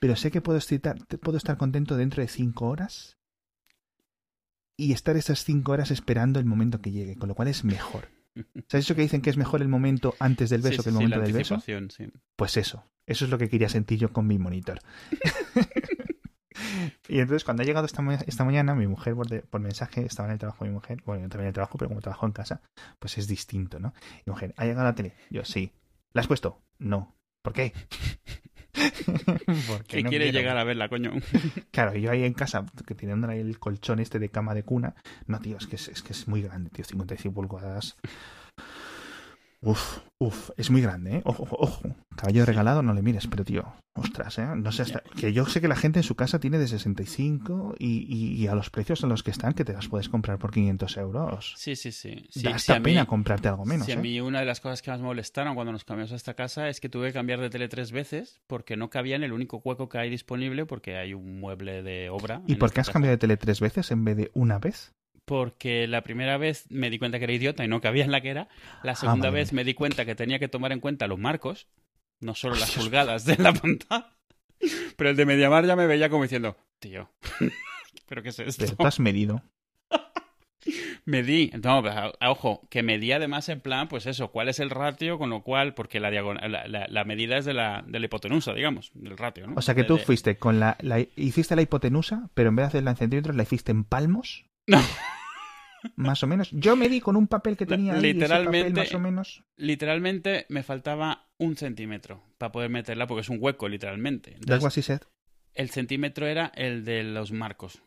pero 0.00 0.16
sé 0.16 0.30
que 0.30 0.40
puedo 0.40 0.58
estar, 0.58 0.98
puedo 1.22 1.38
estar 1.38 1.56
contento 1.56 1.96
dentro 1.96 2.22
de 2.22 2.28
cinco 2.28 2.66
horas 2.68 3.16
y 4.76 4.92
estar 4.92 5.16
esas 5.16 5.44
cinco 5.44 5.72
horas 5.72 5.90
esperando 5.90 6.40
el 6.40 6.44
momento 6.44 6.80
que 6.80 6.90
llegue, 6.90 7.16
con 7.16 7.28
lo 7.28 7.34
cual 7.34 7.48
es 7.48 7.64
mejor. 7.64 8.08
¿Sabes 8.68 8.86
eso 8.86 8.96
que 8.96 9.02
dicen 9.02 9.22
que 9.22 9.30
es 9.30 9.36
mejor 9.36 9.62
el 9.62 9.68
momento 9.68 10.14
antes 10.18 10.50
del 10.50 10.60
beso 10.60 10.82
Sí, 10.82 10.82
que 10.82 10.88
el 10.90 10.94
sí, 10.94 10.98
momento 10.98 11.18
la 11.18 11.22
del 11.24 11.32
beso? 11.32 11.62
Pues 12.36 12.56
eso, 12.56 12.84
eso 13.06 13.24
es 13.24 13.30
lo 13.30 13.38
que 13.38 13.48
quería 13.48 13.68
sentir 13.68 13.98
yo 13.98 14.12
con 14.12 14.26
mi 14.26 14.38
monitor. 14.38 14.80
y 17.08 17.18
entonces 17.20 17.44
cuando 17.44 17.62
ha 17.62 17.66
llegado 17.66 17.86
esta, 17.86 18.02
ma- 18.02 18.14
esta 18.26 18.44
mañana, 18.44 18.74
mi 18.74 18.86
mujer 18.86 19.14
por, 19.14 19.28
de- 19.28 19.42
por 19.42 19.60
mensaje, 19.60 20.04
estaba 20.06 20.28
en 20.28 20.34
el 20.34 20.38
trabajo 20.38 20.64
de 20.64 20.70
mi 20.70 20.74
mujer, 20.74 21.02
bueno, 21.04 21.22
yo 21.22 21.28
también 21.28 21.46
en 21.46 21.48
el 21.48 21.54
trabajo, 21.54 21.78
pero 21.78 21.88
como 21.88 22.00
trabajo 22.00 22.26
en 22.26 22.32
casa, 22.32 22.62
pues 22.98 23.18
es 23.18 23.26
distinto, 23.28 23.80
¿no? 23.80 23.92
Mi 24.26 24.30
mujer, 24.32 24.54
¿ha 24.56 24.64
llegado 24.64 24.84
la 24.84 24.94
tele? 24.94 25.14
Yo, 25.30 25.44
sí. 25.44 25.72
¿La 26.12 26.20
has 26.20 26.26
puesto? 26.28 26.62
No. 26.78 27.16
¿Por 27.42 27.52
qué? 27.52 27.72
Porque 29.68 29.98
Que 29.98 30.02
no 30.02 30.08
quiere 30.10 30.24
quiero. 30.26 30.38
llegar 30.38 30.56
a 30.58 30.64
verla, 30.64 30.88
coño. 30.88 31.12
Claro, 31.70 31.94
yo 31.96 32.10
ahí 32.10 32.24
en 32.24 32.34
casa, 32.34 32.64
que 32.86 32.94
teniendo 32.94 33.28
ahí 33.28 33.40
el 33.40 33.58
colchón 33.58 33.98
este 34.00 34.18
de 34.18 34.28
cama 34.30 34.54
de 34.54 34.62
cuna, 34.64 34.94
no, 35.26 35.38
tío, 35.40 35.56
es 35.56 35.66
que 35.66 35.76
es, 35.76 35.88
es 35.88 36.02
que 36.02 36.12
es 36.12 36.28
muy 36.28 36.42
grande, 36.42 36.70
tío, 36.70 36.84
55 36.84 37.34
pulgadas. 37.34 37.96
Uf, 39.64 39.98
uf, 40.18 40.50
es 40.56 40.70
muy 40.70 40.82
grande, 40.82 41.16
¿eh? 41.16 41.22
Ojo, 41.24 41.44
ojo, 41.44 41.56
ojo. 41.58 41.82
Caballo 42.16 42.44
regalado, 42.44 42.82
no 42.82 42.92
le 42.92 43.02
mires, 43.02 43.26
pero 43.26 43.44
tío, 43.44 43.64
ostras, 43.94 44.38
¿eh? 44.38 44.46
No 44.56 44.70
sé 44.72 44.82
hasta... 44.82 45.00
Que 45.18 45.32
yo 45.32 45.46
sé 45.46 45.60
que 45.60 45.68
la 45.68 45.74
gente 45.76 45.98
en 46.00 46.02
su 46.02 46.14
casa 46.16 46.38
tiene 46.38 46.58
de 46.58 46.68
65 46.68 47.74
y, 47.78 48.06
y, 48.14 48.34
y 48.42 48.46
a 48.46 48.54
los 48.54 48.70
precios 48.70 49.02
en 49.02 49.08
los 49.08 49.22
que 49.22 49.30
están, 49.30 49.54
que 49.54 49.64
te 49.64 49.72
las 49.72 49.88
puedes 49.88 50.08
comprar 50.08 50.38
por 50.38 50.50
500 50.52 50.96
euros. 50.98 51.54
Sí, 51.56 51.76
sí, 51.76 51.92
sí. 51.92 52.26
sí 52.30 52.42
da 52.42 52.50
sí, 52.50 52.54
hasta 52.56 52.76
a 52.76 52.78
mí- 52.78 52.84
pena 52.84 53.06
comprarte 53.06 53.48
algo 53.48 53.64
menos, 53.64 53.86
sí, 53.86 53.92
a 53.92 53.94
¿eh? 53.94 53.98
mí 53.98 54.20
una 54.20 54.40
de 54.40 54.46
las 54.46 54.60
cosas 54.60 54.82
que 54.82 54.90
más 54.90 55.00
me 55.00 55.06
molestaron 55.06 55.54
cuando 55.54 55.72
nos 55.72 55.84
cambiamos 55.84 56.12
a 56.12 56.16
esta 56.16 56.34
casa 56.34 56.68
es 56.68 56.80
que 56.80 56.88
tuve 56.88 57.08
que 57.08 57.14
cambiar 57.14 57.40
de 57.40 57.50
tele 57.50 57.68
tres 57.68 57.90
veces 57.92 58.40
porque 58.46 58.76
no 58.76 58.90
cabía 58.90 59.16
en 59.16 59.22
el 59.24 59.32
único 59.32 59.62
hueco 59.64 59.88
que 59.88 59.98
hay 59.98 60.10
disponible 60.10 60.66
porque 60.66 60.96
hay 60.96 61.14
un 61.14 61.40
mueble 61.40 61.82
de 61.82 62.10
obra. 62.10 62.42
¿Y 62.46 62.56
por 62.56 62.70
qué 62.72 62.80
has 62.80 62.86
casa. 62.88 62.92
cambiado 62.94 63.12
de 63.12 63.18
tele 63.18 63.36
tres 63.36 63.60
veces 63.60 63.90
en 63.90 64.04
vez 64.04 64.16
de 64.16 64.30
una 64.34 64.58
vez? 64.58 64.92
Porque 65.24 65.86
la 65.86 66.02
primera 66.02 66.36
vez 66.36 66.66
me 66.70 66.90
di 66.90 66.98
cuenta 66.98 67.18
que 67.18 67.24
era 67.24 67.32
idiota 67.32 67.64
y 67.64 67.68
no 67.68 67.80
cabía 67.80 68.04
en 68.04 68.10
la 68.12 68.20
que 68.20 68.28
era. 68.30 68.48
La 68.82 68.94
segunda 68.94 69.28
Ah, 69.28 69.30
vale, 69.30 69.40
vez 69.42 69.52
me 69.52 69.64
di 69.64 69.74
cuenta 69.74 70.04
que 70.04 70.14
tenía 70.14 70.38
que 70.38 70.48
tomar 70.48 70.72
en 70.72 70.80
cuenta 70.80 71.06
los 71.06 71.18
marcos, 71.18 71.66
no 72.20 72.34
solo 72.34 72.56
las 72.56 72.72
pulgadas 72.72 73.24
de 73.24 73.36
la 73.38 73.52
pantalla. 73.54 74.10
Pero 74.96 75.10
el 75.10 75.16
de 75.16 75.26
Mediamar 75.26 75.66
ya 75.66 75.76
me 75.76 75.86
veía 75.86 76.08
como 76.10 76.22
diciendo, 76.24 76.56
tío, 76.78 77.10
¿pero 78.06 78.22
qué 78.22 78.28
es 78.30 78.38
esto? 78.38 78.66
Tú 78.76 78.86
has 78.86 79.00
medido. 79.00 79.42
Medí, 81.06 81.50
no, 81.62 81.82
pero, 81.82 82.12
a- 82.18 82.30
ojo, 82.30 82.66
que 82.70 82.82
medí 82.82 83.12
además 83.12 83.50
en 83.50 83.60
plan, 83.60 83.88
pues 83.88 84.06
eso, 84.06 84.30
cuál 84.30 84.48
es 84.48 84.58
el 84.60 84.70
ratio, 84.70 85.18
con 85.18 85.28
lo 85.28 85.42
cual, 85.42 85.74
porque 85.74 86.00
la, 86.00 86.10
diagonal, 86.10 86.50
la, 86.50 86.66
la- 86.66 86.86
la 86.88 87.04
medida 87.04 87.36
es 87.36 87.44
de 87.44 87.52
la, 87.52 87.84
de 87.86 87.98
la 87.98 88.06
hipotenusa, 88.06 88.54
digamos, 88.54 88.90
del 88.94 89.18
ratio, 89.18 89.46
¿no? 89.46 89.54
O 89.56 89.62
sea 89.62 89.74
que 89.74 89.82
De- 89.82 89.88
tú 89.88 89.96
de- 89.98 90.04
fuiste 90.04 90.36
con 90.38 90.60
la, 90.60 90.78
la- 90.80 91.00
Hiciste 91.16 91.54
la 91.56 91.62
hipotenusa, 91.62 92.30
pero 92.32 92.48
en 92.48 92.56
vez 92.56 92.64
de 92.64 92.68
hacerla 92.68 92.92
en 92.92 92.96
centímetros, 92.96 93.36
la 93.36 93.42
hiciste 93.42 93.72
en 93.72 93.84
palmos. 93.84 94.46
No. 94.66 94.80
Más 95.96 96.22
o 96.22 96.26
menos. 96.26 96.50
Yo 96.52 96.76
medí 96.76 97.00
con 97.00 97.14
un 97.16 97.26
papel 97.28 97.56
que 97.56 97.66
tenía 97.66 97.94
ahí, 97.94 98.00
Literalmente- 98.00 98.70
papel 98.70 98.74
más 98.84 98.94
o 98.94 98.98
menos. 99.00 99.44
Literalmente 99.56 100.46
me 100.48 100.62
faltaba 100.62 101.28
un 101.36 101.56
centímetro 101.56 102.22
para 102.38 102.52
poder 102.52 102.70
meterla, 102.70 103.06
porque 103.06 103.20
es 103.20 103.28
un 103.28 103.36
hueco, 103.40 103.68
literalmente. 103.68 104.30
That's 104.30 104.40
Entonces, 104.42 104.64
what 104.64 104.72
she 104.72 104.82
said. 104.82 105.00
el 105.52 105.68
centímetro 105.70 106.26
era 106.26 106.50
el 106.54 106.84
de 106.84 107.02
los 107.04 107.32
marcos. 107.32 107.82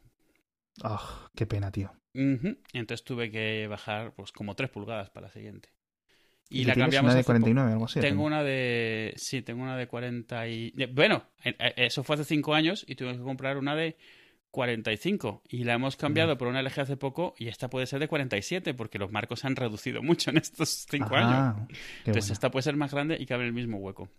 Oh, 0.84 1.02
qué 1.36 1.48
pena, 1.48 1.72
tío. 1.72 1.92
Entonces 2.14 3.04
tuve 3.04 3.30
que 3.32 3.68
bajar 3.68 4.14
pues 4.16 4.32
como 4.32 4.56
tres 4.56 4.70
pulgadas 4.70 5.10
para 5.10 5.28
la 5.28 5.34
siguiente. 5.34 5.70
Y, 6.50 6.62
¿Y 6.62 6.66
la 6.66 6.76
cambiamos 6.76 7.10
una 7.10 7.14
de 7.16 7.20
hace 7.20 7.26
poco. 7.26 7.34
49 7.40 7.72
algo 7.74 7.86
así? 7.86 8.00
Tengo 8.00 8.24
una 8.24 8.44
de. 8.44 9.14
Sí, 9.18 9.42
tengo 9.42 9.62
una 9.64 9.76
de 9.78 9.88
40 9.88 10.48
y. 10.48 10.74
Bueno, 10.94 11.26
eh, 11.44 11.56
eso 11.78 12.04
fue 12.04 12.16
hace 12.16 12.24
5 12.26 12.54
años 12.54 12.86
y 12.88 12.96
tuve 12.96 13.14
que 13.14 13.20
comprar 13.24 13.58
una 13.58 13.76
de 13.76 13.98
45. 14.58 15.44
Y 15.50 15.64
la 15.66 15.74
hemos 15.74 15.96
cambiado 15.98 16.34
Mm. 16.34 16.38
por 16.40 16.48
una 16.48 16.62
LG 16.64 16.80
hace 16.82 16.98
poco 16.98 17.36
y 17.38 17.48
esta 17.48 17.70
puede 17.70 17.86
ser 17.86 18.00
de 18.00 18.08
47 18.08 18.74
porque 18.74 18.98
los 18.98 19.12
marcos 19.12 19.42
se 19.42 19.48
han 19.48 19.56
reducido 19.56 20.02
mucho 20.02 20.32
en 20.32 20.38
estos 20.38 20.88
5 20.90 21.16
años. 21.16 21.32
Ah, 21.32 21.68
qué 21.70 21.76
Entonces 22.08 22.32
esta 22.32 22.50
puede 22.50 22.64
ser 22.64 22.76
más 22.76 22.92
grande 22.92 23.18
y 23.20 23.28
cabe 23.28 23.44
en 23.44 23.48
el 23.50 23.54
mismo 23.54 23.78
hueco. 23.78 24.10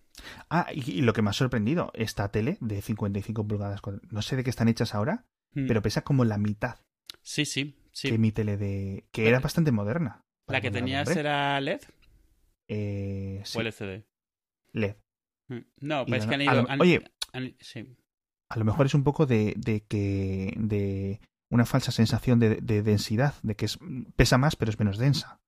Ah, 0.48 0.68
y, 0.72 0.88
y 0.92 1.00
lo 1.02 1.12
que 1.12 1.22
me 1.22 1.30
ha 1.30 1.32
sorprendido, 1.32 1.90
esta 1.94 2.30
tele 2.30 2.56
de 2.60 2.80
55 2.80 3.46
pulgadas, 3.48 3.80
no 4.10 4.22
sé 4.22 4.36
de 4.36 4.44
qué 4.44 4.50
están 4.50 4.68
hechas 4.68 4.94
ahora, 4.94 5.26
Mm. 5.54 5.66
pero 5.66 5.82
pesa 5.82 6.02
como 6.02 6.24
la 6.24 6.38
mitad 6.38 6.76
Sí, 7.22 7.44
sí, 7.46 7.74
sí. 7.90 8.10
que 8.10 8.18
mi 8.18 8.30
tele 8.32 8.56
de... 8.58 9.06
que 9.12 9.28
era 9.28 9.40
bastante 9.40 9.72
moderna. 9.72 10.24
¿La 10.46 10.60
que 10.60 10.70
tenías 10.70 11.08
era 11.16 11.60
LED 11.60 11.80
Eh, 12.68 13.40
sí, 13.44 13.58
o 13.58 13.62
LCD? 13.62 14.04
LED. 14.72 14.96
Mm. 15.48 15.58
No, 15.80 16.04
pero 16.04 16.16
es 16.18 16.26
que 16.26 16.34
han 16.34 16.42
ido. 16.42 16.52
lo- 16.54 16.70
han- 16.70 16.80
oye. 16.80 17.02
han- 17.32 17.56
sí. 17.60 17.96
A 18.50 18.58
lo 18.58 18.64
mejor 18.64 18.86
es 18.86 18.94
un 18.94 19.04
poco 19.04 19.26
de, 19.26 19.54
de 19.56 19.82
que... 19.82 20.54
de 20.56 21.20
una 21.50 21.64
falsa 21.64 21.92
sensación 21.92 22.38
de, 22.40 22.56
de 22.56 22.82
densidad, 22.82 23.32
de 23.42 23.54
que 23.56 23.64
es, 23.64 23.78
pesa 24.16 24.36
más 24.36 24.54
pero 24.54 24.70
es 24.70 24.78
menos 24.78 24.98
densa. 24.98 25.40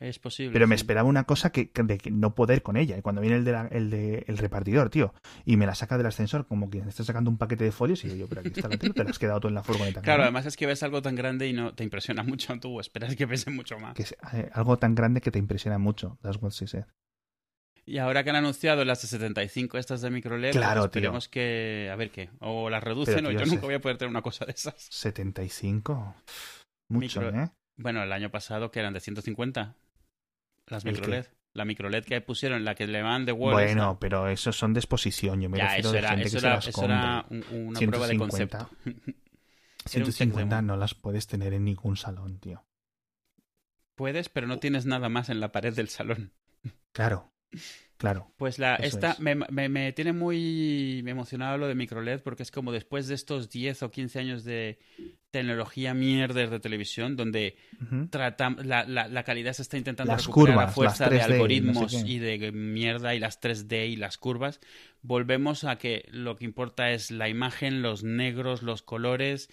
Es 0.00 0.18
posible. 0.18 0.52
Pero 0.52 0.66
me 0.66 0.74
esperaba 0.74 1.06
una 1.08 1.24
cosa 1.24 1.52
que, 1.52 1.70
que- 1.70 1.82
de 1.82 1.98
que 1.98 2.10
no 2.10 2.34
poder 2.34 2.62
con 2.62 2.76
ella. 2.76 2.96
Y 2.98 3.02
cuando 3.02 3.20
viene 3.20 3.36
el, 3.36 3.44
de 3.44 3.52
la- 3.52 3.66
el, 3.68 3.90
de, 3.90 4.24
el 4.26 4.38
repartidor, 4.38 4.88
tío, 4.90 5.14
y 5.44 5.56
me 5.56 5.66
la 5.66 5.74
saca 5.74 5.96
del 5.98 6.06
ascensor 6.06 6.46
como 6.46 6.68
quien 6.70 6.88
está 6.88 7.04
sacando 7.04 7.30
un 7.30 7.36
paquete 7.38 7.62
de 7.64 7.72
folios, 7.72 8.02
y 8.04 8.08
digo 8.08 8.20
yo, 8.20 8.28
pero 8.28 8.40
aquí 8.40 8.48
está 8.56 8.68
la 8.68 8.76
tele, 8.78 8.92
te 8.94 9.04
la 9.04 9.10
has 9.10 9.18
quedado 9.18 9.38
tú 9.40 9.48
en 9.48 9.54
la 9.54 9.62
furgoneta. 9.62 10.00
Claro, 10.02 10.18
¿no? 10.18 10.24
además 10.24 10.46
es 10.46 10.56
que 10.56 10.66
ves 10.66 10.82
algo 10.82 11.00
tan 11.02 11.14
grande 11.14 11.46
y 11.46 11.52
no 11.52 11.74
te 11.74 11.84
impresiona 11.84 12.22
mucho. 12.22 12.58
Tú 12.58 12.80
esperas 12.80 13.14
que 13.14 13.28
pese 13.28 13.50
mucho 13.50 13.78
más. 13.78 13.94
Que 13.94 14.02
es 14.02 14.16
eh, 14.32 14.50
algo 14.52 14.78
tan 14.78 14.94
grande 14.94 15.20
que 15.20 15.30
te 15.30 15.38
impresiona 15.38 15.78
mucho. 15.78 16.18
That's 16.22 16.38
what 16.42 16.50
she 16.52 16.66
said. 16.66 16.84
Y 17.86 17.98
ahora 17.98 18.24
que 18.24 18.30
han 18.30 18.36
anunciado 18.36 18.84
las 18.84 19.02
de 19.02 19.08
75 19.08 19.76
estas 19.78 20.00
de 20.00 20.10
micro 20.10 20.38
LED, 20.38 20.52
Claro, 20.52 20.80
pues 20.82 20.86
esperemos 20.86 21.28
que... 21.28 21.90
A 21.92 21.96
ver 21.96 22.10
qué. 22.10 22.30
O 22.40 22.70
las 22.70 22.82
reducen 22.82 23.16
Pero, 23.16 23.28
o 23.28 23.30
tío, 23.30 23.40
yo 23.40 23.44
se- 23.46 23.52
nunca 23.52 23.66
voy 23.66 23.74
a 23.74 23.80
poder 23.80 23.98
tener 23.98 24.10
una 24.10 24.22
cosa 24.22 24.46
de 24.46 24.52
esas. 24.52 24.74
75. 24.90 26.14
Mucho, 26.88 27.20
Micro- 27.20 27.42
¿eh? 27.44 27.50
Bueno, 27.76 28.02
el 28.02 28.12
año 28.12 28.30
pasado 28.30 28.70
que 28.70 28.80
eran 28.80 28.94
de 28.94 29.00
150. 29.00 29.74
Las 30.68 30.84
¿El 30.84 30.92
micro 30.92 31.04
qué? 31.06 31.10
LED. 31.10 31.26
La 31.52 31.64
micro 31.64 31.88
LED 31.90 32.04
que 32.04 32.20
pusieron, 32.20 32.64
la 32.64 32.74
que 32.74 32.86
le 32.86 33.02
van 33.02 33.26
de 33.26 33.32
Wall. 33.32 33.52
Bueno, 33.52 33.98
pero 34.00 34.28
esos 34.28 34.56
son 34.56 34.72
de 34.72 34.80
exposición. 34.80 35.40
Yo 35.42 35.50
me 35.50 35.58
ya, 35.58 35.64
refiero 35.66 35.88
eso 35.90 35.98
era, 35.98 36.08
gente 36.10 36.24
eso 36.24 36.36
que 36.36 36.40
se 36.40 36.46
era, 36.46 36.54
las 36.56 36.66
eso 36.68 36.84
era 36.84 37.26
un- 37.30 37.44
una 37.52 37.80
prueba 37.80 38.06
de 38.08 38.14
150. 38.16 38.58
concepto. 38.58 38.76
Era 39.92 40.06
un 40.06 40.12
150 40.12 40.56
check 40.56 40.64
no 40.64 40.76
las 40.78 40.94
puedes 40.94 41.26
tener 41.26 41.52
en 41.52 41.64
ningún 41.66 41.98
salón, 41.98 42.38
tío. 42.40 42.64
Puedes, 43.94 44.30
pero 44.30 44.46
no 44.46 44.58
tienes 44.58 44.86
nada 44.86 45.10
más 45.10 45.28
en 45.28 45.40
la 45.40 45.52
pared 45.52 45.74
del 45.74 45.88
salón. 45.88 46.32
Claro. 46.92 47.33
Claro. 47.96 48.32
Pues 48.36 48.58
la, 48.58 48.74
esta 48.76 49.12
es. 49.12 49.20
me, 49.20 49.34
me- 49.34 49.68
me 49.68 49.92
tiene 49.92 50.12
muy 50.12 51.02
emocionado 51.06 51.56
lo 51.58 51.68
de 51.68 51.74
microLED 51.74 52.20
porque 52.22 52.42
es 52.42 52.50
como 52.50 52.72
después 52.72 53.06
de 53.08 53.14
estos 53.14 53.48
10 53.50 53.82
o 53.82 53.90
15 53.90 54.18
años 54.18 54.44
de 54.44 54.78
tecnología 55.30 55.94
mierder 55.94 56.50
de 56.50 56.60
televisión 56.60 57.16
donde 57.16 57.56
la, 58.62 58.84
la, 58.86 59.08
la 59.08 59.22
calidad 59.24 59.52
se 59.52 59.62
está 59.62 59.76
intentando 59.76 60.12
Las 60.12 60.26
recuperar 60.26 60.58
a 60.58 60.60
curvas, 60.62 60.74
fuerza 60.74 61.10
las 61.10 61.10
de 61.10 61.16
3D, 61.16 61.22
no 61.22 61.26
sé 61.26 61.32
algoritmos 61.34 61.92
y 62.06 62.18
de 62.18 62.52
mierda 62.52 63.14
y 63.14 63.18
las 63.20 63.40
3D 63.40 63.88
y 63.88 63.96
las 63.96 64.18
curvas. 64.18 64.60
Volvemos 65.02 65.64
a 65.64 65.76
que 65.76 66.06
lo 66.10 66.36
que 66.36 66.44
importa 66.44 66.90
es 66.92 67.10
la 67.10 67.28
imagen, 67.28 67.82
los 67.82 68.04
negros, 68.04 68.62
los 68.62 68.82
colores 68.82 69.48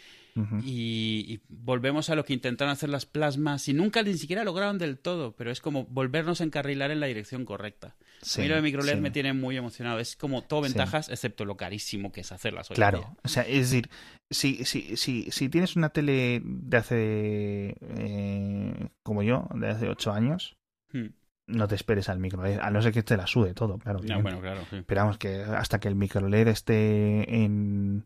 Y, 0.63 1.25
y 1.27 1.41
volvemos 1.49 2.09
a 2.09 2.15
lo 2.15 2.23
que 2.25 2.33
intentaron 2.33 2.71
hacer 2.71 2.89
las 2.89 3.05
plasmas 3.05 3.67
y 3.67 3.73
nunca 3.73 4.01
ni 4.03 4.13
siquiera 4.17 4.43
lograron 4.43 4.77
del 4.77 4.97
todo, 4.97 5.35
pero 5.35 5.51
es 5.51 5.59
como 5.61 5.85
volvernos 5.85 6.39
a 6.41 6.43
encarrilar 6.45 6.89
en 6.91 6.99
la 6.99 7.07
dirección 7.07 7.43
correcta. 7.45 7.95
Sí, 8.21 8.41
a 8.41 8.43
mí 8.43 8.49
lo 8.49 8.55
de 8.55 8.61
microLED 8.61 8.95
sí. 8.95 9.01
me 9.01 9.11
tiene 9.11 9.33
muy 9.33 9.57
emocionado. 9.57 9.99
Es 9.99 10.15
como 10.15 10.43
todo 10.43 10.63
Sí. 10.63 10.69
ventajas, 10.69 11.09
excepto 11.09 11.43
lo 11.45 11.57
carísimo 11.57 12.11
que 12.11 12.21
es 12.21 12.31
hacerlas 12.31 12.69
hoy 12.69 12.75
en 12.75 12.77
Claro, 12.77 12.99
día. 12.99 13.13
o 13.23 13.27
sea, 13.27 13.43
es 13.43 13.71
decir, 13.71 13.89
si, 14.31 14.63
si, 14.63 14.95
si, 14.95 15.29
si 15.31 15.49
tienes 15.49 15.75
una 15.75 15.89
tele 15.89 16.41
de 16.43 16.77
hace, 16.77 17.75
eh, 17.81 18.87
como 19.03 19.23
yo, 19.23 19.47
de 19.55 19.67
hace 19.69 19.89
ocho 19.89 20.11
años, 20.13 20.55
Hmm. 20.93 21.07
no 21.47 21.67
te 21.67 21.75
esperes 21.75 22.09
al 22.09 22.19
micro 22.19 22.43
LED, 22.43 22.59
a 22.61 22.69
no 22.69 22.81
ser 22.81 22.91
que 22.93 23.01
te 23.03 23.15
la 23.17 23.25
sude 23.27 23.53
todo, 23.53 23.77
claro. 23.79 23.99
No, 23.99 24.03
obviamente. 24.05 24.23
bueno, 24.23 24.41
claro. 24.41 24.61
sí. 24.69 24.83
Pero 24.85 25.01
vamos, 25.01 25.17
que 25.17 25.41
hasta 25.41 25.79
que 25.79 25.87
el 25.87 25.95
micro 25.95 26.27
LED 26.27 26.47
esté 26.49 27.43
en 27.43 28.03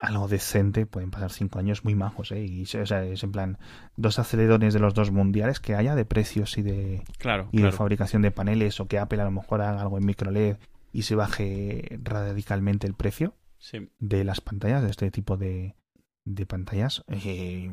algo 0.00 0.28
decente, 0.28 0.86
pueden 0.86 1.10
pasar 1.10 1.32
cinco 1.32 1.58
años 1.58 1.84
muy 1.84 1.94
majos, 1.94 2.30
¿eh? 2.32 2.44
Y, 2.44 2.62
o 2.62 2.86
sea, 2.86 3.04
es 3.04 3.22
en 3.24 3.32
plan, 3.32 3.58
dos 3.96 4.18
acelerones 4.18 4.72
de 4.74 4.80
los 4.80 4.94
dos 4.94 5.10
mundiales 5.10 5.58
que 5.60 5.74
haya 5.74 5.94
de 5.96 6.04
precios 6.04 6.56
y 6.56 6.62
de, 6.62 7.02
Claro, 7.18 7.48
y 7.50 7.62
de 7.62 7.72
fabricación 7.72 8.22
de 8.22 8.30
paneles, 8.30 8.78
o 8.80 8.86
que 8.86 8.98
Apple 8.98 9.20
a 9.20 9.24
lo 9.24 9.32
mejor 9.32 9.60
haga 9.60 9.80
algo 9.80 9.98
en 9.98 10.06
micro 10.06 10.30
LED 10.30 10.56
y 10.92 11.02
se 11.02 11.14
baje 11.16 11.98
radicalmente 12.02 12.86
el 12.86 12.94
precio 12.94 13.34
Sí. 13.58 13.90
de 13.98 14.22
las 14.24 14.40
pantallas, 14.40 14.82
de 14.84 14.90
este 14.90 15.10
tipo 15.10 15.36
de, 15.36 15.74
de 16.24 16.46
pantallas, 16.46 17.02
eh, 17.08 17.68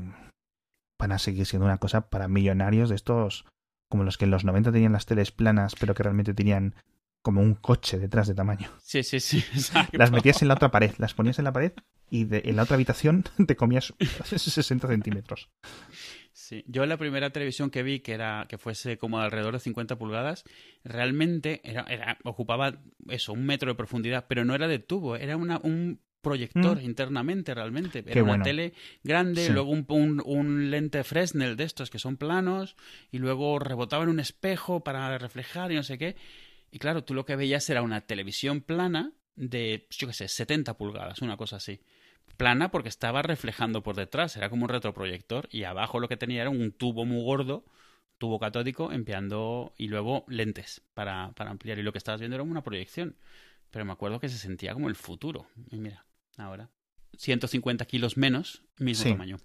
van 1.00 1.12
a 1.12 1.20
seguir 1.20 1.46
siendo 1.46 1.66
una 1.68 1.78
cosa 1.78 2.10
para 2.10 2.28
millonarios 2.28 2.90
de 2.90 2.96
estos, 2.96 3.46
como 3.88 4.04
los 4.04 4.18
que 4.18 4.26
en 4.26 4.32
los 4.32 4.46
90 4.46 4.72
tenían 4.72 4.94
las 4.94 5.06
teles 5.06 5.32
planas, 5.32 5.76
pero 5.80 5.94
que 5.94 6.02
realmente 6.02 6.34
tenían 6.34 6.74
como 7.26 7.42
un 7.42 7.56
coche 7.56 7.98
detrás 7.98 8.28
de 8.28 8.36
tamaño. 8.36 8.70
Sí, 8.84 9.02
sí, 9.02 9.20
sí. 9.20 9.38
exacto. 9.56 9.98
Las 9.98 10.12
metías 10.12 10.44
en 10.44 10.48
la 10.48 10.54
otra 10.54 10.70
pared, 10.70 10.92
las 11.00 11.16
ponías 11.16 11.40
en 11.40 11.46
la 11.46 11.52
pared 11.52 11.72
y 12.12 12.26
de- 12.26 12.44
en 12.46 12.56
la 12.56 12.62
otra 12.64 12.76
habitación 12.76 13.24
te 13.48 13.56
comías 13.56 13.96
60 14.26 14.88
centímetros. 14.88 15.50
Sí. 16.34 16.64
Yo 16.68 16.86
la 16.86 16.98
primera 16.98 17.32
televisión 17.32 17.72
que 17.72 17.82
vi 17.82 18.02
que 18.02 18.12
era 18.14 18.46
que 18.48 18.60
fuese 18.60 19.00
como 19.00 19.18
de 19.18 19.26
alrededor 19.26 19.54
de 19.54 19.60
50 19.60 19.98
pulgadas, 19.98 20.44
realmente 20.84 21.62
era, 21.64 21.82
era- 21.90 22.20
ocupaba 22.24 22.80
eso, 23.10 23.34
un 23.34 23.44
metro 23.48 23.72
de 23.72 23.76
profundidad, 23.76 24.26
pero 24.30 24.46
no 24.46 24.54
era 24.54 24.68
de 24.68 24.78
tubo, 24.78 25.16
era 25.16 25.36
una, 25.36 25.60
un 25.64 26.00
proyector 26.22 26.78
Mm. 26.78 26.86
internamente 26.86 27.54
realmente. 27.56 28.00
Era 28.00 28.12
Qué 28.14 28.22
una 28.22 28.32
bueno. 28.34 28.44
tele 28.44 28.74
grande, 29.04 29.46
Sí. 29.48 29.52
luego 29.54 29.72
un, 29.72 29.86
un, 29.90 30.22
un 30.26 30.70
lente 30.72 31.04
Fresnel 31.04 31.56
de 31.56 31.64
estos 31.64 31.90
que 31.90 32.00
son 32.00 32.18
planos, 32.18 32.76
y 33.12 33.18
luego 33.18 33.58
rebotaba 33.60 34.04
en 34.04 34.10
un 34.10 34.20
espejo 34.20 34.84
para 34.84 35.18
reflejar 35.18 35.72
y 35.72 35.76
no 35.76 35.84
sé 35.84 35.98
qué. 35.98 36.16
Y 36.76 36.78
claro, 36.80 37.06
tú 37.06 37.14
lo 37.14 37.24
que 37.26 37.38
veías 37.38 37.70
era 37.70 37.82
una 37.82 38.02
televisión 38.02 38.60
plana 38.60 39.14
de, 39.38 39.88
yo 39.92 40.08
qué 40.08 40.14
sé, 40.14 40.28
70 40.28 40.78
pulgadas, 40.78 41.22
una 41.22 41.38
cosa 41.38 41.56
así. 41.56 41.80
Plana 42.36 42.70
porque 42.70 42.90
estaba 42.90 43.22
reflejando 43.22 43.82
por 43.82 43.96
detrás, 43.96 44.36
era 44.36 44.50
como 44.50 44.64
un 44.66 44.70
retroproyector, 44.70 45.48
y 45.50 45.64
abajo 45.64 46.02
lo 46.02 46.10
que 46.10 46.18
tenía 46.18 46.42
era 46.42 46.50
un 46.50 46.74
tubo 46.74 47.06
muy 47.06 47.24
gordo, 47.24 47.64
tubo 48.18 48.40
catódico, 48.42 48.92
empleando, 48.92 49.74
y 49.78 49.88
luego 49.88 50.26
lentes 50.28 50.82
para, 50.94 51.32
para 51.32 51.50
ampliar. 51.52 51.80
Y 51.80 51.84
lo 51.84 51.94
que 51.94 51.98
estabas 51.98 52.20
viendo 52.20 52.36
era 52.36 52.44
una 52.44 52.62
proyección. 52.62 53.16
Pero 53.72 53.86
me 53.86 53.94
acuerdo 53.94 54.20
que 54.20 54.28
se 54.28 54.38
sentía 54.38 54.74
como 54.74 54.90
el 54.90 54.96
futuro. 54.96 55.48
Y 55.72 55.78
mira, 55.78 56.06
ahora. 56.36 56.70
150 57.18 57.86
kilos 57.86 58.18
menos, 58.18 58.64
mismo 58.80 59.04
Sí. 59.06 59.12
tamaño. 59.12 59.38